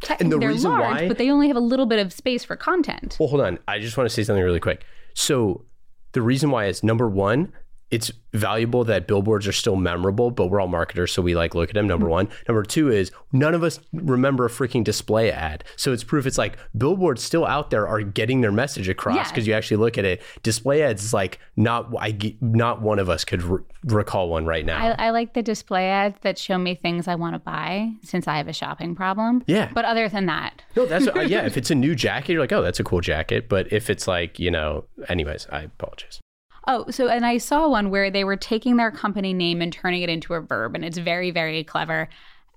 technically 0.01 0.39
they're 0.39 0.49
reason 0.49 0.71
large, 0.71 1.01
why- 1.01 1.07
but 1.07 1.17
they 1.17 1.29
only 1.29 1.47
have 1.47 1.57
a 1.57 1.61
little 1.61 1.85
bit 1.85 1.99
of 1.99 2.11
space 2.13 2.43
for 2.43 2.55
content. 2.55 3.17
Well, 3.19 3.29
hold 3.29 3.41
on. 3.41 3.59
I 3.67 3.79
just 3.79 3.97
want 3.97 4.09
to 4.09 4.13
say 4.13 4.23
something 4.23 4.43
really 4.43 4.59
quick. 4.59 4.83
So, 5.13 5.65
the 6.13 6.21
reason 6.21 6.51
why 6.51 6.65
is 6.65 6.83
number 6.83 7.07
one, 7.09 7.51
it's 7.91 8.11
valuable 8.33 8.85
that 8.85 9.05
billboards 9.07 9.45
are 9.45 9.51
still 9.51 9.75
memorable, 9.75 10.31
but 10.31 10.47
we're 10.47 10.61
all 10.61 10.67
marketers, 10.69 11.11
so 11.11 11.21
we 11.21 11.35
like 11.35 11.53
look 11.53 11.69
at 11.69 11.73
them. 11.75 11.83
Mm-hmm. 11.83 11.89
Number 11.89 12.07
one. 12.07 12.29
Number 12.47 12.63
two 12.63 12.89
is 12.89 13.11
none 13.33 13.53
of 13.53 13.63
us 13.63 13.79
remember 13.91 14.45
a 14.45 14.49
freaking 14.49 14.83
display 14.85 15.29
ad. 15.29 15.65
So 15.75 15.91
it's 15.91 16.03
proof 16.03 16.25
it's 16.25 16.37
like 16.37 16.57
billboards 16.77 17.21
still 17.21 17.45
out 17.45 17.69
there 17.69 17.85
are 17.87 18.01
getting 18.01 18.39
their 18.39 18.51
message 18.53 18.87
across 18.87 19.17
Yeah. 19.17 19.27
because 19.29 19.45
you 19.45 19.53
actually 19.53 19.77
look 19.77 19.97
at 19.97 20.05
it. 20.05 20.21
Display 20.43 20.81
ads 20.81 21.03
is 21.03 21.13
like 21.13 21.39
not 21.57 21.93
I 21.99 22.17
not 22.39 22.81
one 22.81 22.99
of 22.99 23.09
us 23.09 23.25
could 23.25 23.43
re- 23.43 23.63
recall 23.83 24.29
one 24.29 24.45
right 24.45 24.65
now. 24.65 24.77
I, 24.97 25.07
I 25.07 25.09
like 25.09 25.33
the 25.33 25.41
display 25.43 25.89
ads 25.89 26.17
that 26.21 26.37
show 26.37 26.57
me 26.57 26.75
things 26.75 27.09
I 27.09 27.15
want 27.15 27.35
to 27.35 27.39
buy 27.39 27.91
since 28.03 28.27
I 28.27 28.37
have 28.37 28.47
a 28.47 28.53
shopping 28.53 28.95
problem. 28.95 29.43
Yeah. 29.47 29.69
But 29.73 29.83
other 29.83 30.07
than 30.07 30.27
that, 30.27 30.61
no, 30.77 30.85
that's 30.85 31.07
uh, 31.07 31.19
yeah. 31.27 31.45
If 31.45 31.57
it's 31.57 31.69
a 31.71 31.75
new 31.75 31.95
jacket, 31.95 32.31
you're 32.31 32.41
like, 32.41 32.53
oh, 32.53 32.61
that's 32.61 32.79
a 32.79 32.83
cool 32.85 33.01
jacket. 33.01 33.49
But 33.49 33.73
if 33.73 33.89
it's 33.89 34.07
like 34.07 34.39
you 34.39 34.49
know, 34.51 34.85
anyways, 35.09 35.47
I 35.51 35.63
apologize. 35.63 36.21
Oh, 36.67 36.85
so 36.91 37.07
and 37.07 37.25
I 37.25 37.37
saw 37.37 37.67
one 37.67 37.89
where 37.89 38.11
they 38.11 38.23
were 38.23 38.35
taking 38.35 38.77
their 38.77 38.91
company 38.91 39.33
name 39.33 39.61
and 39.61 39.73
turning 39.73 40.03
it 40.03 40.09
into 40.09 40.35
a 40.35 40.41
verb, 40.41 40.75
and 40.75 40.85
it's 40.85 40.97
very, 40.97 41.31
very 41.31 41.63
clever. 41.63 42.07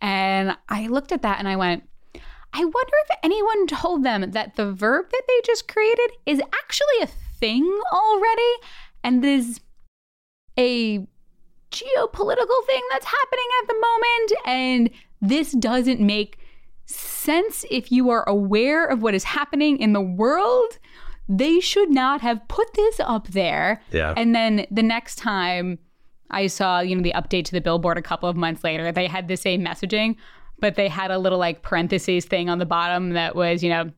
And 0.01 0.57
I 0.69 0.89
looked 0.89 1.13
at 1.13 1.23
that 1.23 1.39
and 1.39 1.49
I 1.49 1.57
went, 1.57 1.85
I 2.53 2.65
wonder 2.65 2.93
if 3.09 3.19
anyone 3.23 3.67
told 3.67 4.05
them 4.05 4.31
that 4.33 4.57
the 4.57 4.73
verb 4.73 5.07
that 5.11 5.23
they 5.27 5.41
just 5.45 5.67
created 5.67 6.11
is 6.27 6.41
actually 6.41 7.03
a 7.03 7.07
thing 7.07 7.65
already, 7.93 8.53
and 9.03 9.25
is 9.25 9.61
a 10.59 10.99
geopolitical 11.71 12.67
thing 12.67 12.83
that's 12.93 13.07
happening 13.07 13.49
at 13.63 13.69
the 13.69 13.81
moment, 13.81 14.33
and 14.47 14.91
this 15.21 15.53
doesn't 15.53 16.01
make 16.01 16.39
sense 16.87 17.65
if 17.71 17.91
you 17.91 18.11
are 18.11 18.29
aware 18.29 18.85
of 18.85 19.03
what 19.03 19.15
is 19.15 19.25
happening 19.25 19.79
in 19.79 19.95
the 19.95 20.01
world 20.01 20.79
they 21.29 21.61
should 21.61 21.91
not 21.91 22.21
have 22.21 22.47
put 22.49 22.73
this 22.75 23.01
up 23.01 23.29
there. 23.29 23.81
Yeah. 23.91 24.15
And 24.17 24.35
then 24.35 24.67
the 24.71 24.83
next 24.83 25.17
time 25.17 25.79
I 26.31 26.47
saw, 26.47 26.81
you 26.81 26.97
know, 26.97 27.03
the 27.03 27.13
update 27.15 27.45
to 27.47 27.53
the 27.53 27.61
billboard 27.61 27.99
a 27.99 28.03
couple 28.03 28.29
of 28.29 28.37
months 28.37 28.65
later, 28.65 28.91
they 28.93 29.07
had 29.07 29.29
the 29.29 29.37
same 29.37 29.65
messaging, 29.65 30.17
but 30.59 30.75
they 30.75 30.89
had 30.89 31.11
a 31.11 31.19
little 31.19 31.39
like 31.39 31.63
parentheses 31.63 32.25
thing 32.25 32.49
on 32.49 32.59
the 32.59 32.67
bottom 32.67 33.11
that 33.11 33.37
was, 33.37 33.63
you 33.63 33.71
know, 33.71 33.91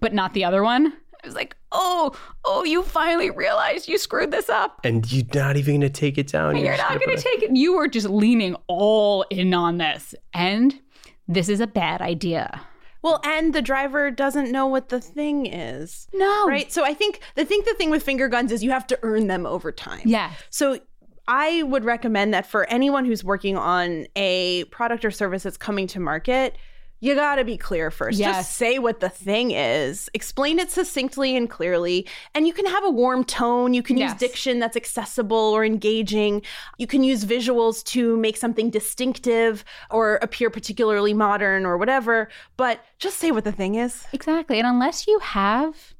but 0.00 0.14
not 0.14 0.34
the 0.34 0.44
other 0.44 0.62
one. 0.62 0.92
I 1.24 1.26
was 1.26 1.34
like, 1.34 1.56
oh, 1.72 2.16
oh, 2.44 2.64
you 2.64 2.82
finally 2.82 3.30
realized 3.30 3.88
you 3.88 3.98
screwed 3.98 4.30
this 4.30 4.48
up. 4.48 4.80
And 4.84 5.10
you're 5.10 5.24
not 5.34 5.56
even 5.56 5.80
going 5.80 5.80
to 5.80 5.90
take 5.90 6.18
it 6.18 6.28
down. 6.28 6.56
You're 6.56 6.76
just 6.76 6.82
not 6.82 7.00
gonna 7.00 7.06
going 7.06 7.16
to 7.16 7.22
take 7.22 7.42
it. 7.42 7.56
You 7.56 7.76
were 7.76 7.88
just 7.88 8.08
leaning 8.08 8.54
all 8.68 9.22
in 9.30 9.52
on 9.54 9.78
this. 9.78 10.14
And 10.34 10.78
this 11.26 11.48
is 11.48 11.60
a 11.60 11.66
bad 11.66 12.00
idea. 12.00 12.60
Well, 13.06 13.20
and 13.22 13.54
the 13.54 13.62
driver 13.62 14.10
doesn't 14.10 14.50
know 14.50 14.66
what 14.66 14.88
the 14.88 15.00
thing 15.00 15.46
is. 15.46 16.08
No. 16.12 16.48
Right? 16.48 16.72
So 16.72 16.84
I 16.84 16.92
think 16.92 17.20
the 17.36 17.44
think 17.44 17.64
the 17.64 17.74
thing 17.74 17.88
with 17.88 18.02
finger 18.02 18.26
guns 18.26 18.50
is 18.50 18.64
you 18.64 18.72
have 18.72 18.84
to 18.88 18.98
earn 19.04 19.28
them 19.28 19.46
over 19.46 19.70
time. 19.70 20.02
Yeah. 20.04 20.32
So 20.50 20.80
I 21.28 21.62
would 21.62 21.84
recommend 21.84 22.34
that 22.34 22.46
for 22.46 22.64
anyone 22.64 23.04
who's 23.04 23.22
working 23.22 23.56
on 23.56 24.08
a 24.16 24.64
product 24.64 25.04
or 25.04 25.12
service 25.12 25.44
that's 25.44 25.56
coming 25.56 25.86
to 25.86 26.00
market, 26.00 26.56
you 27.00 27.14
got 27.14 27.36
to 27.36 27.44
be 27.44 27.56
clear 27.56 27.90
first. 27.90 28.18
Yes. 28.18 28.36
Just 28.36 28.56
say 28.56 28.78
what 28.78 29.00
the 29.00 29.08
thing 29.08 29.50
is, 29.50 30.08
explain 30.14 30.58
it 30.58 30.70
succinctly 30.70 31.36
and 31.36 31.48
clearly, 31.48 32.06
and 32.34 32.46
you 32.46 32.52
can 32.52 32.66
have 32.66 32.84
a 32.84 32.90
warm 32.90 33.24
tone. 33.24 33.74
You 33.74 33.82
can 33.82 33.96
use 33.96 34.14
diction 34.14 34.58
that's 34.58 34.76
accessible 34.76 35.36
or 35.36 35.64
engaging. 35.64 36.42
You 36.78 36.86
can 36.86 37.04
use 37.04 37.24
visuals 37.24 37.84
to 37.84 38.16
make 38.16 38.36
something 38.36 38.70
distinctive 38.70 39.64
or 39.90 40.16
appear 40.16 40.48
particularly 40.48 41.12
modern 41.12 41.66
or 41.66 41.76
whatever, 41.76 42.28
but 42.56 42.80
just 42.98 43.18
say 43.18 43.30
what 43.30 43.44
the 43.44 43.52
thing 43.52 43.74
is. 43.74 44.04
Exactly. 44.12 44.58
And 44.58 44.66
unless 44.66 45.06
you 45.06 45.18
have 45.18 45.94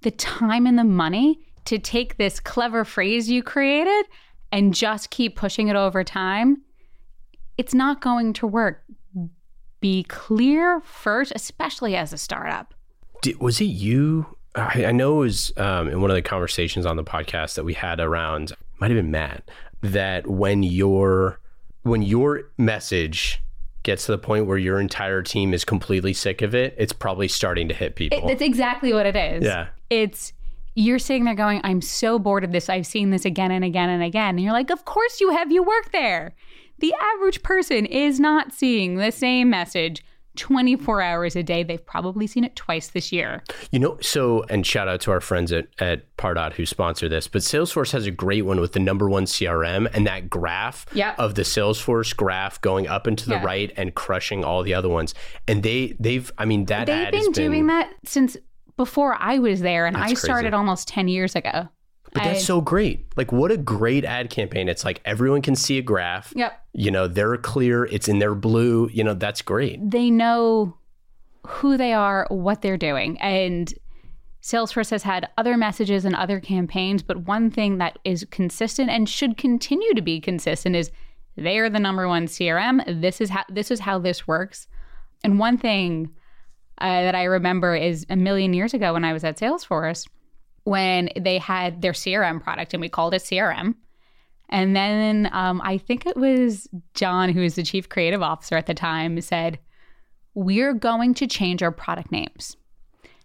the 0.00 0.10
time 0.10 0.66
and 0.66 0.78
the 0.78 0.84
money 0.84 1.40
to 1.64 1.78
take 1.78 2.16
this 2.16 2.40
clever 2.40 2.84
phrase 2.84 3.30
you 3.30 3.42
created 3.42 4.06
and 4.52 4.74
just 4.74 5.10
keep 5.10 5.36
pushing 5.36 5.68
it 5.68 5.76
over 5.76 6.04
time, 6.04 6.62
it's 7.56 7.72
not 7.72 8.00
going 8.00 8.32
to 8.34 8.46
work. 8.46 8.84
Be 9.84 10.02
clear 10.04 10.80
first, 10.80 11.30
especially 11.36 11.94
as 11.94 12.10
a 12.14 12.16
startup. 12.16 12.72
Did, 13.20 13.38
was 13.38 13.60
it 13.60 13.66
you? 13.66 14.38
I, 14.54 14.86
I 14.86 14.92
know 14.92 15.16
it 15.16 15.26
was 15.26 15.52
um, 15.58 15.88
in 15.88 16.00
one 16.00 16.10
of 16.10 16.14
the 16.14 16.22
conversations 16.22 16.86
on 16.86 16.96
the 16.96 17.04
podcast 17.04 17.56
that 17.56 17.64
we 17.66 17.74
had 17.74 18.00
around. 18.00 18.54
Might 18.80 18.90
have 18.90 18.96
been 18.96 19.10
Matt. 19.10 19.50
That 19.82 20.26
when 20.26 20.62
your 20.62 21.38
when 21.82 22.00
your 22.00 22.44
message 22.56 23.42
gets 23.82 24.06
to 24.06 24.12
the 24.12 24.18
point 24.18 24.46
where 24.46 24.56
your 24.56 24.80
entire 24.80 25.20
team 25.20 25.52
is 25.52 25.66
completely 25.66 26.14
sick 26.14 26.40
of 26.40 26.54
it, 26.54 26.74
it's 26.78 26.94
probably 26.94 27.28
starting 27.28 27.68
to 27.68 27.74
hit 27.74 27.94
people. 27.94 28.20
It, 28.20 28.26
that's 28.26 28.40
exactly 28.40 28.94
what 28.94 29.04
it 29.04 29.16
is. 29.16 29.44
Yeah. 29.44 29.66
It's 29.90 30.32
you're 30.74 30.98
sitting 30.98 31.24
there 31.24 31.34
going, 31.34 31.60
I'm 31.62 31.82
so 31.82 32.18
bored 32.18 32.42
of 32.42 32.52
this. 32.52 32.70
I've 32.70 32.86
seen 32.86 33.10
this 33.10 33.26
again 33.26 33.50
and 33.50 33.62
again 33.62 33.90
and 33.90 34.02
again. 34.02 34.36
And 34.36 34.40
you're 34.40 34.54
like, 34.54 34.70
Of 34.70 34.86
course 34.86 35.20
you 35.20 35.28
have. 35.28 35.52
You 35.52 35.62
work 35.62 35.92
there. 35.92 36.34
The 36.84 36.94
average 37.14 37.42
person 37.42 37.86
is 37.86 38.20
not 38.20 38.52
seeing 38.52 38.96
the 38.96 39.10
same 39.10 39.48
message 39.48 40.04
24 40.36 41.00
hours 41.00 41.34
a 41.34 41.42
day. 41.42 41.62
They've 41.62 41.86
probably 41.86 42.26
seen 42.26 42.44
it 42.44 42.54
twice 42.56 42.88
this 42.88 43.10
year. 43.10 43.42
You 43.70 43.78
know, 43.78 43.96
so 44.02 44.42
and 44.50 44.66
shout 44.66 44.86
out 44.86 45.00
to 45.02 45.10
our 45.10 45.22
friends 45.22 45.50
at 45.50 45.68
at 45.78 46.14
Pardot 46.18 46.52
who 46.52 46.66
sponsor 46.66 47.08
this, 47.08 47.26
but 47.26 47.40
Salesforce 47.40 47.92
has 47.92 48.04
a 48.06 48.10
great 48.10 48.42
one 48.44 48.60
with 48.60 48.72
the 48.72 48.80
number 48.80 49.08
one 49.08 49.24
CRM 49.24 49.88
and 49.94 50.06
that 50.06 50.28
graph 50.28 50.84
Yeah. 50.92 51.14
of 51.16 51.36
the 51.36 51.42
Salesforce 51.42 52.14
graph 52.14 52.60
going 52.60 52.86
up 52.86 53.06
and 53.06 53.16
to 53.16 53.30
the 53.30 53.36
Yeah. 53.36 53.44
right 53.44 53.72
and 53.78 53.94
crushing 53.94 54.44
all 54.44 54.62
the 54.62 54.74
other 54.74 54.90
ones. 54.90 55.14
And 55.48 55.62
they 55.62 55.94
they've 55.98 56.30
I 56.36 56.44
mean 56.44 56.66
that 56.66 56.84
They've 56.84 57.10
been 57.12 57.32
doing 57.32 57.68
that 57.68 57.94
since 58.04 58.36
before 58.76 59.16
I 59.18 59.38
was 59.38 59.60
there, 59.60 59.86
and 59.86 59.96
I 59.96 60.12
started 60.14 60.48
crazy. 60.50 60.56
almost 60.58 60.88
10 60.88 61.08
years 61.08 61.34
ago. 61.34 61.68
But 62.14 62.22
that's 62.24 62.38
And- 62.38 62.46
so 62.46 62.60
great. 62.60 63.06
Like 63.16 63.32
what 63.32 63.50
a 63.50 63.56
great 63.56 64.04
ad 64.04 64.30
campaign. 64.30 64.68
It's 64.68 64.84
like 64.84 65.00
everyone 65.04 65.42
can 65.42 65.56
see 65.56 65.76
a 65.78 65.82
graph. 65.82 66.32
Yep. 66.36 66.58
You 66.72 66.90
know, 66.90 67.06
they're 67.08 67.36
clear, 67.36 67.84
it's 67.84 68.08
in 68.08 68.18
their 68.20 68.34
blue, 68.34 68.88
you 68.92 69.04
know, 69.04 69.14
that's 69.14 69.42
great. 69.42 69.78
they 69.90 70.10
know 70.10 70.76
who 71.46 71.76
they 71.76 71.92
are, 71.92 72.26
what 72.30 72.62
they're 72.62 72.78
doing. 72.78 73.20
And 73.20 73.72
Salesforce 74.42 74.90
has 74.90 75.02
had 75.02 75.28
other 75.38 75.56
messages 75.56 76.04
and 76.04 76.14
other 76.14 76.38
campaigns, 76.40 77.02
but 77.02 77.26
one 77.26 77.50
thing 77.50 77.78
that 77.78 77.98
is 78.04 78.26
consistent 78.30 78.90
and 78.90 79.08
should 79.08 79.36
continue 79.36 79.92
to 79.94 80.02
be 80.02 80.20
consistent 80.20 80.76
is 80.76 80.90
they 81.36 81.58
are 81.58 81.68
the 81.70 81.80
number 81.80 82.06
one 82.08 82.26
CRM. 82.26 83.00
This 83.00 83.20
is 83.20 83.30
how 83.30 83.42
this 83.48 83.70
is 83.70 83.80
how 83.80 83.98
this 83.98 84.26
works. 84.28 84.66
And 85.24 85.38
one 85.38 85.58
thing 85.58 86.10
uh, 86.78 87.02
that 87.02 87.14
I 87.14 87.24
remember 87.24 87.74
is 87.74 88.04
a 88.10 88.16
million 88.16 88.52
years 88.54 88.72
ago 88.74 88.92
when 88.92 89.04
I 89.04 89.12
was 89.12 89.24
at 89.24 89.38
Salesforce, 89.38 90.06
when 90.64 91.08
they 91.18 91.38
had 91.38 91.80
their 91.82 91.92
CRM 91.92 92.42
product 92.42 92.74
and 92.74 92.80
we 92.80 92.88
called 92.88 93.14
it 93.14 93.22
CRM. 93.22 93.74
And 94.50 94.76
then 94.76 95.28
um, 95.32 95.60
I 95.64 95.78
think 95.78 96.06
it 96.06 96.16
was 96.16 96.68
John, 96.94 97.30
who 97.30 97.40
was 97.40 97.54
the 97.54 97.62
chief 97.62 97.88
creative 97.88 98.22
officer 98.22 98.56
at 98.56 98.66
the 98.66 98.74
time, 98.74 99.20
said, 99.20 99.58
We're 100.34 100.74
going 100.74 101.14
to 101.14 101.26
change 101.26 101.62
our 101.62 101.72
product 101.72 102.10
names 102.12 102.56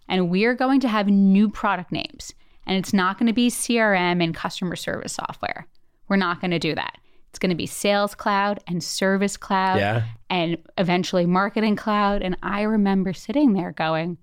and 0.08 0.30
we're 0.30 0.54
going 0.54 0.80
to 0.80 0.88
have 0.88 1.06
new 1.06 1.48
product 1.48 1.92
names. 1.92 2.32
And 2.66 2.76
it's 2.76 2.92
not 2.92 3.18
going 3.18 3.26
to 3.26 3.32
be 3.32 3.48
CRM 3.48 4.22
and 4.22 4.34
customer 4.34 4.76
service 4.76 5.12
software. 5.12 5.66
We're 6.08 6.16
not 6.16 6.40
going 6.40 6.50
to 6.52 6.58
do 6.58 6.74
that. 6.74 6.98
It's 7.28 7.38
going 7.38 7.50
to 7.50 7.56
be 7.56 7.66
Sales 7.66 8.14
Cloud 8.14 8.58
and 8.66 8.82
Service 8.82 9.36
Cloud 9.36 9.78
Yeah. 9.78 10.02
and 10.28 10.58
eventually 10.78 11.26
Marketing 11.26 11.76
Cloud. 11.76 12.22
And 12.22 12.36
I 12.42 12.62
remember 12.62 13.12
sitting 13.12 13.52
there 13.52 13.70
going, 13.72 14.18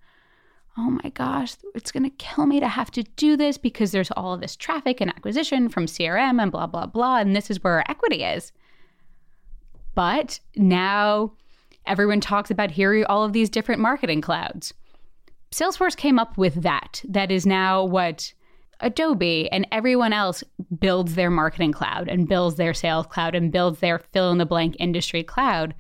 oh 0.78 1.00
my 1.04 1.10
gosh, 1.10 1.56
it's 1.74 1.92
going 1.92 2.04
to 2.04 2.10
kill 2.18 2.46
me 2.46 2.60
to 2.60 2.68
have 2.68 2.92
to 2.92 3.04
do 3.04 3.36
this 3.36 3.58
because 3.58 3.92
there's 3.92 4.12
all 4.12 4.34
of 4.34 4.42
this 4.42 4.56
traffic 4.56 5.02
and 5.02 5.10
acquisition 5.10 5.70
from 5.70 5.88
CRM 5.88 6.42
and 6.42 6.52
blah, 6.52 6.68
blah, 6.68 6.86
blah. 6.86 7.18
And 7.18 7.36
this 7.36 7.50
is 7.50 7.64
where 7.64 7.74
our 7.74 7.86
equity 7.90 8.24
is. 8.24 8.52
But 9.96 10.40
now 10.56 11.34
everyone 11.88 12.22
talks 12.22 12.52
about 12.52 12.72
here 12.72 13.04
all 13.10 13.24
of 13.24 13.34
these 13.34 13.50
different 13.50 13.82
marketing 13.82 14.22
clouds. 14.22 14.74
Salesforce 15.52 15.98
came 15.98 16.20
up 16.20 16.38
with 16.38 16.62
that. 16.62 17.02
That 17.08 17.32
is 17.32 17.46
now 17.46 17.84
what 17.84 18.34
Adobe 18.80 19.50
and 19.52 19.66
everyone 19.72 20.14
else 20.14 20.44
builds 20.80 21.16
their 21.16 21.32
marketing 21.32 21.72
cloud 21.72 22.08
and 22.08 22.28
builds 22.28 22.58
their 22.58 22.76
sales 22.76 23.08
cloud 23.08 23.34
and 23.34 23.52
builds 23.52 23.80
their 23.80 23.98
fill 23.98 24.32
in 24.32 24.38
the 24.38 24.46
blank 24.46 24.76
industry 24.78 25.24
cloud. 25.24 25.74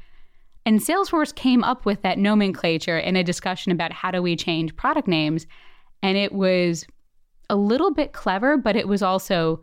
And 0.68 0.82
Salesforce 0.82 1.34
came 1.34 1.64
up 1.64 1.86
with 1.86 2.02
that 2.02 2.20
nomenclature 2.20 3.00
in 3.00 3.16
a 3.16 3.24
discussion 3.24 3.72
about 3.72 3.94
how 3.94 4.12
do 4.12 4.22
we 4.22 4.36
change 4.36 4.76
product 4.76 5.08
names. 5.08 5.48
And 6.04 6.18
it 6.18 6.34
was 6.34 6.86
a 7.50 7.56
little 7.56 7.94
bit 7.94 8.12
clever, 8.12 8.58
but 8.58 8.76
it 8.76 8.86
was 8.86 9.02
also 9.02 9.62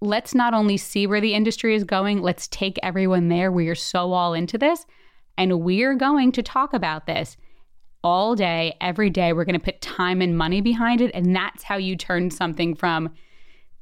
let's 0.00 0.34
not 0.34 0.54
only 0.54 0.78
see 0.78 1.06
where 1.06 1.20
the 1.20 1.34
industry 1.34 1.74
is 1.74 1.84
going, 1.84 2.22
let's 2.22 2.48
take 2.48 2.78
everyone 2.82 3.28
there. 3.28 3.52
We 3.52 3.68
are 3.68 3.74
so 3.74 4.14
all 4.14 4.32
into 4.32 4.56
this. 4.56 4.86
And 5.36 5.60
we're 5.60 5.94
going 5.94 6.32
to 6.32 6.42
talk 6.42 6.72
about 6.72 7.04
this 7.04 7.36
all 8.02 8.34
day, 8.34 8.78
every 8.80 9.10
day. 9.10 9.34
We're 9.34 9.44
going 9.44 9.60
to 9.60 9.64
put 9.64 9.82
time 9.82 10.22
and 10.22 10.38
money 10.38 10.62
behind 10.62 11.02
it. 11.02 11.10
And 11.12 11.36
that's 11.36 11.64
how 11.64 11.76
you 11.76 11.96
turn 11.96 12.30
something 12.30 12.74
from 12.74 13.10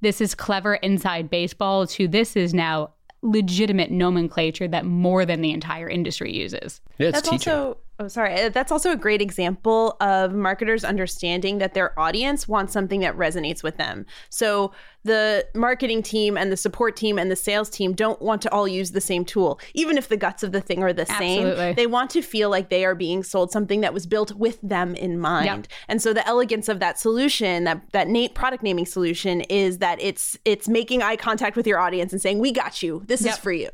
this 0.01 0.21
is 0.21 0.35
clever 0.35 0.75
inside 0.75 1.31
baseball 1.31 1.87
to 1.87 2.09
this 2.09 2.35
is 2.35 2.53
now 2.53 2.95
legitimate 3.25 3.91
nomenclature 3.91 4.69
that 4.69 4.85
more 4.85 5.25
than 5.25 5.41
the 5.41 5.51
entire 5.51 5.89
industry 5.89 6.33
uses. 6.33 6.81
Yeah, 6.99 7.09
it's 7.09 7.17
That's 7.17 7.31
teaching. 7.31 7.53
also 7.53 7.79
oh 7.99 8.09
sorry. 8.09 8.35
uh, 8.41 8.49
That's 8.49 8.73
also 8.73 8.93
a 8.93 8.97
great 8.97 9.23
example 9.23 9.97
of 10.01 10.33
marketers 10.33 10.85
understanding 10.85 11.59
that 11.59 11.75
their 11.75 11.99
audience 11.99 12.49
wants 12.49 12.73
something 12.73 13.01
that 13.01 13.17
resonates 13.17 13.63
with 13.63 13.77
them. 13.77 14.07
So 14.31 14.73
the 15.05 15.47
marketing 15.55 16.03
team 16.03 16.39
and 16.39 16.51
the 16.51 16.57
support 16.57 16.97
team 16.97 17.19
and 17.19 17.31
the 17.31 17.37
sales 17.37 17.69
team 17.69 17.93
don't 17.93 18.21
want 18.23 18.41
to 18.43 18.51
all 18.53 18.67
use 18.67 18.93
the 18.93 19.01
same 19.01 19.25
tool, 19.25 19.61
even 19.75 19.99
if 19.99 20.09
the 20.09 20.17
guts 20.17 20.43
of 20.43 20.53
the 20.53 20.63
thing 20.63 20.83
are 20.83 20.93
the 20.95 21.03
Absolutely. 21.03 21.57
same. 21.57 21.75
They 21.75 21.87
want 21.87 22.11
to 22.11 22.23
feel 22.23 22.49
like 22.49 22.71
they 22.71 22.85
are 22.85 22.95
being 22.95 23.23
sold 23.23 23.53
something 23.53 23.83
that 23.83 23.93
was 23.93 24.07
built 24.07 24.33
with 24.33 24.59
them 24.63 24.95
in 24.95 25.19
mind. 25.19 25.47
Yep. 25.47 25.67
And 25.89 26.03
so 26.03 26.13
the 26.15 26.27
elegance 26.27 26.69
of 26.69 26.81
that 26.81 26.99
solution, 26.99 27.65
that 27.65 27.83
that 27.93 28.09
Nate 28.09 28.35
product 28.35 28.63
naming 28.63 28.87
solution, 28.87 29.43
is 29.43 29.79
that 29.79 30.01
it's 30.01 30.39
it's 30.45 30.69
making 30.69 31.03
eye 31.03 31.17
contact 31.17 31.55
with 31.57 31.67
your 31.67 31.79
audience 31.79 32.13
and 32.13 32.23
saying, 32.23 32.39
"We 32.39 32.51
got 32.53 32.83
you. 32.83 33.03
This 33.07 33.25
is 33.27 33.37
for 33.37 33.53
you." 33.53 33.69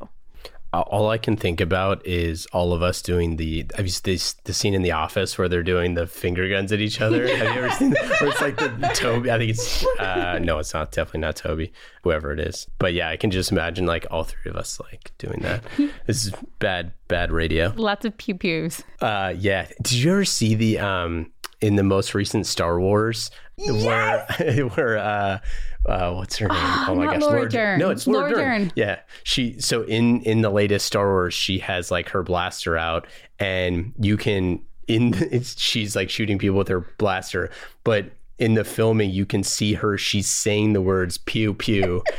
All 0.73 1.09
I 1.09 1.17
can 1.17 1.35
think 1.35 1.59
about 1.59 2.05
is 2.07 2.45
all 2.53 2.71
of 2.71 2.81
us 2.81 3.01
doing 3.01 3.35
the. 3.35 3.65
Have 3.75 3.85
you 3.85 3.91
this, 4.03 4.33
the 4.45 4.53
scene 4.53 4.73
in 4.73 4.83
The 4.83 4.93
Office 4.93 5.37
where 5.37 5.49
they're 5.49 5.63
doing 5.63 5.95
the 5.95 6.07
finger 6.07 6.47
guns 6.47 6.71
at 6.71 6.79
each 6.79 7.01
other? 7.01 7.27
Have 7.35 7.55
you 7.55 7.61
ever 7.61 7.69
seen 7.71 7.89
that? 7.89 8.21
Where 8.21 8.29
it's 8.29 8.39
like 8.39 8.57
the, 8.57 8.69
the 8.69 8.87
Toby. 8.87 9.29
I 9.29 9.37
think 9.37 9.51
it's 9.51 9.85
uh, 9.99 10.39
no, 10.41 10.59
it's 10.59 10.73
not. 10.73 10.91
Definitely 10.91 11.21
not 11.21 11.35
Toby. 11.35 11.73
Whoever 12.03 12.31
it 12.31 12.39
is. 12.39 12.67
But 12.79 12.93
yeah, 12.93 13.09
I 13.09 13.17
can 13.17 13.31
just 13.31 13.51
imagine 13.51 13.85
like 13.85 14.07
all 14.09 14.23
three 14.23 14.49
of 14.49 14.55
us 14.55 14.79
like 14.79 15.11
doing 15.17 15.39
that. 15.41 15.61
this 16.07 16.25
is 16.25 16.33
bad, 16.59 16.93
bad 17.09 17.33
radio. 17.33 17.73
Lots 17.75 18.05
of 18.05 18.15
pew 18.15 18.35
pews. 18.35 18.81
Uh, 19.01 19.33
yeah. 19.37 19.67
Did 19.81 19.93
you 19.93 20.11
ever 20.13 20.23
see 20.23 20.55
the 20.55 20.79
um 20.79 21.33
in 21.59 21.75
the 21.75 21.83
most 21.83 22.15
recent 22.15 22.47
Star 22.47 22.79
Wars 22.79 23.29
where 23.57 24.25
where 24.75 24.97
uh. 24.97 25.39
Uh, 25.85 26.13
what's 26.13 26.37
her 26.37 26.47
name? 26.47 26.57
Oh 26.59 26.95
my 26.95 27.05
not 27.05 27.13
gosh, 27.15 27.21
Laura 27.23 27.49
Dern. 27.49 27.79
No, 27.79 27.89
it's 27.89 28.05
Laura, 28.05 28.29
Laura 28.29 28.35
Dern. 28.35 28.59
Dern. 28.61 28.71
Yeah, 28.75 28.99
she. 29.23 29.59
So 29.59 29.81
in 29.83 30.21
in 30.21 30.41
the 30.41 30.49
latest 30.51 30.85
Star 30.85 31.07
Wars, 31.07 31.33
she 31.33 31.57
has 31.59 31.89
like 31.91 32.09
her 32.09 32.21
blaster 32.23 32.77
out, 32.77 33.07
and 33.39 33.93
you 33.99 34.15
can 34.17 34.61
in 34.87 35.13
it's 35.31 35.59
she's 35.59 35.95
like 35.95 36.09
shooting 36.09 36.37
people 36.37 36.57
with 36.57 36.67
her 36.67 36.81
blaster, 36.97 37.49
but 37.83 38.11
in 38.37 38.53
the 38.55 38.63
filming, 38.63 39.09
you 39.11 39.25
can 39.25 39.43
see 39.43 39.73
her. 39.73 39.97
She's 39.97 40.27
saying 40.27 40.73
the 40.73 40.81
words 40.81 41.17
"pew 41.17 41.53
pew." 41.53 42.03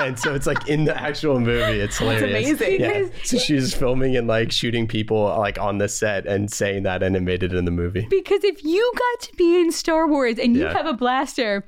And 0.00 0.16
so 0.16 0.32
it's 0.32 0.46
like 0.46 0.68
in 0.68 0.84
the 0.84 0.96
actual 0.96 1.40
movie, 1.40 1.80
it's 1.80 1.98
hilarious. 1.98 2.22
amazing. 2.60 2.80
Yeah. 2.80 3.08
So 3.24 3.36
she's 3.36 3.74
filming 3.74 4.16
and 4.16 4.28
like 4.28 4.52
shooting 4.52 4.86
people 4.86 5.24
like 5.24 5.58
on 5.58 5.78
the 5.78 5.88
set 5.88 6.24
and 6.24 6.48
saying 6.52 6.84
that 6.84 7.02
and 7.02 7.16
it 7.16 7.22
made 7.22 7.42
it 7.42 7.52
in 7.52 7.64
the 7.64 7.72
movie. 7.72 8.06
Because 8.08 8.44
if 8.44 8.62
you 8.62 8.92
got 8.94 9.20
to 9.28 9.34
be 9.34 9.60
in 9.60 9.72
Star 9.72 10.06
Wars 10.06 10.38
and 10.38 10.54
you 10.54 10.62
Yeah. 10.62 10.72
have 10.72 10.86
a 10.86 10.92
blaster, 10.92 11.64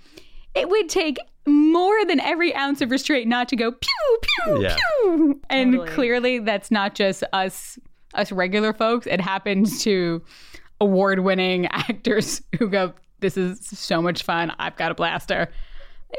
it 0.54 0.68
would 0.68 0.88
take 0.88 1.16
more 1.46 2.04
than 2.06 2.20
every 2.20 2.54
ounce 2.54 2.80
of 2.80 2.90
restraint 2.90 3.26
not 3.28 3.48
to 3.48 3.56
go 3.56 3.70
pew 3.72 4.18
pew 4.44 4.62
Yeah. 4.62 4.76
pew. 5.02 5.40
And 5.48 5.72
Totally. 5.72 5.90
clearly, 5.90 6.38
that's 6.38 6.70
not 6.70 6.94
just 6.94 7.24
us 7.32 7.78
us 8.14 8.32
regular 8.32 8.72
folks. 8.72 9.06
It 9.06 9.20
happens 9.20 9.82
to 9.84 10.22
award 10.80 11.20
winning 11.20 11.66
actors 11.70 12.42
who 12.58 12.68
go, 12.68 12.92
"This 13.20 13.36
is 13.36 13.64
so 13.66 14.02
much 14.02 14.22
fun. 14.22 14.52
I've 14.58 14.76
got 14.76 14.90
a 14.90 14.94
blaster." 14.94 15.48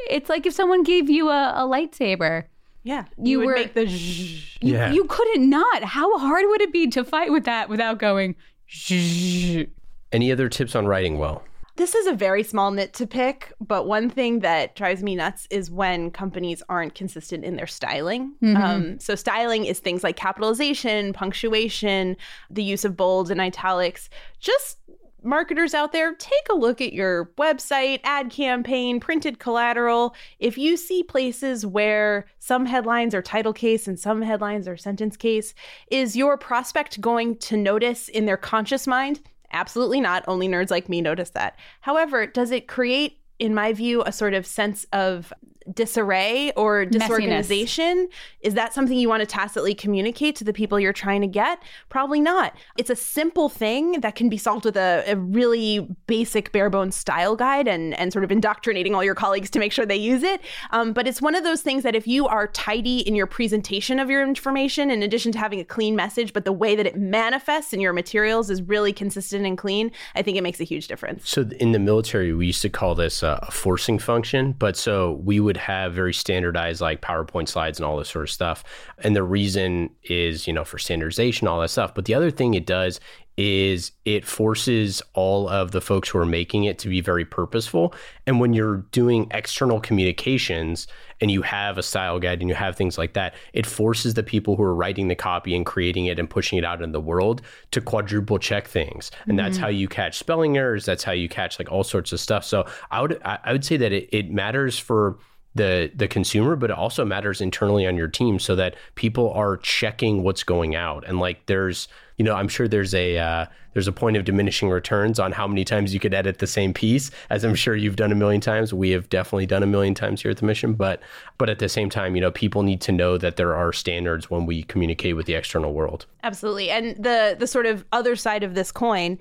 It's 0.09 0.29
like 0.29 0.45
if 0.45 0.53
someone 0.53 0.84
gave 0.84 1.09
you 1.09 1.29
a, 1.29 1.51
a 1.55 1.67
lightsaber. 1.67 2.45
Yeah, 2.84 3.05
You 3.21 3.39
would 3.39 3.45
were- 3.45 3.53
make 3.55 3.73
the. 3.75 3.86
zhzh. 3.86 4.57
You, 4.61 4.73
Yeah. 4.73 4.91
you 4.91 5.03
couldn't 5.05 5.47
not. 5.49 5.84
How 5.84 6.17
hard 6.17 6.45
would 6.47 6.61
it 6.61 6.71
be 6.73 6.88
to 6.88 7.03
fight 7.03 7.32
with 7.32 7.43
that 7.45 7.69
without 7.69 7.99
going? 7.99 8.36
"Zzzz." 8.71 9.67
Any 10.11 10.32
other 10.32 10.49
tips 10.49 10.75
on 10.75 10.88
writing 10.88 11.17
well? 11.19 11.43
This 11.82 11.95
is 11.95 12.05
a 12.05 12.13
very 12.13 12.43
small 12.43 12.69
nit 12.69 12.93
to 12.93 13.07
pick, 13.07 13.51
but 13.59 13.88
one 13.88 14.07
thing 14.07 14.41
that 14.41 14.75
drives 14.75 15.01
me 15.01 15.15
nuts 15.15 15.47
is 15.49 15.71
when 15.71 16.11
companies 16.11 16.61
aren't 16.69 16.93
consistent 16.93 17.43
in 17.43 17.55
their 17.55 17.65
styling. 17.65 18.36
Um, 18.55 18.99
so, 18.99 19.15
styling 19.15 19.65
is 19.65 19.79
things 19.79 20.03
like 20.03 20.15
capitalization, 20.15 21.11
punctuation, 21.11 22.17
the 22.51 22.61
use 22.61 22.86
of 22.86 22.95
bold 22.95 23.32
and 23.32 23.41
italics. 23.41 24.11
Just 24.39 24.77
marketers 25.23 25.73
out 25.73 25.91
there, 25.91 26.13
take 26.13 26.45
a 26.51 26.55
look 26.55 26.82
at 26.82 26.93
your 26.93 27.32
website, 27.39 27.99
ad 28.03 28.29
campaign, 28.29 28.99
printed 28.99 29.39
collateral. 29.39 30.13
If 30.38 30.59
you 30.59 30.77
see 30.77 31.01
places 31.01 31.65
where 31.65 32.27
some 32.38 32.67
headlines 32.67 33.15
are 33.15 33.23
title 33.23 33.53
case 33.53 33.88
and 33.88 33.99
some 33.99 34.21
headlines 34.21 34.67
are 34.67 34.77
sentence 34.77 35.17
case, 35.17 35.55
is 35.89 36.15
your 36.15 36.38
prospect 36.38 37.01
going 37.01 37.38
to 37.38 37.57
notice 37.57 38.07
in 38.07 38.27
their 38.27 38.38
conscious 38.38 38.86
mind? 38.86 39.19
Absolutely 39.54 40.02
not. 40.02 40.24
Only 40.28 40.47
nerds 40.47 40.72
like 40.72 40.89
me 40.89 41.02
notice 41.02 41.32
that. 41.32 41.58
However, 41.82 42.26
does 42.26 42.52
it 42.52 42.68
create, 42.68 43.20
in 43.39 43.54
my 43.54 43.74
view, 43.74 44.04
a 44.06 44.12
sort 44.12 44.34
of 44.34 44.45
sense 44.45 44.86
of 44.93 45.34
disarray 45.74 46.51
or 46.55 46.86
disorganization. 46.86 48.07
Is 48.41 48.53
that 48.55 48.74
something 48.74 48.97
you 48.97 49.09
want 49.09 49.22
to 49.22 49.26
tacitly 49.26 49.74
communicate 49.74 50.36
to 50.38 50.43
the 50.43 50.53
people 50.53 50.80
you're 50.80 50.93
trying 50.93 51.22
to 51.22 51.28
get? 51.28 51.62
Probably 51.89 52.20
not. 52.20 52.55
It's 52.78 52.89
a 52.89 52.95
simple 52.95 53.49
thing 53.49 54.01
that 54.01 54.16
can 54.16 54.30
be 54.30 54.38
solved 54.38 54.66
with 54.66 54.78
a, 54.78 55.03
a 55.07 55.16
really 55.16 55.88
basic 56.07 56.51
bare 56.51 56.70
bones 56.70 56.95
style 56.95 57.36
guide 57.36 57.68
and, 57.68 57.93
and 57.99 58.12
sort 58.12 58.24
of 58.24 58.32
indoctrinating 58.32 58.95
all 58.95 59.03
your 59.03 59.16
colleagues 59.16 59.49
to 59.51 59.59
make 59.59 59.72
sure 59.72 59.86
they 59.86 59.95
use 59.95 60.24
it. 60.24 60.41
Um, 60.72 60.93
but 60.93 61.07
it's 61.07 61.22
one 61.22 61.36
of 61.36 61.43
those 61.43 61.62
things 61.62 61.84
that 61.84 61.95
if 61.95 62.07
you 62.07 62.28
are 62.28 62.47
tidy 62.47 62.99
in 62.99 63.16
your 63.16 63.28
presentation 63.28 63.99
of 63.99 64.09
your 64.09 64.24
information, 64.24 64.89
in 64.89 65.03
addition 65.03 65.32
to 65.34 65.39
having 65.39 65.59
a 65.59 65.66
clean 65.66 65.95
message, 65.95 66.34
but 66.34 66.45
the 66.45 66.51
way 66.51 66.76
that 66.76 66.86
it 66.86 66.97
manifests 66.97 67.74
in 67.74 67.80
your 67.80 67.93
materials 67.93 68.49
is 68.49 68.62
really 68.62 68.93
consistent 68.93 69.45
and 69.45 69.57
clean, 69.57 69.91
I 70.16 70.22
think 70.22 70.38
it 70.38 70.41
makes 70.41 70.59
a 70.59 70.64
huge 70.64 70.88
difference. 70.88 71.30
So 71.30 71.47
in 71.59 71.72
the 71.72 71.80
military, 71.80 72.34
we 72.34 72.47
used 72.47 72.62
to 72.64 72.70
call 72.70 72.95
this 72.95 73.24
a 73.24 73.47
forcing 73.51 73.99
function, 73.99 74.53
but 74.53 74.76
so 74.76 75.14
we 75.24 75.39
would 75.39 75.51
have 75.58 75.93
very 75.93 76.14
standardized 76.14 76.82
like 76.82 77.02
PowerPoint 77.02 77.47
slides 77.47 77.80
and 77.80 77.86
all 77.86 77.97
this 77.97 78.10
sort 78.10 78.24
of 78.24 78.32
stuff. 78.32 78.64
And 78.99 79.16
the 79.16 79.24
reason 79.24 79.89
is, 80.04 80.47
you 80.47 80.54
know, 80.54 80.64
for 80.64 80.78
standardization, 80.78 81.47
all 81.47 81.62
that 81.62 81.70
stuff. 81.70 81.93
But 81.93 82.06
the 82.06 82.14
other 82.14 82.32
thing 82.32 82.54
it 82.54 82.66
does 82.66 82.99
is 83.38 83.91
it 84.06 84.26
forces 84.26 85.02
all 85.14 85.47
of 85.47 85.72
the 85.72 85.82
folks 85.82 86.10
who 86.10 86.18
are 86.20 86.26
making 86.26 86.66
it 86.66 86.78
to 86.78 86.89
be 86.89 86.99
very 86.99 87.24
purposeful. 87.24 87.93
And 88.28 88.39
when 88.39 88.54
you're 88.54 88.78
doing 88.91 89.28
external 89.32 89.80
communications 89.80 90.86
and 91.22 91.32
you 91.32 91.41
have 91.41 91.78
a 91.78 91.84
style 91.84 92.20
guide 92.20 92.41
and 92.41 92.49
you 92.49 92.56
have 92.56 92.76
things 92.76 92.97
like 92.97 93.14
that, 93.14 93.34
it 93.54 93.66
forces 93.66 94.16
the 94.16 94.24
people 94.24 94.56
who 94.58 94.64
are 94.64 94.76
writing 94.76 95.08
the 95.08 95.16
copy 95.16 95.56
and 95.56 95.66
creating 95.66 96.06
it 96.08 96.20
and 96.20 96.30
pushing 96.30 96.60
it 96.60 96.66
out 96.66 96.82
in 96.82 96.91
the 96.91 96.99
world 96.99 97.41
to 97.72 97.80
quadruple 97.80 98.38
check 98.38 98.68
things. 98.68 99.12
And 99.24 99.38
mm-hmm. 99.38 99.38
that's 99.38 99.58
how 99.58 99.70
you 99.70 99.88
catch 99.88 100.18
spelling 100.18 100.58
errors. 100.58 100.86
That's 100.86 101.04
how 101.04 101.14
you 101.14 101.30
catch 101.30 101.58
like 101.58 101.72
all 101.72 101.84
sorts 101.84 102.12
of 102.12 102.20
stuff. 102.20 102.43
So 102.43 102.68
I 102.91 103.02
would 103.02 103.22
I 103.24 103.52
would 103.52 103.64
say 103.64 103.78
that 103.78 103.93
it, 103.93 104.10
it 104.12 104.30
matters 104.30 104.78
for 104.78 105.18
the 105.56 105.91
the 105.95 106.08
consumer, 106.08 106.56
but 106.56 106.70
it 106.70 106.78
also 106.78 107.04
matters 107.04 107.41
internally 107.41 107.86
on 107.86 107.97
your 107.97 108.08
team 108.08 108.39
so 108.39 108.56
that 108.56 108.76
people 108.95 109.32
are 109.34 109.58
checking 109.58 110.24
what's 110.24 110.43
going 110.43 110.76
out. 110.76 111.04
And 111.06 111.20
like 111.20 111.45
there's, 111.47 111.88
you 112.18 112.24
know, 112.24 112.36
I'm 112.36 112.47
sure 112.47 112.68
there's 112.68 112.93
a 112.93 113.18
uh, 113.18 113.45
there's 113.74 113.88
a 113.88 113.91
point 113.91 114.18
of 114.18 114.26
diminishing 114.26 114.70
returns 114.70 115.20
on 115.20 115.32
how 115.32 115.47
many 115.47 115.66
times 115.66 115.93
you 115.93 115.99
could 115.99 116.14
edit 116.14 116.39
the 116.39 116.47
same 116.47 116.74
piece, 116.74 117.12
as 117.30 117.43
I'm 117.43 117.56
sure 117.56 117.76
you've 117.76 117.95
done 117.95 118.12
a 118.12 118.16
million 118.16 118.41
times. 118.41 118.74
We 118.74 118.91
have 118.91 119.10
definitely 119.10 119.45
done 119.45 119.64
a 119.64 119.68
million 119.68 119.93
times 119.93 120.22
here 120.22 120.32
at 120.32 120.38
the 120.38 120.45
mission, 120.45 120.74
but 120.74 121.02
but 121.38 121.49
at 121.49 121.60
the 121.60 121.70
same 121.70 121.89
time, 121.89 122.16
you 122.16 122.22
know, 122.22 122.32
people 122.32 122.64
need 122.64 122.80
to 122.82 122.91
know 122.91 123.18
that 123.18 123.36
there 123.36 123.56
are 123.56 123.74
standards 123.74 124.30
when 124.30 124.45
we 124.45 124.64
communicate 124.64 125.16
with 125.16 125.26
the 125.26 125.34
external 125.34 125.74
world. 125.74 126.06
Absolutely. 126.24 126.70
And 126.70 126.95
the 127.02 127.36
the 127.38 127.47
sort 127.47 127.66
of 127.66 127.84
other 127.91 128.16
side 128.16 128.43
of 128.43 128.56
this 128.56 128.72
coin, 128.72 129.18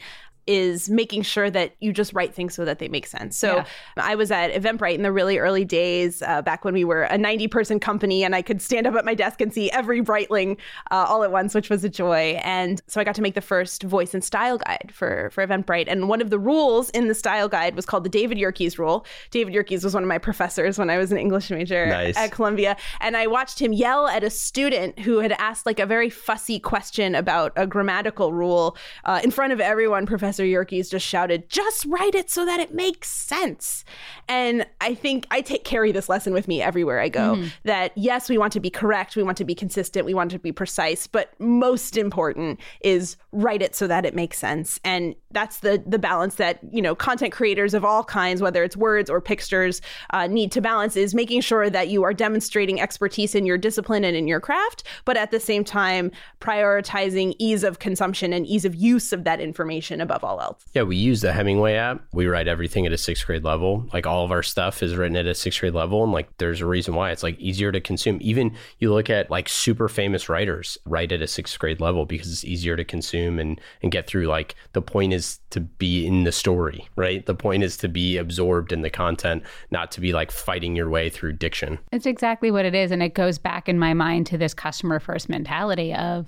is 0.47 0.89
making 0.89 1.23
sure 1.23 1.51
that 1.51 1.77
you 1.81 1.93
just 1.93 2.13
write 2.13 2.35
things 2.35 2.55
so 2.55 2.65
that 2.65 2.79
they 2.79 2.89
make 2.89 3.07
sense. 3.07 3.37
So 3.37 3.57
yeah. 3.57 3.67
I 3.97 4.15
was 4.15 4.31
at 4.31 4.53
Eventbrite 4.53 4.95
in 4.95 5.03
the 5.03 5.13
really 5.13 5.39
early 5.39 5.65
days, 5.65 6.23
uh, 6.23 6.43
back 6.43 6.65
when 6.65 6.75
we 6.75 6.85
were 6.85 7.03
a 7.03 7.19
90 7.19 7.49
person 7.49 7.79
company, 7.79 8.25
and 8.25 8.35
I 8.35 8.43
could 8.43 8.63
stand 8.63 8.87
up 8.87 8.95
at 8.95 9.05
my 9.05 9.15
desk 9.15 9.41
and 9.41 9.53
see 9.53 9.71
every 9.71 10.03
Briteling 10.03 10.57
uh, 10.91 11.07
all 11.09 11.23
at 11.23 11.31
once, 11.31 11.55
which 11.55 11.71
was 11.71 11.85
a 11.85 11.89
joy. 11.89 12.41
And 12.43 12.81
so 12.87 13.01
I 13.01 13.05
got 13.05 13.15
to 13.17 13.23
make 13.23 13.35
the 13.35 13.41
first 13.41 13.83
voice 13.83 14.15
and 14.15 14.25
style 14.25 14.59
guide 14.59 14.91
for, 14.93 15.31
for 15.31 15.47
Eventbrite. 15.47 15.87
And 15.89 16.09
one 16.09 16.21
of 16.21 16.31
the 16.31 16.39
rules 16.39 16.91
in 16.91 17.09
the 17.09 17.15
style 17.15 17.49
guide 17.49 17.77
was 17.77 17.87
called 17.87 18.05
the 18.05 18.11
David 18.11 18.39
Yerkes 18.39 18.79
rule. 18.79 19.07
David 19.31 19.55
Yerkes 19.55 19.85
was 19.85 19.95
one 19.95 20.03
of 20.03 20.09
my 20.09 20.19
professors 20.19 20.79
when 20.79 20.91
I 20.91 20.99
was 20.99 21.13
an 21.13 21.19
English 21.19 21.51
major 21.51 21.87
nice. 21.87 22.17
at 22.17 22.33
Columbia. 22.33 22.77
And 23.01 23.17
I 23.17 23.27
watched 23.27 23.61
him 23.61 23.73
yell 23.73 24.09
at 24.09 24.25
a 24.25 24.31
student 24.31 24.99
who 25.01 25.19
had 25.19 25.33
asked 25.33 25.67
like 25.67 25.79
a 25.79 25.87
very 25.87 26.11
fussy 26.11 26.59
question 26.59 27.15
about 27.15 27.53
a 27.57 27.67
grammatical 27.67 28.33
rule 28.33 28.77
uh, 29.05 29.21
in 29.23 29.31
front 29.31 29.53
of 29.53 29.61
everyone. 29.61 30.07
Professor 30.07 30.30
Professor 30.31 30.47
Yerkes 30.47 30.89
just 30.89 31.05
shouted, 31.05 31.49
just 31.49 31.85
write 31.87 32.15
it 32.15 32.31
so 32.31 32.45
that 32.45 32.61
it 32.61 32.73
makes 32.73 33.11
sense. 33.11 33.85
And 34.29 34.65
I 34.81 34.95
think 34.95 35.27
I 35.33 35.41
take 35.41 35.65
carry 35.65 35.91
this 35.91 36.09
lesson 36.09 36.33
with 36.33 36.47
me 36.47 36.63
everywhere 36.63 37.01
I 37.01 37.09
go 37.09 37.35
mm-hmm. 37.35 37.49
that 37.65 37.91
yes, 37.97 38.29
we 38.29 38.39
want 38.39 38.53
to 38.53 38.61
be 38.61 38.71
correct, 38.71 39.17
we 39.17 39.25
want 39.25 39.37
to 39.39 39.45
be 39.45 39.57
consistent, 39.57 40.07
we 40.07 40.15
want 40.15 40.31
to 40.31 40.39
be 40.39 40.53
precise, 40.53 41.09
but 41.09 41.33
most 41.41 41.97
important 41.97 42.61
is 42.81 43.17
write 43.33 43.61
it 43.61 43.75
so 43.75 43.89
that 43.89 44.07
it 44.07 44.15
makes 44.15 44.39
sense. 44.39 44.79
And 44.85 45.17
that's 45.33 45.61
the 45.61 45.83
the 45.85 45.99
balance 45.99 46.37
that, 46.37 46.61
you 46.71 46.81
know, 46.81 46.95
content 46.95 47.33
creators 47.33 47.75
of 47.75 47.85
all 47.85 48.05
kinds, 48.05 48.41
whether 48.41 48.63
it's 48.63 48.77
words 48.77 49.11
or 49.11 49.21
pictures, 49.21 49.83
uh, 50.11 50.29
need 50.29 50.53
to 50.53 50.61
balance 50.61 50.97
is 50.97 51.13
making 51.13 51.41
sure 51.41 51.69
that 51.69 51.89
you 51.89 52.05
are 52.05 52.15
demonstrating 52.15 52.81
expertise 52.81 53.35
in 53.35 53.47
your 53.47 53.59
discipline 53.59 54.05
and 54.05 54.17
in 54.17 54.29
your 54.29 54.41
craft, 54.41 54.85
but 55.05 55.17
at 55.17 55.33
the 55.33 55.41
same 55.41 55.65
time 55.65 56.13
prioritizing 56.41 57.35
ease 57.41 57.65
of 57.65 57.81
consumption 57.81 58.33
and 58.33 58.47
ease 58.47 58.65
of 58.65 58.77
use 58.77 59.13
of 59.13 59.25
that 59.25 59.41
information 59.41 60.01
above 60.01 60.20
all 60.25 60.31
all 60.31 60.41
else. 60.41 60.65
Yeah, 60.75 60.83
we 60.83 60.97
use 60.97 61.21
the 61.21 61.33
Hemingway 61.33 61.75
app. 61.75 62.03
We 62.13 62.27
write 62.27 62.49
everything 62.49 62.87
at 62.87 62.93
a 62.93 62.99
sixth 62.99 63.27
grade 63.27 63.45
level. 63.45 63.89
Like 63.93 64.07
all 64.07 64.25
of 64.25 64.31
our 64.31 64.43
stuff 64.43 64.83
is 64.83 64.95
written 64.95 65.17
at 65.17 65.27
a 65.27 65.35
sixth 65.35 65.61
grade 65.61 65.75
level. 65.75 66.03
And 66.03 66.13
like 66.13 66.29
there's 66.39 66.61
a 66.61 66.67
reason 66.67 66.95
why 66.95 67.11
it's 67.11 67.23
like 67.23 67.39
easier 67.39 67.73
to 67.73 67.81
consume. 67.81 68.19
Even 68.21 68.55
you 68.79 68.93
look 68.93 69.11
at 69.11 69.31
like 69.31 69.49
super 69.49 69.89
famous 69.89 70.29
writers 70.29 70.79
write 70.87 71.13
at 71.13 71.23
a 71.23 71.27
sixth 71.27 71.59
grade 71.59 71.81
level 71.81 72.07
because 72.07 72.31
it's 72.31 72.45
easier 72.45 72.77
to 72.77 72.85
consume 72.85 73.39
and, 73.39 73.61
and 73.83 73.93
get 73.93 74.07
through. 74.07 74.27
Like 74.27 74.55
the 74.73 74.83
point 74.83 75.13
is 75.13 75.41
to 75.51 75.61
be 75.61 76.07
in 76.07 76.25
the 76.25 76.33
story, 76.33 76.89
right? 76.97 77.27
The 77.27 77.35
point 77.35 77.65
is 77.65 77.77
to 77.79 77.89
be 77.89 78.17
absorbed 78.17 78.73
in 78.73 78.83
the 78.83 78.91
content, 78.91 79.43
not 79.71 79.91
to 79.93 80.01
be 80.01 80.13
like 80.13 80.31
fighting 80.31 80.77
your 80.77 80.89
way 80.89 81.11
through 81.11 81.33
diction. 81.35 81.79
It's 81.93 82.07
exactly 82.07 82.51
what 82.51 82.65
it 82.65 82.75
is. 82.75 82.93
And 82.93 83.03
it 83.03 83.15
goes 83.15 83.39
back 83.39 83.69
in 83.69 83.79
my 83.79 83.95
mind 83.95 84.27
to 84.29 84.39
this 84.39 84.55
customer 84.55 85.01
first 85.01 85.29
mentality 85.29 85.93
of 85.93 86.27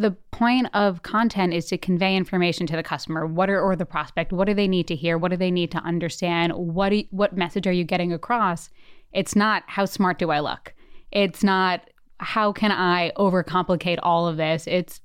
the 0.00 0.12
point 0.32 0.68
of 0.74 1.02
content 1.02 1.52
is 1.52 1.66
to 1.66 1.78
convey 1.78 2.16
information 2.16 2.66
to 2.66 2.76
the 2.76 2.82
customer. 2.82 3.26
What 3.26 3.50
are 3.50 3.60
or 3.60 3.76
the 3.76 3.86
prospect. 3.86 4.32
What 4.32 4.46
do 4.46 4.54
they 4.54 4.68
need 4.68 4.88
to 4.88 4.96
hear? 4.96 5.18
What 5.18 5.30
do 5.30 5.36
they 5.36 5.50
need 5.50 5.70
to 5.72 5.78
understand? 5.78 6.52
What 6.54 6.94
you, 6.96 7.04
what 7.10 7.36
message 7.36 7.66
are 7.66 7.72
you 7.72 7.84
getting 7.84 8.12
across? 8.12 8.70
It's 9.12 9.36
not 9.36 9.62
how 9.66 9.84
smart 9.84 10.18
do 10.18 10.30
i 10.30 10.40
look? 10.40 10.74
It's 11.12 11.42
not 11.42 11.82
how 12.18 12.52
can 12.52 12.72
i 12.72 13.12
overcomplicate 13.16 13.98
all 14.02 14.26
of 14.26 14.36
this? 14.36 14.66
It's 14.66 15.00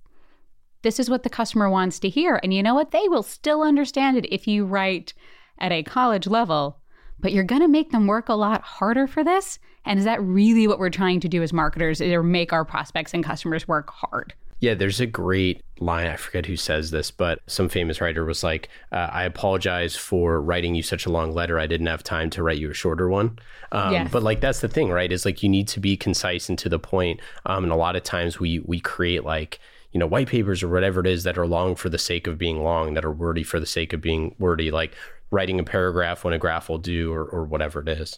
this 0.82 1.00
is 1.00 1.10
what 1.10 1.24
the 1.24 1.30
customer 1.30 1.70
wants 1.70 2.00
to 2.00 2.10
hear. 2.10 2.40
And 2.44 2.54
you 2.54 2.62
know 2.62 2.76
what? 2.76 2.92
They 2.92 3.08
will 3.08 3.24
still 3.24 3.64
understand 3.64 4.18
it 4.18 4.34
if 4.34 4.48
you 4.48 4.66
write 4.66 5.14
at 5.60 5.72
a 5.72 5.84
college 5.84 6.28
level 6.28 6.80
but 7.20 7.32
you're 7.32 7.44
going 7.44 7.62
to 7.62 7.68
make 7.68 7.92
them 7.92 8.08
work 8.08 8.30
a 8.30 8.34
lot 8.34 8.62
harder 8.62 9.08
for 9.08 9.24
this. 9.24 9.58
And 9.86 9.98
is 9.98 10.06
that 10.06 10.22
really 10.22 10.68
what 10.68 10.80
we're 10.80 10.90
trying 10.90 11.22
to 11.22 11.30
do 11.30 11.42
as 11.42 11.54
marketers 11.54 12.02
or 12.02 12.22
make 12.22 12.52
our 12.52 12.66
prospects 12.66 13.14
and 13.14 13.24
customers 13.24 13.68
work 13.68 13.90
hard 13.90 14.34
yeah, 14.66 14.74
there's 14.74 15.00
a 15.00 15.06
great 15.06 15.64
line. 15.80 16.08
I 16.08 16.16
forget 16.16 16.48
who 16.48 16.58
says 16.58 16.90
this, 16.90 17.12
but 17.12 17.40
some 17.46 17.70
famous 17.70 18.02
writer 18.02 18.26
was 18.26 18.44
like, 18.44 18.68
uh, 18.92 19.10
I 19.12 19.24
apologize 19.26 19.96
for 19.96 20.42
writing 20.42 20.74
you 20.74 20.82
such 20.82 21.06
a 21.06 21.12
long 21.12 21.34
letter. 21.34 21.60
I 21.60 21.68
didn't 21.68 21.86
have 21.86 22.02
time 22.02 22.32
to 22.32 22.42
write 22.42 22.58
you 22.58 22.72
a 22.72 22.74
shorter 22.74 23.08
one. 23.08 23.38
Um, 23.72 23.94
yes. 23.94 24.10
But 24.12 24.24
like, 24.24 24.42
that's 24.42 24.62
the 24.62 24.68
thing, 24.68 24.90
right? 24.90 25.12
Is 25.12 25.24
like, 25.24 25.44
you 25.44 25.50
need 25.50 25.68
to 25.68 25.80
be 25.80 25.96
concise 25.96 26.50
and 26.50 26.58
to 26.58 26.68
the 26.68 26.80
point. 26.80 27.20
Um, 27.46 27.64
and 27.64 27.72
a 27.72 27.76
lot 27.76 27.96
of 27.96 28.02
times 28.02 28.40
we, 28.40 28.58
we 28.58 28.80
create 28.80 29.24
like, 29.24 29.60
you 29.92 30.00
know, 30.00 30.08
white 30.08 30.30
papers 30.30 30.64
or 30.64 30.70
whatever 30.70 31.00
it 31.00 31.08
is 31.08 31.26
that 31.26 31.38
are 31.38 31.46
long 31.46 31.76
for 31.76 31.90
the 31.90 32.00
sake 32.00 32.26
of 32.26 32.40
being 32.40 32.64
long, 32.64 32.96
that 32.96 33.06
are 33.06 33.14
wordy 33.14 33.44
for 33.44 33.60
the 33.60 33.68
sake 33.68 33.94
of 33.94 34.02
being 34.02 34.34
wordy, 34.40 34.72
like 34.72 34.96
writing 35.30 35.60
a 35.60 35.64
paragraph 35.64 36.24
when 36.24 36.34
a 36.34 36.40
graph 36.40 36.70
will 36.70 36.80
do 36.80 37.14
or, 37.14 37.24
or 37.24 37.44
whatever 37.44 37.82
it 37.82 37.88
is. 37.88 38.18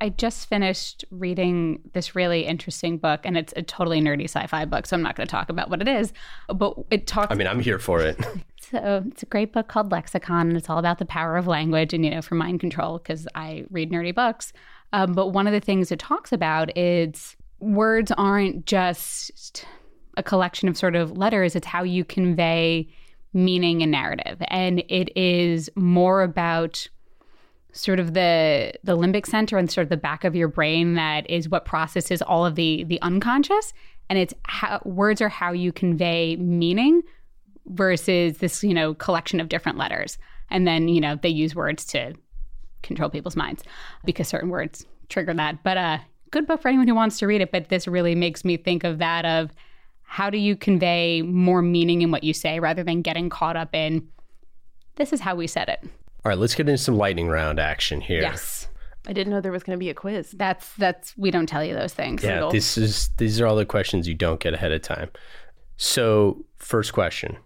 I 0.00 0.10
just 0.10 0.48
finished 0.48 1.04
reading 1.10 1.80
this 1.92 2.14
really 2.14 2.46
interesting 2.46 2.98
book, 2.98 3.20
and 3.24 3.36
it's 3.36 3.52
a 3.56 3.62
totally 3.62 4.00
nerdy 4.00 4.24
sci-fi 4.24 4.64
book, 4.64 4.86
so 4.86 4.94
I'm 4.94 5.02
not 5.02 5.16
going 5.16 5.26
to 5.26 5.30
talk 5.30 5.48
about 5.48 5.70
what 5.70 5.80
it 5.80 5.88
is. 5.88 6.12
But 6.48 6.74
it 6.90 7.06
talks. 7.06 7.32
I 7.32 7.34
mean, 7.34 7.48
I'm 7.48 7.60
here 7.60 7.78
for 7.78 8.00
it. 8.00 8.16
so 8.70 9.02
it's 9.08 9.22
a 9.24 9.26
great 9.26 9.52
book 9.52 9.68
called 9.68 9.90
Lexicon, 9.90 10.48
and 10.48 10.56
it's 10.56 10.70
all 10.70 10.78
about 10.78 10.98
the 10.98 11.04
power 11.04 11.36
of 11.36 11.46
language 11.46 11.92
and 11.92 12.04
you 12.04 12.10
know 12.12 12.22
for 12.22 12.36
mind 12.36 12.60
control 12.60 12.98
because 12.98 13.26
I 13.34 13.64
read 13.70 13.90
nerdy 13.90 14.14
books. 14.14 14.52
Um, 14.92 15.14
but 15.14 15.28
one 15.28 15.46
of 15.46 15.52
the 15.52 15.60
things 15.60 15.90
it 15.90 15.98
talks 15.98 16.32
about 16.32 16.76
is 16.76 17.36
words 17.58 18.12
aren't 18.12 18.66
just 18.66 19.66
a 20.16 20.22
collection 20.22 20.68
of 20.68 20.76
sort 20.76 20.94
of 20.94 21.18
letters; 21.18 21.56
it's 21.56 21.66
how 21.66 21.82
you 21.82 22.04
convey 22.04 22.88
meaning 23.32 23.82
and 23.82 23.90
narrative, 23.90 24.38
and 24.46 24.84
it 24.88 25.16
is 25.16 25.68
more 25.74 26.22
about 26.22 26.86
sort 27.78 28.00
of 28.00 28.14
the 28.14 28.72
the 28.82 28.96
limbic 28.96 29.26
center 29.26 29.56
and 29.56 29.70
sort 29.70 29.84
of 29.84 29.88
the 29.88 29.96
back 29.96 30.24
of 30.24 30.34
your 30.34 30.48
brain 30.48 30.94
that 30.94 31.28
is 31.30 31.48
what 31.48 31.64
processes 31.64 32.20
all 32.20 32.44
of 32.44 32.56
the 32.56 32.84
the 32.84 33.00
unconscious. 33.02 33.72
And 34.10 34.18
it's 34.18 34.34
how 34.44 34.80
words 34.84 35.20
are 35.20 35.28
how 35.28 35.52
you 35.52 35.72
convey 35.72 36.36
meaning 36.36 37.02
versus 37.66 38.38
this 38.38 38.64
you 38.64 38.74
know 38.74 38.94
collection 38.94 39.40
of 39.40 39.48
different 39.48 39.78
letters. 39.78 40.18
And 40.50 40.66
then 40.66 40.88
you 40.88 41.00
know 41.00 41.16
they 41.16 41.28
use 41.28 41.54
words 41.54 41.84
to 41.86 42.14
control 42.82 43.10
people's 43.10 43.36
minds 43.36 43.62
because 44.04 44.28
certain 44.28 44.50
words 44.50 44.84
trigger 45.08 45.34
that. 45.34 45.62
But 45.62 45.76
uh 45.76 45.98
good 46.30 46.46
book 46.46 46.60
for 46.60 46.68
anyone 46.68 46.88
who 46.88 46.94
wants 46.94 47.18
to 47.20 47.26
read 47.26 47.40
it. 47.40 47.52
But 47.52 47.68
this 47.68 47.86
really 47.86 48.14
makes 48.14 48.44
me 48.44 48.56
think 48.56 48.84
of 48.84 48.98
that 48.98 49.24
of 49.24 49.50
how 50.02 50.30
do 50.30 50.38
you 50.38 50.56
convey 50.56 51.22
more 51.22 51.62
meaning 51.62 52.02
in 52.02 52.10
what 52.10 52.24
you 52.24 52.34
say 52.34 52.58
rather 52.58 52.82
than 52.82 53.02
getting 53.02 53.28
caught 53.28 53.56
up 53.56 53.74
in 53.74 54.08
this 54.96 55.12
is 55.12 55.20
how 55.20 55.36
we 55.36 55.46
said 55.46 55.68
it 55.68 55.88
all 56.24 56.30
right, 56.30 56.38
let's 56.38 56.54
get 56.54 56.68
into 56.68 56.82
some 56.82 56.96
lightning 56.96 57.28
round 57.28 57.60
action 57.60 58.00
here. 58.00 58.22
Yes. 58.22 58.68
I 59.06 59.12
didn't 59.12 59.32
know 59.32 59.40
there 59.40 59.52
was 59.52 59.62
going 59.62 59.76
to 59.76 59.82
be 59.82 59.88
a 59.88 59.94
quiz. 59.94 60.32
That's 60.32 60.74
that's 60.74 61.16
we 61.16 61.30
don't 61.30 61.46
tell 61.46 61.64
you 61.64 61.74
those 61.74 61.94
things. 61.94 62.22
Yeah, 62.22 62.48
this 62.52 62.76
is 62.76 63.08
these 63.16 63.40
are 63.40 63.46
all 63.46 63.56
the 63.56 63.64
questions 63.64 64.06
you 64.06 64.14
don't 64.14 64.38
get 64.38 64.52
ahead 64.52 64.72
of 64.72 64.82
time. 64.82 65.10
So, 65.76 66.44
first 66.56 66.92
question. 66.92 67.38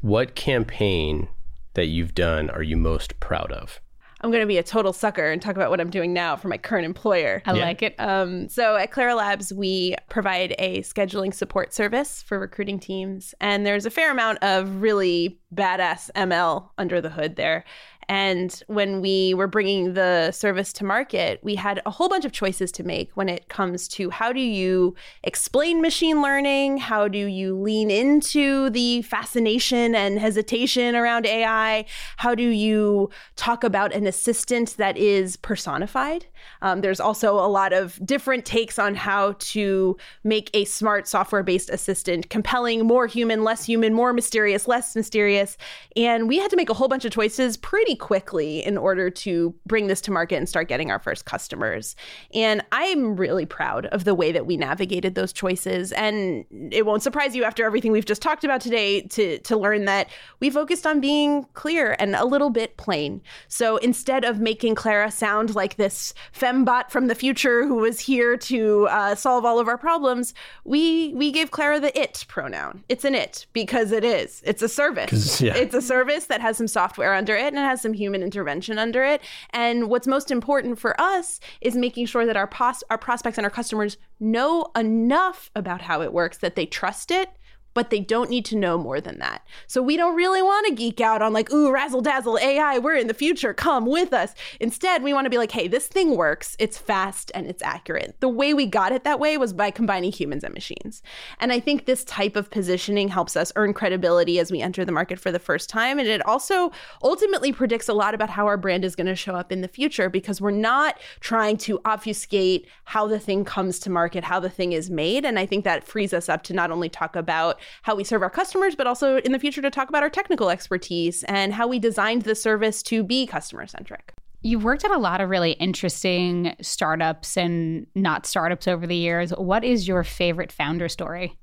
What 0.00 0.34
campaign 0.34 1.28
that 1.74 1.86
you've 1.86 2.14
done 2.14 2.48
are 2.50 2.62
you 2.62 2.76
most 2.76 3.18
proud 3.20 3.52
of? 3.52 3.80
I'm 4.20 4.30
going 4.30 4.42
to 4.42 4.46
be 4.46 4.58
a 4.58 4.62
total 4.62 4.92
sucker 4.92 5.30
and 5.30 5.40
talk 5.40 5.54
about 5.54 5.70
what 5.70 5.80
I'm 5.80 5.90
doing 5.90 6.12
now 6.12 6.36
for 6.36 6.48
my 6.48 6.58
current 6.58 6.84
employer. 6.84 7.42
I 7.46 7.52
like 7.52 7.82
it. 7.82 7.94
Um, 7.98 8.48
so 8.48 8.76
at 8.76 8.90
Clara 8.90 9.14
Labs, 9.14 9.52
we 9.52 9.94
provide 10.08 10.54
a 10.58 10.80
scheduling 10.82 11.32
support 11.32 11.72
service 11.72 12.22
for 12.22 12.38
recruiting 12.38 12.80
teams, 12.80 13.34
and 13.40 13.64
there's 13.64 13.86
a 13.86 13.90
fair 13.90 14.10
amount 14.10 14.38
of 14.42 14.82
really 14.82 15.38
badass 15.54 16.10
ML 16.16 16.68
under 16.78 17.00
the 17.00 17.10
hood 17.10 17.36
there. 17.36 17.64
And 18.08 18.62
when 18.68 19.02
we 19.02 19.34
were 19.34 19.46
bringing 19.46 19.92
the 19.92 20.32
service 20.32 20.72
to 20.74 20.84
market, 20.84 21.40
we 21.42 21.56
had 21.56 21.82
a 21.84 21.90
whole 21.90 22.08
bunch 22.08 22.24
of 22.24 22.32
choices 22.32 22.72
to 22.72 22.82
make 22.82 23.10
when 23.14 23.28
it 23.28 23.48
comes 23.48 23.86
to 23.88 24.08
how 24.08 24.32
do 24.32 24.40
you 24.40 24.94
explain 25.22 25.82
machine 25.82 26.22
learning? 26.22 26.78
How 26.78 27.08
do 27.08 27.18
you 27.18 27.54
lean 27.58 27.90
into 27.90 28.70
the 28.70 29.02
fascination 29.02 29.94
and 29.94 30.18
hesitation 30.18 30.96
around 30.96 31.26
AI? 31.26 31.84
How 32.16 32.34
do 32.34 32.48
you 32.48 33.10
talk 33.36 33.62
about 33.62 33.92
an 33.92 34.06
assistant 34.06 34.76
that 34.78 34.96
is 34.96 35.36
personified? 35.36 36.26
Um, 36.62 36.80
there's 36.80 37.00
also 37.00 37.34
a 37.34 37.48
lot 37.48 37.72
of 37.72 38.04
different 38.04 38.44
takes 38.44 38.78
on 38.78 38.94
how 38.94 39.34
to 39.38 39.96
make 40.24 40.50
a 40.54 40.64
smart 40.64 41.06
software 41.08 41.42
based 41.42 41.70
assistant 41.70 42.30
compelling, 42.30 42.86
more 42.86 43.06
human, 43.06 43.44
less 43.44 43.64
human, 43.64 43.94
more 43.94 44.12
mysterious, 44.12 44.68
less 44.68 44.94
mysterious. 44.96 45.56
And 45.96 46.28
we 46.28 46.38
had 46.38 46.50
to 46.50 46.56
make 46.56 46.70
a 46.70 46.74
whole 46.74 46.88
bunch 46.88 47.04
of 47.04 47.12
choices 47.12 47.56
pretty 47.56 47.96
quickly 47.96 48.64
in 48.64 48.76
order 48.76 49.10
to 49.10 49.54
bring 49.66 49.86
this 49.86 50.00
to 50.02 50.10
market 50.10 50.36
and 50.36 50.48
start 50.48 50.68
getting 50.68 50.90
our 50.90 50.98
first 50.98 51.24
customers. 51.24 51.96
And 52.34 52.62
I'm 52.72 53.16
really 53.16 53.46
proud 53.46 53.86
of 53.86 54.04
the 54.04 54.14
way 54.14 54.32
that 54.32 54.46
we 54.46 54.56
navigated 54.56 55.14
those 55.14 55.32
choices. 55.32 55.92
And 55.92 56.44
it 56.70 56.86
won't 56.86 57.02
surprise 57.02 57.34
you 57.34 57.44
after 57.44 57.64
everything 57.64 57.92
we've 57.92 58.04
just 58.04 58.22
talked 58.22 58.44
about 58.44 58.60
today 58.60 59.02
to, 59.02 59.38
to 59.38 59.56
learn 59.56 59.84
that 59.86 60.08
we 60.40 60.50
focused 60.50 60.86
on 60.86 61.00
being 61.00 61.46
clear 61.54 61.96
and 61.98 62.14
a 62.14 62.24
little 62.24 62.50
bit 62.50 62.76
plain. 62.76 63.20
So 63.48 63.76
instead 63.78 64.24
of 64.24 64.40
making 64.40 64.74
Clara 64.74 65.10
sound 65.10 65.54
like 65.54 65.76
this 65.76 66.14
fembot 66.32 66.90
from 66.90 67.06
the 67.06 67.14
future 67.14 67.66
who 67.66 67.76
was 67.76 68.00
here 68.00 68.36
to 68.36 68.86
uh, 68.88 69.14
solve 69.14 69.44
all 69.44 69.58
of 69.58 69.68
our 69.68 69.78
problems, 69.78 70.34
we 70.64 71.12
we 71.14 71.30
gave 71.30 71.50
Clara 71.50 71.80
the 71.80 71.98
it 71.98 72.24
pronoun. 72.28 72.84
It's 72.88 73.04
an 73.04 73.14
it 73.14 73.46
because 73.52 73.92
it 73.92 74.04
is. 74.04 74.42
It's 74.44 74.62
a 74.62 74.68
service. 74.68 75.40
yeah. 75.40 75.56
It's 75.56 75.74
a 75.74 75.82
service 75.82 76.26
that 76.26 76.40
has 76.40 76.56
some 76.56 76.68
software 76.68 77.14
under 77.14 77.34
it 77.36 77.46
and 77.48 77.58
it 77.58 77.62
has 77.62 77.80
some 77.80 77.92
human 77.92 78.22
intervention 78.22 78.78
under 78.78 79.04
it. 79.04 79.20
And 79.50 79.88
what's 79.88 80.06
most 80.06 80.30
important 80.30 80.78
for 80.78 80.98
us 81.00 81.40
is 81.60 81.76
making 81.76 82.06
sure 82.06 82.26
that 82.26 82.36
our 82.36 82.46
pos- 82.46 82.84
our 82.90 82.98
prospects 82.98 83.38
and 83.38 83.44
our 83.44 83.50
customers 83.50 83.96
know 84.20 84.66
enough 84.76 85.50
about 85.54 85.82
how 85.82 86.02
it 86.02 86.12
works 86.12 86.38
that 86.38 86.56
they 86.56 86.66
trust 86.66 87.10
it 87.10 87.30
but 87.78 87.90
they 87.90 88.00
don't 88.00 88.28
need 88.28 88.44
to 88.44 88.56
know 88.56 88.76
more 88.76 89.00
than 89.00 89.20
that. 89.20 89.46
So 89.68 89.80
we 89.80 89.96
don't 89.96 90.16
really 90.16 90.42
want 90.42 90.66
to 90.66 90.74
geek 90.74 91.00
out 91.00 91.22
on 91.22 91.32
like, 91.32 91.52
ooh, 91.52 91.70
razzle 91.70 92.00
dazzle 92.00 92.36
AI, 92.36 92.76
we're 92.76 92.96
in 92.96 93.06
the 93.06 93.14
future, 93.14 93.54
come 93.54 93.86
with 93.86 94.12
us. 94.12 94.34
Instead, 94.58 95.04
we 95.04 95.14
want 95.14 95.26
to 95.26 95.30
be 95.30 95.38
like, 95.38 95.52
hey, 95.52 95.68
this 95.68 95.86
thing 95.86 96.16
works, 96.16 96.56
it's 96.58 96.76
fast 96.76 97.30
and 97.36 97.46
it's 97.46 97.62
accurate. 97.62 98.16
The 98.18 98.28
way 98.28 98.52
we 98.52 98.66
got 98.66 98.90
it 98.90 99.04
that 99.04 99.20
way 99.20 99.36
was 99.36 99.52
by 99.52 99.70
combining 99.70 100.10
humans 100.10 100.42
and 100.42 100.52
machines. 100.52 101.04
And 101.38 101.52
I 101.52 101.60
think 101.60 101.86
this 101.86 102.02
type 102.02 102.34
of 102.34 102.50
positioning 102.50 103.06
helps 103.06 103.36
us 103.36 103.52
earn 103.54 103.74
credibility 103.74 104.40
as 104.40 104.50
we 104.50 104.60
enter 104.60 104.84
the 104.84 104.90
market 104.90 105.20
for 105.20 105.30
the 105.30 105.38
first 105.38 105.70
time. 105.70 106.00
And 106.00 106.08
it 106.08 106.26
also 106.26 106.72
ultimately 107.04 107.52
predicts 107.52 107.88
a 107.88 107.94
lot 107.94 108.12
about 108.12 108.28
how 108.28 108.48
our 108.48 108.56
brand 108.56 108.84
is 108.84 108.96
going 108.96 109.06
to 109.06 109.14
show 109.14 109.36
up 109.36 109.52
in 109.52 109.60
the 109.60 109.68
future 109.68 110.10
because 110.10 110.40
we're 110.40 110.50
not 110.50 110.98
trying 111.20 111.58
to 111.58 111.80
obfuscate 111.84 112.66
how 112.86 113.06
the 113.06 113.20
thing 113.20 113.44
comes 113.44 113.78
to 113.78 113.88
market, 113.88 114.24
how 114.24 114.40
the 114.40 114.50
thing 114.50 114.72
is 114.72 114.90
made. 114.90 115.24
And 115.24 115.38
I 115.38 115.46
think 115.46 115.62
that 115.62 115.84
frees 115.84 116.12
us 116.12 116.28
up 116.28 116.42
to 116.42 116.52
not 116.52 116.72
only 116.72 116.88
talk 116.88 117.14
about 117.14 117.60
how 117.82 117.94
we 117.94 118.04
serve 118.04 118.22
our 118.22 118.30
customers, 118.30 118.74
but 118.74 118.86
also 118.86 119.16
in 119.18 119.32
the 119.32 119.38
future 119.38 119.62
to 119.62 119.70
talk 119.70 119.88
about 119.88 120.02
our 120.02 120.10
technical 120.10 120.50
expertise 120.50 121.24
and 121.24 121.52
how 121.52 121.66
we 121.66 121.78
designed 121.78 122.22
the 122.22 122.34
service 122.34 122.82
to 122.84 123.02
be 123.02 123.26
customer 123.26 123.66
centric. 123.66 124.12
You've 124.42 124.64
worked 124.64 124.84
at 124.84 124.92
a 124.92 124.98
lot 124.98 125.20
of 125.20 125.30
really 125.30 125.52
interesting 125.52 126.54
startups 126.62 127.36
and 127.36 127.86
not 127.94 128.24
startups 128.24 128.68
over 128.68 128.86
the 128.86 128.96
years. 128.96 129.30
What 129.30 129.64
is 129.64 129.88
your 129.88 130.04
favorite 130.04 130.52
founder 130.52 130.88
story? 130.88 131.36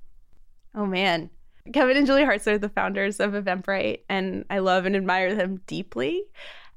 Oh 0.73 0.85
man. 0.85 1.29
Kevin 1.73 1.97
and 1.97 2.05
Julia 2.05 2.25
Hartz 2.25 2.47
are 2.47 2.57
the 2.57 2.69
founders 2.69 3.19
of 3.19 3.31
Eventbrite, 3.31 4.01
and 4.07 4.45
I 4.49 4.59
love 4.59 4.85
and 4.85 4.95
admire 4.95 5.33
them 5.33 5.61
deeply. 5.65 6.23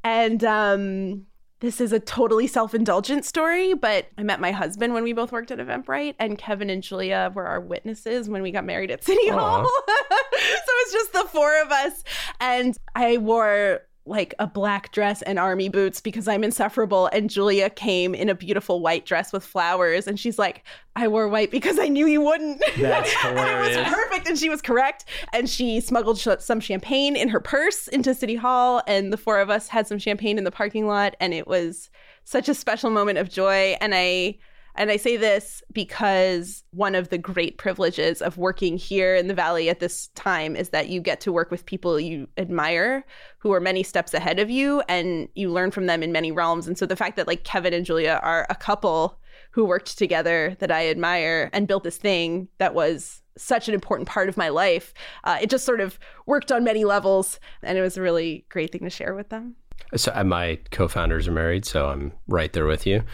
And 0.02 0.42
um, 0.44 1.26
this 1.60 1.80
is 1.80 1.92
a 1.92 1.98
totally 1.98 2.46
self 2.46 2.74
indulgent 2.74 3.24
story, 3.24 3.74
but 3.74 4.06
I 4.16 4.22
met 4.22 4.40
my 4.40 4.52
husband 4.52 4.94
when 4.94 5.02
we 5.02 5.12
both 5.12 5.32
worked 5.32 5.50
at 5.50 5.58
Eventbrite, 5.58 6.14
and 6.18 6.38
Kevin 6.38 6.70
and 6.70 6.82
Julia 6.82 7.32
were 7.34 7.46
our 7.46 7.60
witnesses 7.60 8.28
when 8.28 8.42
we 8.42 8.52
got 8.52 8.64
married 8.64 8.90
at 8.90 9.02
City 9.02 9.28
Hall. 9.28 9.64
so 9.88 10.72
it's 10.80 10.92
just 10.92 11.12
the 11.12 11.24
four 11.32 11.60
of 11.62 11.72
us. 11.72 12.04
And 12.40 12.76
I 12.94 13.18
wore 13.18 13.82
like 14.08 14.34
a 14.38 14.46
black 14.46 14.92
dress 14.92 15.22
and 15.22 15.38
army 15.38 15.68
boots 15.68 16.00
because 16.00 16.26
I'm 16.26 16.42
insufferable. 16.42 17.08
And 17.12 17.30
Julia 17.30 17.70
came 17.70 18.14
in 18.14 18.28
a 18.28 18.34
beautiful 18.34 18.80
white 18.80 19.04
dress 19.06 19.32
with 19.32 19.44
flowers. 19.44 20.06
And 20.06 20.18
she's 20.18 20.38
like, 20.38 20.64
I 20.96 21.08
wore 21.08 21.28
white 21.28 21.50
because 21.50 21.78
I 21.78 21.88
knew 21.88 22.06
you 22.06 22.20
wouldn't. 22.20 22.62
That's 22.78 23.14
and 23.24 23.38
it 23.38 23.78
was 23.78 23.88
perfect. 23.88 24.28
And 24.28 24.38
she 24.38 24.48
was 24.48 24.62
correct. 24.62 25.04
And 25.32 25.48
she 25.48 25.80
smuggled 25.80 26.18
sh- 26.18 26.28
some 26.38 26.60
champagne 26.60 27.16
in 27.16 27.28
her 27.28 27.40
purse 27.40 27.88
into 27.88 28.14
City 28.14 28.36
Hall. 28.36 28.82
And 28.86 29.12
the 29.12 29.16
four 29.16 29.40
of 29.40 29.50
us 29.50 29.68
had 29.68 29.86
some 29.86 29.98
champagne 29.98 30.38
in 30.38 30.44
the 30.44 30.50
parking 30.50 30.86
lot. 30.86 31.14
And 31.20 31.34
it 31.34 31.46
was 31.46 31.90
such 32.24 32.48
a 32.48 32.54
special 32.54 32.90
moment 32.90 33.18
of 33.18 33.28
joy. 33.28 33.76
And 33.80 33.94
I, 33.94 34.38
and 34.78 34.92
I 34.92 34.96
say 34.96 35.16
this 35.16 35.60
because 35.72 36.62
one 36.70 36.94
of 36.94 37.08
the 37.08 37.18
great 37.18 37.58
privileges 37.58 38.22
of 38.22 38.38
working 38.38 38.78
here 38.78 39.16
in 39.16 39.26
the 39.26 39.34
Valley 39.34 39.68
at 39.68 39.80
this 39.80 40.06
time 40.14 40.54
is 40.54 40.68
that 40.68 40.88
you 40.88 41.00
get 41.00 41.20
to 41.22 41.32
work 41.32 41.50
with 41.50 41.66
people 41.66 41.98
you 41.98 42.28
admire 42.38 43.04
who 43.38 43.52
are 43.52 43.60
many 43.60 43.82
steps 43.82 44.14
ahead 44.14 44.38
of 44.38 44.48
you 44.48 44.80
and 44.88 45.28
you 45.34 45.50
learn 45.50 45.72
from 45.72 45.86
them 45.86 46.00
in 46.00 46.12
many 46.12 46.30
realms. 46.30 46.68
And 46.68 46.78
so 46.78 46.86
the 46.86 46.94
fact 46.94 47.16
that 47.16 47.26
like 47.26 47.42
Kevin 47.42 47.74
and 47.74 47.84
Julia 47.84 48.20
are 48.22 48.46
a 48.48 48.54
couple 48.54 49.18
who 49.50 49.64
worked 49.64 49.98
together 49.98 50.56
that 50.60 50.70
I 50.70 50.88
admire 50.88 51.50
and 51.52 51.66
built 51.66 51.82
this 51.82 51.96
thing 51.96 52.46
that 52.58 52.72
was 52.72 53.20
such 53.36 53.66
an 53.66 53.74
important 53.74 54.08
part 54.08 54.28
of 54.28 54.36
my 54.36 54.48
life, 54.48 54.94
uh, 55.24 55.38
it 55.42 55.50
just 55.50 55.64
sort 55.64 55.80
of 55.80 55.98
worked 56.26 56.52
on 56.52 56.62
many 56.62 56.84
levels. 56.84 57.40
And 57.64 57.76
it 57.76 57.82
was 57.82 57.96
a 57.96 58.02
really 58.02 58.46
great 58.48 58.70
thing 58.70 58.82
to 58.82 58.90
share 58.90 59.14
with 59.16 59.30
them. 59.30 59.56
So 59.96 60.12
uh, 60.14 60.24
my 60.24 60.58
co-founders 60.70 61.28
are 61.28 61.32
married, 61.32 61.64
so 61.64 61.88
I'm 61.88 62.12
right 62.26 62.52
there 62.52 62.66
with 62.66 62.86
you. 62.86 63.04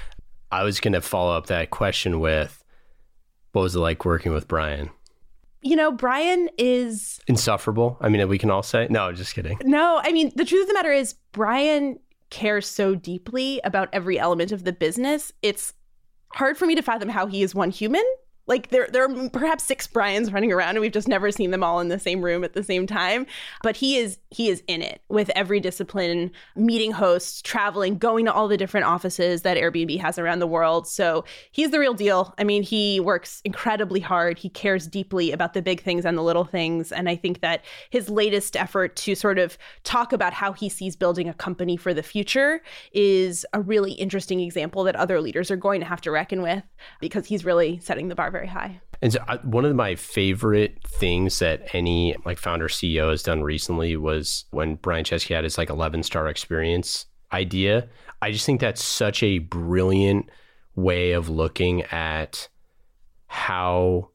I 0.55 0.63
was 0.63 0.79
going 0.79 0.93
to 0.93 1.01
follow 1.01 1.37
up 1.37 1.47
that 1.47 1.71
question 1.71 2.21
with 2.21 2.63
what 3.51 3.63
was 3.63 3.75
it 3.75 3.81
like 3.81 4.05
working 4.05 4.33
with 4.33 4.47
Brian? 4.47 4.89
You 5.63 5.75
know, 5.75 5.91
Brian 5.91 6.49
is 6.59 7.21
Insufferable. 7.27 7.97
I 8.01 8.09
mean, 8.09 8.29
we 8.29 8.39
can 8.39 8.51
all 8.51 8.63
say. 8.63 8.87
No, 8.89 9.11
just 9.13 9.35
kidding. 9.35 9.59
No, 9.65 10.01
I 10.05 10.13
mean, 10.13 10.31
the 10.37 10.45
truth 10.45 10.63
of 10.63 10.69
the 10.69 10.75
matter 10.75 10.93
is, 10.93 11.15
Brian 11.33 11.99
cares 12.31 12.69
so 12.69 12.95
deeply 12.95 13.61
about 13.65 13.89
every 13.93 14.17
element 14.17 14.53
of 14.53 14.63
the 14.63 14.73
business. 14.73 15.33
It's 15.43 15.73
hard 16.35 16.57
for 16.57 16.67
me 16.67 16.77
to 16.77 16.83
fathom 16.83 17.09
how 17.09 17.27
he 17.27 17.43
is 17.43 17.55
one 17.55 17.71
human. 17.71 18.05
Like 18.47 18.69
there, 18.69 18.89
there 18.91 19.05
are 19.05 19.29
perhaps 19.31 19.65
six 19.65 19.87
Brian's 19.87 20.33
running 20.33 20.53
around, 20.53 20.71
and 20.71 20.81
we've 20.81 20.93
just 20.93 21.09
never 21.09 21.31
seen 21.31 21.51
them 21.51 21.65
all 21.65 21.81
in 21.81 21.89
the 21.89 21.99
same 21.99 22.23
room 22.23 22.45
at 22.45 22.53
the 22.53 22.63
same 22.63 22.87
time. 22.87 23.27
But 23.63 23.77
he 23.77 23.97
is, 23.97 24.19
he 24.31 24.49
is 24.49 24.63
in 24.67 24.83
it 24.83 25.01
with 25.09 25.31
every 25.31 25.61
discipline, 25.61 26.31
meeting 26.55 26.93
hosts, 26.93 27.41
traveling, 27.41 27.97
going 27.97 28.27
to 28.27 28.33
all 28.33 28.49
the 28.49 28.57
different 28.57 28.87
offices 28.87 29.43
that 29.43 29.57
Airbnb 29.57 29.99
has 30.01 30.19
around 30.19 30.41
the 30.41 30.47
world. 30.47 30.87
So 30.87 31.25
he's 31.53 31.71
the 31.71 31.81
real 31.81 31.95
deal. 31.95 32.35
I 32.37 32.45
mean, 32.45 32.63
he 32.63 33.01
works 33.01 33.41
incredibly 33.45 34.01
hard. 34.01 34.39
He 34.39 34.51
cares 34.51 34.87
deeply 34.87 35.33
about 35.33 35.55
the 35.55 35.63
big 35.63 35.81
things 35.83 36.05
and 36.05 36.19
the 36.19 36.23
little 36.23 36.45
things. 36.45 36.93
And 36.93 37.09
I 37.09 37.17
think 37.17 37.41
that 37.41 37.65
his 37.91 38.11
latest 38.11 38.57
effort 38.57 38.97
to 38.97 39.15
sort 39.15 39.39
of 39.39 39.57
talk 39.85 40.13
about 40.13 40.35
how 40.35 40.53
he 40.53 40.69
sees 40.69 40.97
building 40.97 41.29
a 41.29 41.35
company 41.35 41.77
for 41.77 41.95
the 41.95 42.03
future 42.03 42.61
is 42.93 43.47
a 43.55 43.61
really 43.61 43.93
interesting 43.93 44.41
example 44.41 44.85
that 44.85 44.97
other 44.97 45.21
leaders 45.21 45.51
are 45.51 45.57
going 45.57 45.81
to 45.81 45.87
have 45.87 46.01
to 46.03 46.11
reckon 46.11 46.43
with 46.43 46.63
because 47.01 47.27
he's 47.27 47.45
really 47.45 47.79
setting 47.79 48.09
the 48.09 48.15
bar 48.15 48.34
very 48.35 48.49
high. 48.49 48.81
And 49.01 49.13
so 49.13 49.21
I, 49.29 49.37
one 49.37 49.65
of 49.65 49.77
my 49.77 49.95
favorite 49.95 50.79
things 50.85 51.39
that 51.39 51.73
any 51.73 52.17
like 52.25 52.39
founder 52.39 52.67
CEO 52.67 53.11
has 53.11 53.23
done 53.23 53.45
recently 53.45 53.97
was 53.97 54.45
when 54.51 54.75
Brian 54.75 55.05
Chesky 55.05 55.35
had 55.35 55.45
his 55.45 55.57
like 55.57 55.71
11 55.71 56.03
star 56.03 56.27
experience 56.27 57.07
idea. 57.33 57.89
I 58.21 58.33
just 58.33 58.45
think 58.45 58.61
that's 58.61 58.83
such 58.83 59.23
a 59.23 59.39
brilliant 59.39 60.29
way 60.75 61.13
of 61.13 61.29
looking 61.29 61.83
at 61.85 62.49
how 63.27 64.11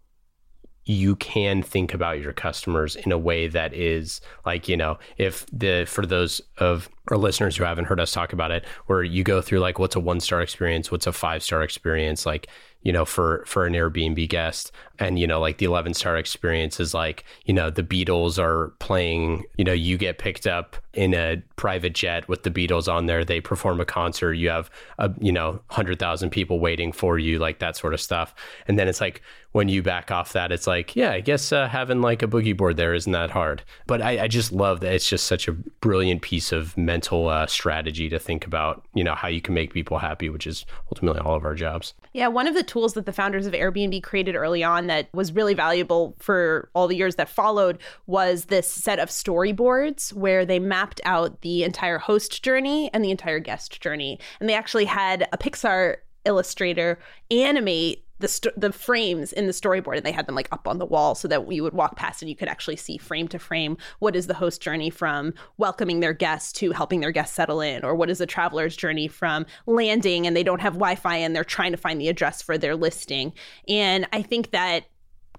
you 0.84 1.16
can 1.16 1.62
think 1.62 1.94
about 1.94 2.20
your 2.20 2.34
customers 2.34 2.96
in 2.98 3.12
a 3.12 3.18
way 3.18 3.48
that 3.48 3.74
is 3.74 4.22
like 4.46 4.68
you 4.68 4.76
know 4.76 4.98
if 5.18 5.46
the 5.54 5.86
for 5.88 6.04
those 6.04 6.42
of 6.58 6.90
our 7.10 7.18
listeners 7.18 7.58
who 7.58 7.64
haven't 7.64 7.86
heard 7.86 8.00
us 8.00 8.12
talk 8.12 8.34
about 8.34 8.52
it 8.52 8.66
where 8.86 9.04
you 9.04 9.24
go 9.24 9.42
through 9.42 9.60
like 9.60 9.80
what's 9.80 9.96
a 9.96 10.00
one 10.00 10.20
star 10.20 10.42
experience 10.42 10.92
what's 10.92 11.08
a 11.08 11.12
five 11.12 11.44
star 11.44 11.64
experience 11.64 12.26
like 12.26 12.48
you 12.82 12.94
know 12.94 13.06
for 13.06 13.44
for 13.46 13.66
an 13.66 13.74
airbnb 13.74 14.28
guest. 14.30 14.72
And 15.00 15.18
you 15.18 15.28
know 15.28 15.40
like 15.40 15.58
the 15.58 15.66
11 15.66 15.94
star 15.94 16.18
experience 16.18 16.80
is 16.80 16.94
like 16.94 17.24
you 17.46 17.54
know 17.54 17.70
the 17.70 17.84
beatles 17.84 18.38
are 18.38 18.70
playing 18.80 19.46
you 19.58 19.64
know 19.64 19.74
you 19.74 19.98
get 19.98 20.18
picked 20.18 20.46
up 20.46 20.78
in 20.94 21.14
a 21.14 21.42
private 21.56 21.94
jet 21.94 22.28
with 22.28 22.44
the 22.44 22.52
beatles 22.52 22.92
on 22.92 23.06
there. 23.06 23.24
They 23.24 23.40
perform 23.40 23.80
a 23.80 23.86
concert. 23.86 24.34
You 24.34 24.50
have 24.50 24.70
a 24.98 25.12
you 25.20 25.32
know 25.32 25.62
100000 25.70 26.30
people 26.30 26.60
waiting 26.60 26.92
for 26.92 27.18
you 27.18 27.40
like 27.40 27.60
that 27.60 27.78
sort 27.78 27.94
of 27.94 28.02
stuff. 28.02 28.34
And 28.68 28.78
then 28.78 28.88
it's 28.88 29.02
like 29.02 29.22
when 29.52 29.70
you 29.70 29.82
back 29.82 30.12
off 30.12 30.34
that 30.34 30.52
it's 30.52 30.68
like 30.68 30.96
yeah 30.96 31.10
i 31.10 31.20
guess 31.20 31.52
uh, 31.52 31.68
having 31.68 32.02
like 32.02 32.22
a 32.22 32.28
boogie 32.28 32.56
board 32.56 32.78
there 32.78 32.94
isn't 32.94 33.12
that 33.14 33.32
hard. 33.32 33.64
But 33.88 34.02
I, 34.02 34.24
I 34.24 34.28
just 34.28 34.52
love 34.52 34.82
that 34.82 34.94
it's 34.94 35.10
just 35.10 35.26
such 35.26 35.48
a 35.48 35.54
brilliant 35.54 36.22
piece 36.22 36.52
of 36.52 36.78
mental 36.78 36.99
mental 37.00 37.30
uh, 37.30 37.48
strategy 37.48 38.10
to 38.10 38.20
think 38.20 38.46
about, 38.46 38.84
you 38.94 39.06
know, 39.06 39.16
how 39.16 39.30
you 39.30 39.40
can 39.40 39.54
make 39.54 39.72
people 39.72 39.98
happy, 39.98 40.28
which 40.28 40.46
is 40.46 40.66
ultimately 40.92 41.22
all 41.22 41.34
of 41.34 41.46
our 41.46 41.56
jobs. 41.56 41.94
Yeah, 42.12 42.28
one 42.28 42.46
of 42.46 42.56
the 42.56 42.64
tools 42.64 42.94
that 42.96 43.06
the 43.06 43.14
founders 43.14 43.48
of 43.48 43.54
Airbnb 43.54 44.04
created 44.04 44.36
early 44.36 44.66
on 44.66 44.88
that 44.88 45.08
was 45.14 45.32
really 45.32 45.54
valuable 45.54 46.18
for 46.20 46.70
all 46.74 46.90
the 46.90 46.98
years 46.98 47.16
that 47.16 47.30
followed 47.30 47.80
was 48.06 48.46
this 48.46 48.70
set 48.70 49.00
of 49.00 49.08
storyboards 49.08 50.12
where 50.12 50.46
they 50.46 50.60
mapped 50.60 51.00
out 51.06 51.40
the 51.40 51.64
entire 51.64 52.00
host 52.00 52.44
journey 52.44 52.90
and 52.94 53.02
the 53.02 53.12
entire 53.12 53.40
guest 53.40 53.80
journey. 53.80 54.20
And 54.42 54.50
they 54.50 54.56
actually 54.56 54.86
had 54.86 55.26
a 55.32 55.38
Pixar 55.38 55.98
illustrator 56.26 57.00
animate 57.32 58.04
the 58.20 58.28
st- 58.28 58.60
the 58.60 58.72
frames 58.72 59.34
in 59.34 59.48
the 59.48 59.54
storyboard 59.54 59.98
and 59.98 60.06
they 60.06 60.12
had 60.12 60.28
them 60.28 60.36
like 60.36 60.50
up 60.52 60.68
on 60.68 60.78
the 60.78 60.86
wall 60.86 61.16
so 61.16 61.28
that 61.28 61.52
you 61.52 61.64
would 61.64 61.74
walk 61.74 61.96
past 61.96 62.22
and 62.22 62.30
you 62.30 62.36
could 62.36 62.48
actually 62.48 62.76
see 62.76 62.98
frame 62.98 63.28
to 63.28 63.40
frame 63.40 63.78
what 64.00 64.16
is 64.16 64.28
the 64.28 64.34
host 64.34 64.62
journey 64.62 64.90
from 64.90 65.34
welcoming 65.58 66.00
their 66.00 66.14
guests 66.14 66.52
to 66.52 66.72
helping 66.72 67.00
their 67.00 67.12
guests 67.12 67.36
settle 67.36 67.62
in 67.62 67.84
or 67.84 67.96
what 67.96 68.10
is 68.10 68.20
the 68.20 68.26
traveler's 68.26 68.76
journey 68.76 69.08
from 69.08 69.46
landing 69.66 70.28
and 70.28 70.36
they 70.36 70.44
don't 70.44 70.62
have 70.62 70.74
wi-fi 70.74 71.16
and 71.16 71.36
they're 71.36 71.44
trying 71.44 71.72
to 71.72 71.78
find 71.78 72.00
the 72.00 72.10
address 72.10 72.42
for 72.42 72.58
their 72.58 72.76
listing. 72.76 73.34
And 73.68 74.08
i 74.14 74.22
think 74.22 74.52
that 74.52 74.86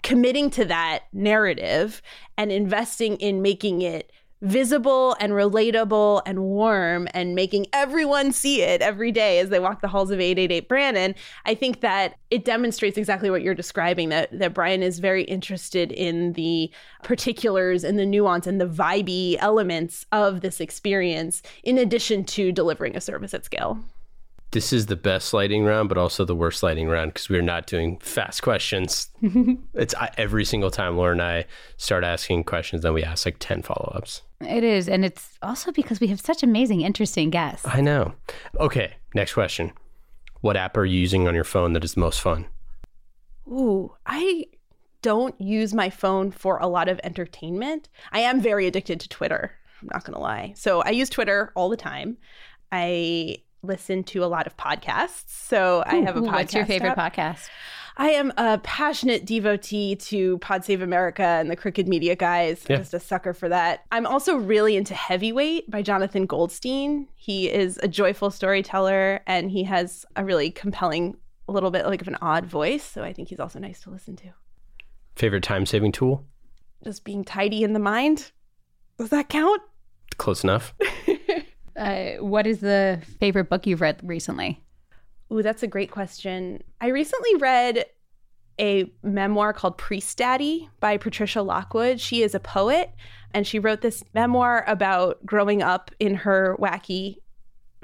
committing 0.03 0.51
to 0.51 0.64
that 0.64 1.05
narrative 1.12 2.01
and 2.37 2.51
investing 2.51 3.16
in 3.16 3.43
making 3.43 3.83
it 3.83 4.11
visible 4.43 5.16
and 5.20 5.32
relatable 5.32 6.22
and 6.24 6.41
warm 6.41 7.09
and 7.12 7.34
making 7.34 7.66
everyone 7.72 8.32
see 8.32 8.62
it 8.62 8.80
every 8.80 9.12
day 9.12 9.38
as 9.38 9.51
they 9.51 9.59
walk 9.59 9.80
the 9.80 9.88
halls 9.88 10.11
of 10.11 10.20
888 10.20 10.68
Brannan, 10.68 11.14
I 11.45 11.55
think 11.55 11.80
that 11.80 12.18
it 12.30 12.45
demonstrates 12.45 12.97
exactly 12.97 13.30
what 13.30 13.43
you're 13.43 13.55
describing 13.55 14.09
that 14.11 14.36
that 14.38 14.55
Brian 14.55 14.82
is 14.82 14.99
very 14.99 15.24
interested 15.24 15.93
in 15.93 16.32
the 16.34 16.70
particulars 17.03 17.84
and 17.84 17.99
the 17.99 18.07
nuance 18.07 18.47
and 18.47 18.61
the 18.61 18.66
vibey 18.66 19.36
elements 19.41 20.07
of 20.12 20.41
this 20.41 20.61
experience 20.61 21.43
in 21.62 21.76
addition 21.78 22.24
to 22.24 22.53
delivering 22.53 22.97
a 22.97 23.01
service 23.01 23.34
at 23.34 23.45
scale. 23.45 23.80
This 24.53 24.72
is 24.72 24.86
the 24.86 24.96
best 24.96 25.32
lighting 25.32 25.64
round, 25.64 25.88
but 25.88 25.96
also 25.96 26.24
the 26.24 26.34
worst 26.34 26.62
lighting 26.62 26.88
round 26.88 27.12
because 27.12 27.28
we're 27.28 27.40
not 27.40 27.66
doing 27.66 27.98
fast 27.98 28.42
questions. 28.42 29.09
it's 29.74 29.94
I, 29.94 30.11
every 30.16 30.44
single 30.44 30.72
time 30.72 30.96
Laura 30.96 31.12
and 31.12 31.22
I 31.22 31.46
start 31.76 32.03
asking 32.03 32.44
questions, 32.44 32.82
then 32.82 32.92
we 32.92 33.05
ask 33.05 33.24
like 33.24 33.36
10 33.38 33.62
follow 33.62 33.92
ups. 33.94 34.22
It 34.40 34.64
is. 34.64 34.88
And 34.88 35.05
it's 35.05 35.38
also 35.42 35.70
because 35.70 36.01
we 36.01 36.09
have 36.09 36.20
such 36.20 36.42
amazing, 36.42 36.80
interesting 36.80 37.30
guests. 37.30 37.66
I 37.66 37.80
know. 37.80 38.14
Okay, 38.59 38.94
next 39.14 39.34
question. 39.34 39.72
What 40.40 40.57
app 40.57 40.76
are 40.76 40.84
you 40.84 40.98
using 40.98 41.28
on 41.28 41.34
your 41.34 41.44
phone 41.44 41.74
that 41.74 41.84
is 41.84 41.94
the 41.94 42.01
most 42.01 42.20
fun? 42.20 42.46
Ooh, 43.46 43.94
I 44.07 44.46
don't 45.03 45.38
use 45.40 45.74
my 45.74 45.90
phone 45.90 46.30
for 46.30 46.59
a 46.59 46.66
lot 46.66 46.88
of 46.88 47.01
entertainment. 47.05 47.88
I 48.12 48.20
am 48.20 48.40
very 48.40 48.66
addicted 48.66 49.01
to 49.01 49.09
Twitter. 49.09 49.53
I'm 49.80 49.88
not 49.92 50.05
going 50.05 50.14
to 50.14 50.20
lie. 50.20 50.55
So 50.57 50.82
I 50.82 50.90
use 50.90 51.09
Twitter 51.09 51.53
all 51.55 51.68
the 51.68 51.76
time. 51.76 52.16
I 52.72 53.38
listen 53.63 54.05
to 54.05 54.25
a 54.25 54.27
lot 54.27 54.47
of 54.47 54.57
podcasts. 54.57 55.29
So 55.29 55.83
I 55.87 55.97
have 55.97 56.17
a 56.17 56.21
Ooh, 56.21 56.23
podcast. 56.23 56.33
What's 56.33 56.55
your 56.55 56.67
favorite 56.67 56.99
app. 56.99 57.15
podcast? 57.15 57.49
I 57.97 58.11
am 58.11 58.33
a 58.39 58.59
passionate 58.59 59.27
devotee 59.27 59.97
to 59.97 60.39
Pod 60.39 60.65
Save 60.65 60.81
America 60.81 61.23
and 61.23 61.51
the 61.51 61.57
Crooked 61.57 61.87
Media 61.87 62.17
guys. 62.17 62.65
Yeah. 62.69 62.77
I'm 62.77 62.83
just 62.83 62.95
a 62.95 63.01
sucker 63.01 63.35
for 63.35 63.49
that. 63.49 63.85
I'm 63.93 64.07
also 64.07 64.37
really 64.37 64.77
into 64.77 64.95
Heavyweight 64.95 65.71
by 65.71 65.83
Jonathan 65.83 66.25
Goldstein. 66.25 67.09
He 67.15 67.51
is 67.51 67.79
a 67.83 67.89
joyful 67.89 68.31
storyteller 68.31 69.21
and 69.27 69.51
he 69.51 69.65
has 69.65 70.07
a 70.17 70.25
really 70.25 70.51
compelling, 70.51 71.17
a 71.49 71.53
little 71.53 71.71
bit 71.71 71.85
like 71.85 72.01
of 72.01 72.09
an 72.09 72.17
odd 72.23 72.47
voice. 72.47 72.85
So 72.85 73.03
I 73.03 73.13
think 73.13 73.29
he's 73.29 73.41
also 73.41 73.59
nice 73.59 73.83
to 73.83 73.91
listen 73.91 74.17
to. 74.17 74.33
Favorite 75.17 75.43
time 75.43 75.67
saving 75.67 75.93
tool? 75.93 76.25
Just 76.85 77.05
being 77.05 77.25
tidy 77.25 77.63
in 77.63 77.75
the 77.75 77.81
mind. 77.81 78.31
Does 78.97 79.11
that 79.11 79.29
count? 79.29 79.61
Close 80.17 80.43
enough. 80.43 80.75
Uh, 81.77 82.12
what 82.21 82.47
is 82.47 82.61
the 82.61 83.03
favorite 83.18 83.49
book 83.49 83.66
you've 83.66 83.81
read 83.81 84.01
recently? 84.03 84.62
Ooh, 85.33 85.43
that's 85.43 85.62
a 85.62 85.68
great 85.68 85.91
question. 85.91 86.62
I 86.81 86.89
recently 86.89 87.37
read 87.37 87.87
a 88.61 88.93
memoir 89.03 89.53
called 89.53 89.79
Priest 89.79 90.18
Daddy 90.18 90.68
by 90.81 90.97
Patricia 90.97 91.41
Lockwood. 91.41 92.01
She 92.01 92.23
is 92.23 92.35
a 92.35 92.41
poet 92.41 92.93
and 93.33 93.47
she 93.47 93.59
wrote 93.59 93.81
this 93.81 94.05
memoir 94.12 94.64
about 94.66 95.25
growing 95.25 95.62
up 95.62 95.91
in 95.99 96.14
her 96.14 96.57
wacky 96.61 97.16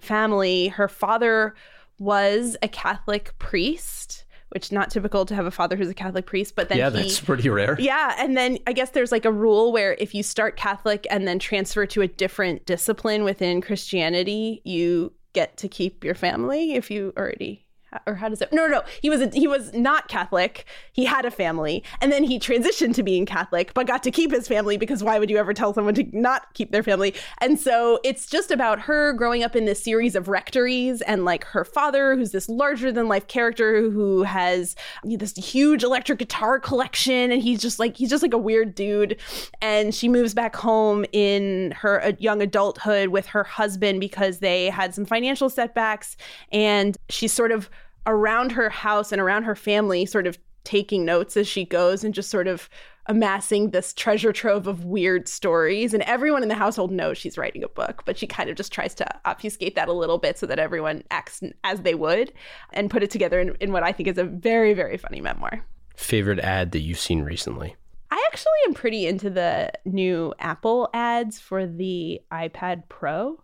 family. 0.01 0.69
Her 0.69 0.89
father 0.89 1.55
was 1.99 2.57
a 2.63 2.69
Catholic 2.69 3.39
priest, 3.39 4.26
which 4.51 4.73
not 4.73 4.91
typical 4.91 5.27
to 5.27 5.35
have 5.35 5.47
a 5.47 5.51
father 5.51 5.77
who's 5.77 5.89
a 5.89 5.95
Catholic 5.95 6.27
priest, 6.27 6.55
but 6.55 6.69
then 6.69 6.79
yeah, 6.79 6.91
he, 6.91 6.97
that's 6.97 7.21
pretty 7.21 7.49
rare. 7.49 7.77
yeah, 7.81 8.15
and 8.19 8.37
then 8.37 8.59
I 8.67 8.73
guess 8.73 8.91
there's 8.91 9.13
like 9.13 9.25
a 9.25 9.33
rule 9.33 9.73
where 9.73 9.95
if 9.99 10.15
you 10.15 10.23
start 10.23 10.57
Catholic 10.57 11.07
and 11.11 11.27
then 11.27 11.39
transfer 11.39 11.87
to 11.87 12.03
a 12.03 12.09
different 12.09 12.65
discipline 12.67 13.25
within 13.25 13.61
Christianity, 13.61 14.63
you 14.65 15.13
get 15.33 15.57
to 15.59 15.69
keep 15.69 16.03
your 16.03 16.15
family 16.15 16.75
if 16.75 16.91
you 16.91 17.13
already 17.17 17.66
or 18.07 18.15
how 18.15 18.29
does 18.29 18.43
it? 18.43 18.53
No, 18.53 18.67
no, 18.67 18.73
no. 18.73 18.83
He 19.01 19.11
was 19.11 19.21
a, 19.21 19.29
he 19.29 19.47
was 19.47 19.73
not 19.73 20.09
Catholic. 20.09 20.65
He 20.93 21.05
had 21.05 21.25
a 21.25 21.31
family, 21.31 21.83
and 22.01 22.11
then 22.13 22.25
he 22.25 22.39
transitioned 22.39 22.95
to 22.95 23.03
being 23.03 23.27
Catholic, 23.27 23.73
but 23.75 23.87
got 23.87 24.03
to 24.05 24.11
keep 24.11 24.33
his 24.33 24.49
family 24.49 24.77
because 24.77 25.03
why 25.03 25.19
would 25.19 25.31
you 25.31 25.37
ever 25.37 25.55
tell 25.55 25.73
someone 25.73 25.95
to 25.95 26.05
not 26.13 26.53
keep 26.55 26.73
their 26.73 26.83
family? 26.83 27.15
And 27.39 27.59
so 27.59 28.01
it's 28.05 28.27
just 28.27 28.51
about 28.51 28.81
her 28.81 29.13
growing 29.13 29.43
up 29.43 29.57
in 29.57 29.65
this 29.65 29.83
series 29.83 30.15
of 30.15 30.29
rectories, 30.29 31.01
and 31.03 31.25
like 31.25 31.45
her 31.45 31.65
father, 31.65 32.15
who's 32.17 32.33
this 32.33 32.49
larger 32.49 32.93
than 32.93 33.09
life 33.09 33.29
character 33.29 33.91
who 33.91 34.23
has 34.23 34.75
this 35.05 35.37
huge 35.37 35.83
electric 35.83 36.19
guitar 36.19 36.59
collection, 36.59 37.31
and 37.31 37.43
he's 37.43 37.61
just 37.61 37.79
like 37.79 37.97
he's 37.97 38.11
just 38.11 38.23
like 38.23 38.35
a 38.35 38.39
weird 38.39 38.75
dude. 38.75 39.19
And 39.63 39.95
she 39.95 40.09
moves 40.09 40.35
back 40.35 40.57
home 40.57 41.05
in 41.13 41.73
her 41.73 42.03
uh, 42.03 42.13
young 42.19 42.43
adulthood 42.43 43.09
with 43.09 43.27
her 43.27 43.45
husband 43.45 44.01
because 44.01 44.39
they 44.39 44.67
had 44.71 44.95
some 44.95 45.05
financial 45.05 45.49
setbacks, 45.49 46.17
and 46.53 46.97
she's 47.09 47.33
sort 47.33 47.53
of 47.53 47.71
around 48.07 48.53
her 48.53 48.71
house 48.71 49.13
and 49.13 49.21
around 49.21 49.45
her 49.45 49.55
family, 49.55 50.07
sort 50.07 50.27
of 50.27 50.39
taking 50.65 51.05
notes 51.05 51.37
as 51.37 51.47
she 51.47 51.65
goes 51.65 52.03
and 52.05 52.13
just 52.13 52.31
sort 52.31 52.49
of 52.49 52.69
amassing 53.09 53.71
this 53.71 53.93
treasure 53.95 54.33
trove 54.33 54.67
of 54.67 54.85
weird 54.85 55.29
stories. 55.29 55.95
And 55.95 56.03
everyone 56.03 56.43
in 56.43 56.49
the 56.49 56.57
household 56.57 56.91
knows 56.91 57.17
she's 57.17 57.39
writing 57.39 57.63
a 57.63 57.69
book, 57.69 58.03
but 58.05 58.19
she 58.19 58.27
kind 58.27 58.51
of 58.51 58.57
just 58.57 58.73
tries 58.73 58.95
to 58.95 59.07
obfuscate 59.25 59.77
that 59.77 59.89
a 59.89 59.93
little 59.93 60.19
bit 60.19 60.39
so 60.39 60.47
that 60.47 60.59
everyone 60.59 61.05
acts 61.11 61.41
as 61.63 61.83
they 61.83 61.95
would 61.95 62.33
and 62.73 62.91
put 62.91 63.05
it 63.05 63.11
together 63.11 63.41
in, 63.41 63.55
in 63.61 63.73
what 63.73 63.85
I 63.85 63.93
think 63.93 64.09
is 64.09 64.19
a 64.19 64.25
very, 64.25 64.75
very 64.75 64.97
funny 64.97 65.21
memoir. 65.21 65.65
Favorite 65.95 66.41
ad 66.41 66.73
that 66.73 66.81
you've 66.81 66.99
seen 66.99 67.23
recently? 67.23 67.77
I 68.11 68.25
actually 68.33 68.53
am 68.67 68.75
pretty 68.75 69.07
into 69.07 69.31
the 69.31 69.73
new 69.85 70.35
Apple 70.39 70.89
ads 70.93 71.39
for 71.39 71.67
the 71.67 72.21
iPad 72.33 72.85
Pro 72.89 73.41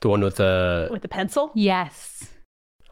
The 0.00 0.08
one 0.08 0.22
with 0.22 0.36
the 0.36 0.88
with 0.90 1.02
the 1.02 1.08
pencil. 1.08 1.52
Yes. 1.54 2.30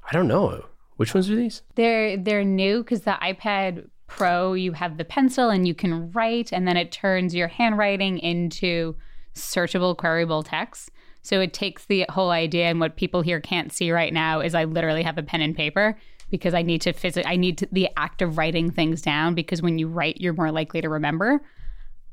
I 0.08 0.12
don't 0.12 0.28
know. 0.28 0.64
Which 0.96 1.14
ones 1.14 1.30
are 1.30 1.36
these? 1.36 1.62
They're 1.74 2.16
they're 2.16 2.44
new 2.44 2.82
because 2.82 3.02
the 3.02 3.18
iPad 3.22 3.88
Pro, 4.06 4.52
you 4.52 4.72
have 4.72 4.98
the 4.98 5.06
pencil 5.06 5.48
and 5.48 5.66
you 5.66 5.74
can 5.74 6.12
write, 6.12 6.52
and 6.52 6.68
then 6.68 6.76
it 6.76 6.92
turns 6.92 7.34
your 7.34 7.48
handwriting 7.48 8.18
into 8.18 8.94
searchable, 9.34 9.96
queryable 9.96 10.44
text. 10.46 10.90
So 11.22 11.40
it 11.40 11.54
takes 11.54 11.86
the 11.86 12.04
whole 12.10 12.30
idea, 12.30 12.66
and 12.66 12.78
what 12.78 12.96
people 12.96 13.22
here 13.22 13.40
can't 13.40 13.72
see 13.72 13.90
right 13.90 14.12
now 14.12 14.40
is 14.40 14.54
I 14.54 14.64
literally 14.64 15.02
have 15.02 15.16
a 15.16 15.22
pen 15.22 15.40
and 15.40 15.56
paper 15.56 15.96
because 16.30 16.52
I 16.52 16.62
need 16.62 16.82
to 16.82 16.92
phys- 16.92 17.22
I 17.24 17.36
need 17.36 17.58
to, 17.58 17.68
the 17.72 17.88
act 17.96 18.20
of 18.20 18.36
writing 18.36 18.70
things 18.70 19.00
down 19.00 19.34
because 19.34 19.62
when 19.62 19.78
you 19.78 19.88
write, 19.88 20.20
you're 20.20 20.34
more 20.34 20.52
likely 20.52 20.80
to 20.82 20.88
remember, 20.88 21.40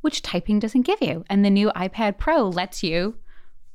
which 0.02 0.22
typing 0.22 0.60
doesn't 0.60 0.84
give 0.84 1.02
you. 1.02 1.26
And 1.30 1.44
the 1.44 1.50
new 1.50 1.70
iPad 1.72 2.18
Pro 2.18 2.48
lets 2.48 2.82
you 2.82 3.18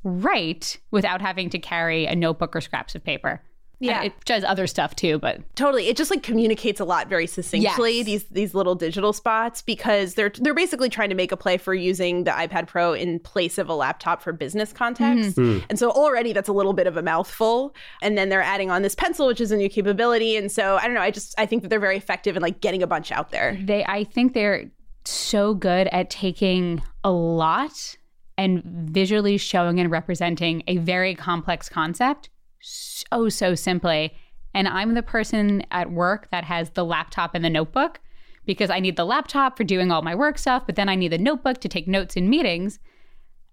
write 0.02 0.78
without 0.90 1.20
having 1.20 1.50
to 1.50 1.58
carry 1.58 2.06
a 2.06 2.14
notebook 2.14 2.56
or 2.56 2.60
scraps 2.60 2.94
of 2.94 3.04
paper. 3.04 3.42
Yeah. 3.84 3.98
And 3.98 4.06
it 4.06 4.24
does 4.24 4.44
other 4.44 4.66
stuff 4.66 4.96
too, 4.96 5.18
but 5.18 5.40
Totally. 5.56 5.88
It 5.88 5.96
just 5.96 6.10
like 6.10 6.22
communicates 6.22 6.80
a 6.80 6.84
lot 6.84 7.08
very 7.08 7.26
succinctly, 7.26 7.96
Yes. 7.98 8.06
these 8.06 8.24
these 8.24 8.54
little 8.54 8.74
digital 8.74 9.12
spots 9.12 9.62
because 9.62 10.14
they're 10.14 10.30
they're 10.40 10.54
basically 10.54 10.88
trying 10.88 11.10
to 11.10 11.14
make 11.14 11.32
a 11.32 11.36
play 11.36 11.56
for 11.56 11.74
using 11.74 12.24
the 12.24 12.30
iPad 12.30 12.66
Pro 12.66 12.92
in 12.92 13.18
place 13.20 13.58
of 13.58 13.68
a 13.68 13.74
laptop 13.74 14.22
for 14.22 14.32
business 14.32 14.72
context. 14.72 15.36
Mm-hmm. 15.36 15.58
Hmm. 15.58 15.64
And 15.68 15.78
so 15.78 15.90
already 15.90 16.32
that's 16.32 16.48
a 16.48 16.52
little 16.52 16.72
bit 16.72 16.86
of 16.86 16.96
a 16.96 17.02
mouthful. 17.02 17.74
And 18.02 18.16
then 18.16 18.28
they're 18.28 18.42
adding 18.42 18.70
on 18.70 18.82
this 18.82 18.94
pencil, 18.94 19.26
which 19.26 19.40
is 19.40 19.50
a 19.52 19.56
new 19.56 19.68
capability. 19.68 20.36
And 20.36 20.50
so 20.50 20.76
I 20.76 20.86
don't 20.86 20.94
know, 20.94 21.00
I 21.00 21.10
just 21.10 21.34
I 21.38 21.46
think 21.46 21.62
that 21.62 21.68
they're 21.68 21.80
very 21.80 21.96
effective 21.96 22.36
in 22.36 22.42
like 22.42 22.60
getting 22.60 22.82
a 22.82 22.86
bunch 22.86 23.12
out 23.12 23.30
there. 23.30 23.58
they 23.62 23.84
I 23.84 24.04
think 24.04 24.34
they're 24.34 24.70
so 25.04 25.52
good 25.54 25.86
at 25.88 26.08
taking 26.08 26.82
a 27.04 27.10
lot 27.10 27.96
and 28.38 28.62
visually 28.64 29.36
showing 29.36 29.78
and 29.78 29.90
representing 29.90 30.62
a 30.66 30.78
very 30.78 31.14
complex 31.14 31.68
concept 31.68 32.30
so 32.64 33.28
so 33.28 33.54
simply. 33.54 34.14
And 34.54 34.68
I'm 34.68 34.94
the 34.94 35.02
person 35.02 35.64
at 35.70 35.90
work 35.90 36.30
that 36.30 36.44
has 36.44 36.70
the 36.70 36.84
laptop 36.84 37.34
and 37.34 37.44
the 37.44 37.50
notebook 37.50 38.00
because 38.46 38.70
I 38.70 38.80
need 38.80 38.96
the 38.96 39.04
laptop 39.04 39.56
for 39.56 39.64
doing 39.64 39.90
all 39.90 40.02
my 40.02 40.14
work 40.14 40.38
stuff, 40.38 40.64
but 40.66 40.76
then 40.76 40.88
I 40.88 40.94
need 40.94 41.12
the 41.12 41.18
notebook 41.18 41.60
to 41.60 41.68
take 41.68 41.88
notes 41.88 42.16
in 42.16 42.30
meetings. 42.30 42.78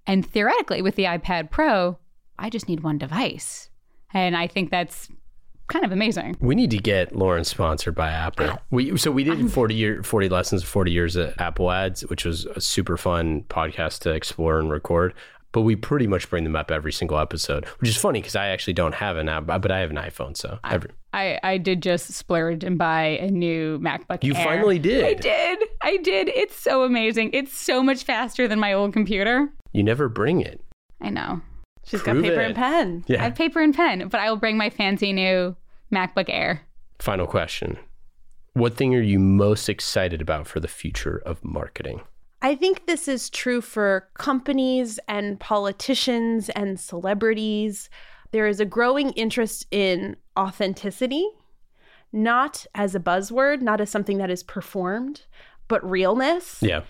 And 0.05 0.25
theoretically, 0.25 0.81
with 0.81 0.95
the 0.95 1.03
iPad 1.05 1.49
Pro, 1.49 1.97
I 2.37 2.49
just 2.49 2.67
need 2.67 2.81
one 2.81 2.97
device. 2.97 3.69
And 4.13 4.35
I 4.35 4.47
think 4.47 4.69
that's 4.69 5.09
kind 5.67 5.85
of 5.85 5.91
amazing. 5.91 6.35
We 6.39 6.55
need 6.55 6.71
to 6.71 6.77
get 6.77 7.15
Lauren 7.15 7.43
sponsored 7.43 7.95
by 7.95 8.11
Apple. 8.11 8.59
We 8.69 8.97
so 8.97 9.11
we 9.11 9.23
did 9.23 9.51
40 9.51 9.73
year 9.73 10.03
40 10.03 10.29
lessons 10.29 10.63
40 10.63 10.91
years 10.91 11.15
at 11.17 11.39
Apple 11.39 11.71
Ads, 11.71 12.01
which 12.07 12.25
was 12.25 12.45
a 12.45 12.59
super 12.59 12.97
fun 12.97 13.43
podcast 13.43 13.99
to 13.99 14.11
explore 14.11 14.59
and 14.59 14.69
record. 14.69 15.13
But 15.51 15.61
we 15.61 15.75
pretty 15.75 16.07
much 16.07 16.29
bring 16.29 16.43
them 16.43 16.55
up 16.55 16.71
every 16.71 16.91
single 16.93 17.17
episode, 17.19 17.65
which 17.79 17.89
is 17.89 17.97
funny 17.97 18.19
because 18.21 18.35
I 18.35 18.47
actually 18.47 18.73
don't 18.73 18.95
have 18.95 19.17
an 19.17 19.27
app, 19.29 19.45
but 19.47 19.71
I 19.71 19.79
have 19.79 19.89
an 19.89 19.97
iPhone, 19.97 20.35
so 20.37 20.59
every, 20.63 20.89
I, 21.13 21.39
I 21.43 21.57
did 21.57 21.81
just 21.81 22.13
splurge 22.13 22.63
and 22.63 22.77
buy 22.77 23.17
a 23.19 23.29
new 23.29 23.79
MacBook 23.79 24.23
you 24.23 24.33
Air. 24.35 24.43
finally 24.45 24.79
did. 24.79 25.03
I 25.03 25.13
did. 25.13 25.59
I 25.81 25.97
did. 25.97 26.29
It's 26.29 26.55
so 26.59 26.83
amazing. 26.83 27.31
It's 27.33 27.57
so 27.57 27.83
much 27.83 28.03
faster 28.03 28.47
than 28.47 28.59
my 28.59 28.73
old 28.73 28.93
computer. 28.93 29.51
You 29.73 29.83
never 29.83 30.07
bring 30.09 30.41
it. 30.41 30.61
I 31.01 31.09
know. 31.09 31.41
She's 31.85 32.01
Prove 32.01 32.17
got 32.17 32.23
paper 32.23 32.41
it. 32.41 32.45
and 32.47 32.55
pen. 32.55 33.03
Yeah. 33.07 33.19
I 33.19 33.23
have 33.23 33.35
paper 33.35 33.59
and 33.59 33.73
pen, 33.75 34.07
but 34.07 34.19
I 34.19 34.29
will 34.29 34.37
bring 34.37 34.57
my 34.57 34.69
fancy 34.69 35.11
new 35.13 35.55
MacBook 35.91 36.25
Air. 36.29 36.61
Final 36.99 37.25
question: 37.25 37.77
What 38.53 38.75
thing 38.77 38.93
are 38.95 39.01
you 39.01 39.17
most 39.19 39.67
excited 39.67 40.21
about 40.21 40.45
for 40.47 40.59
the 40.59 40.67
future 40.67 41.21
of 41.25 41.43
marketing? 41.43 42.01
I 42.41 42.55
think 42.55 42.87
this 42.87 43.07
is 43.07 43.29
true 43.29 43.61
for 43.61 44.09
companies 44.15 44.99
and 45.07 45.39
politicians 45.39 46.49
and 46.49 46.79
celebrities. 46.79 47.89
There 48.31 48.47
is 48.47 48.59
a 48.59 48.65
growing 48.65 49.11
interest 49.11 49.67
in 49.69 50.15
authenticity, 50.37 51.27
not 52.11 52.65
as 52.73 52.95
a 52.95 52.99
buzzword, 52.99 53.61
not 53.61 53.79
as 53.79 53.89
something 53.89 54.17
that 54.17 54.31
is 54.31 54.41
performed, 54.41 55.21
but 55.67 55.87
realness. 55.87 56.59
Yeah. 56.61 56.81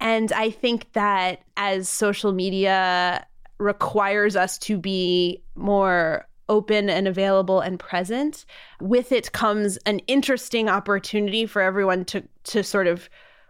And 0.00 0.30
I 0.32 0.50
think 0.50 0.92
that 0.92 1.42
as 1.56 1.88
social 1.88 2.32
media 2.32 3.26
requires 3.58 4.36
us 4.36 4.58
to 4.58 4.78
be 4.78 5.42
more 5.54 6.26
open 6.50 6.88
and 6.88 7.08
available 7.08 7.60
and 7.60 7.78
present, 7.78 8.44
with 8.80 9.10
it 9.10 9.32
comes 9.32 9.76
an 9.78 10.00
interesting 10.00 10.68
opportunity 10.68 11.46
for 11.46 11.62
everyone 11.62 12.04
to 12.06 12.22
to 12.44 12.62
sort 12.62 12.86
of 12.86 13.08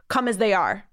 come 0.08 0.26
as 0.26 0.38
they 0.38 0.52
are 0.52 0.87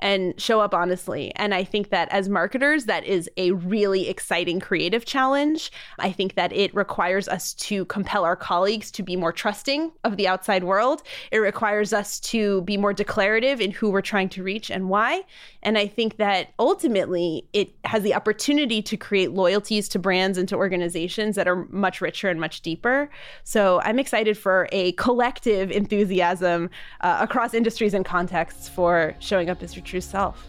and 0.00 0.38
show 0.40 0.60
up 0.60 0.74
honestly. 0.74 1.32
And 1.36 1.54
I 1.54 1.64
think 1.64 1.90
that 1.90 2.08
as 2.10 2.28
marketers, 2.28 2.84
that 2.86 3.04
is 3.04 3.28
a 3.36 3.52
really 3.52 4.08
exciting 4.08 4.60
creative 4.60 5.04
challenge. 5.04 5.72
I 5.98 6.12
think 6.12 6.34
that 6.34 6.52
it 6.52 6.74
requires 6.74 7.28
us 7.28 7.54
to 7.54 7.84
compel 7.86 8.24
our 8.24 8.36
colleagues 8.36 8.90
to 8.92 9.02
be 9.02 9.16
more 9.16 9.32
trusting 9.32 9.92
of 10.04 10.16
the 10.16 10.28
outside 10.28 10.64
world. 10.64 11.02
It 11.32 11.38
requires 11.38 11.92
us 11.92 12.20
to 12.20 12.62
be 12.62 12.76
more 12.76 12.92
declarative 12.92 13.60
in 13.60 13.70
who 13.70 13.90
we're 13.90 14.02
trying 14.02 14.28
to 14.30 14.42
reach 14.42 14.70
and 14.70 14.88
why. 14.88 15.22
And 15.62 15.76
I 15.76 15.86
think 15.86 16.16
that 16.16 16.52
ultimately 16.58 17.46
it 17.52 17.74
has 17.84 18.02
the 18.02 18.14
opportunity 18.14 18.80
to 18.82 18.96
create 18.96 19.32
loyalties 19.32 19.88
to 19.90 19.98
brands 19.98 20.38
and 20.38 20.48
to 20.48 20.56
organizations 20.56 21.36
that 21.36 21.48
are 21.48 21.66
much 21.70 22.00
richer 22.00 22.28
and 22.28 22.40
much 22.40 22.60
deeper. 22.60 23.10
So 23.44 23.80
I'm 23.82 23.98
excited 23.98 24.38
for 24.38 24.68
a 24.72 24.92
collective 24.92 25.70
enthusiasm 25.70 26.70
uh, 27.00 27.18
across 27.20 27.54
industries 27.54 27.94
and 27.94 28.04
contexts 28.04 28.68
for 28.68 29.14
showing 29.18 29.50
up 29.50 29.62
as 29.62 29.74
your 29.74 29.84
true 29.88 30.00
self. 30.00 30.46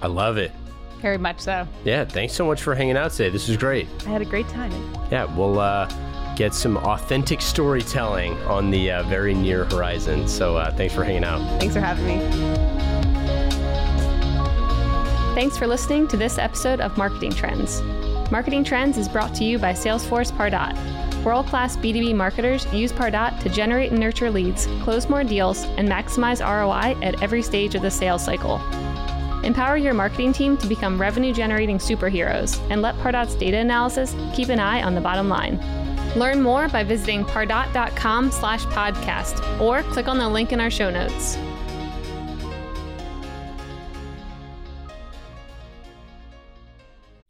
I 0.00 0.06
love 0.06 0.36
it. 0.36 0.52
Very 1.00 1.18
much 1.18 1.40
so. 1.40 1.66
Yeah. 1.84 2.04
Thanks 2.04 2.34
so 2.34 2.46
much 2.46 2.62
for 2.62 2.74
hanging 2.74 2.96
out 2.96 3.10
today. 3.10 3.30
This 3.30 3.48
was 3.48 3.56
great. 3.56 3.88
I 4.06 4.10
had 4.10 4.22
a 4.22 4.24
great 4.24 4.48
time. 4.48 4.72
Yeah. 5.10 5.24
We'll 5.36 5.58
uh, 5.58 5.88
get 6.36 6.54
some 6.54 6.76
authentic 6.76 7.40
storytelling 7.40 8.34
on 8.44 8.70
the 8.70 8.92
uh, 8.92 9.02
very 9.04 9.34
near 9.34 9.64
horizon. 9.64 10.28
So 10.28 10.56
uh, 10.56 10.72
thanks 10.76 10.94
for 10.94 11.02
hanging 11.02 11.24
out. 11.24 11.40
Thanks 11.58 11.74
for 11.74 11.80
having 11.80 12.06
me. 12.06 12.18
Thanks 15.34 15.56
for 15.56 15.66
listening 15.66 16.06
to 16.08 16.16
this 16.16 16.38
episode 16.38 16.80
of 16.80 16.96
Marketing 16.96 17.32
Trends. 17.32 17.80
Marketing 18.30 18.62
Trends 18.62 18.96
is 18.98 19.08
brought 19.08 19.34
to 19.36 19.44
you 19.44 19.58
by 19.58 19.72
Salesforce 19.72 20.30
Pardot. 20.30 20.76
World 21.24 21.46
class 21.46 21.76
B2B 21.76 22.14
marketers 22.16 22.66
use 22.72 22.92
Pardot 22.92 23.38
to 23.40 23.48
generate 23.48 23.90
and 23.90 24.00
nurture 24.00 24.30
leads, 24.30 24.66
close 24.82 25.08
more 25.08 25.22
deals, 25.22 25.62
and 25.76 25.88
maximize 25.88 26.40
ROI 26.40 27.00
at 27.00 27.22
every 27.22 27.42
stage 27.42 27.76
of 27.76 27.82
the 27.82 27.90
sales 27.90 28.24
cycle. 28.24 28.60
Empower 29.44 29.76
your 29.76 29.94
marketing 29.94 30.32
team 30.32 30.56
to 30.56 30.66
become 30.66 31.00
revenue 31.00 31.32
generating 31.32 31.78
superheroes 31.78 32.60
and 32.70 32.82
let 32.82 32.96
Pardot's 32.96 33.34
data 33.34 33.58
analysis 33.58 34.16
keep 34.34 34.48
an 34.48 34.58
eye 34.58 34.82
on 34.82 34.94
the 34.94 35.00
bottom 35.00 35.28
line. 35.28 35.60
Learn 36.16 36.42
more 36.42 36.68
by 36.68 36.84
visiting 36.84 37.24
pardot.com 37.24 38.30
slash 38.30 38.64
podcast 38.66 39.60
or 39.60 39.82
click 39.92 40.08
on 40.08 40.18
the 40.18 40.28
link 40.28 40.52
in 40.52 40.60
our 40.60 40.70
show 40.70 40.90
notes. 40.90 41.36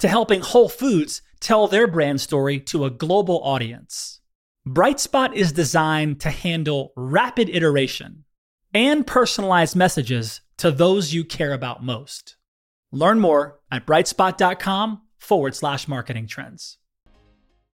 to 0.00 0.08
helping 0.08 0.40
Whole 0.40 0.68
Foods 0.68 1.22
tell 1.40 1.66
their 1.66 1.86
brand 1.86 2.20
story 2.20 2.60
to 2.60 2.84
a 2.84 2.90
global 2.90 3.42
audience. 3.42 4.20
Brightspot 4.68 5.34
is 5.34 5.52
designed 5.52 6.20
to 6.20 6.30
handle 6.30 6.92
rapid 6.96 7.48
iteration 7.48 8.24
and 8.74 9.06
personalized 9.06 9.74
messages 9.74 10.42
to 10.58 10.70
those 10.70 11.14
you 11.14 11.24
care 11.24 11.52
about 11.52 11.82
most. 11.82 12.36
Learn 12.92 13.20
more 13.20 13.60
at 13.70 13.86
brightspot.com 13.86 15.02
forward 15.18 15.54
slash 15.54 15.88
marketing 15.88 16.26
trends. 16.26 16.78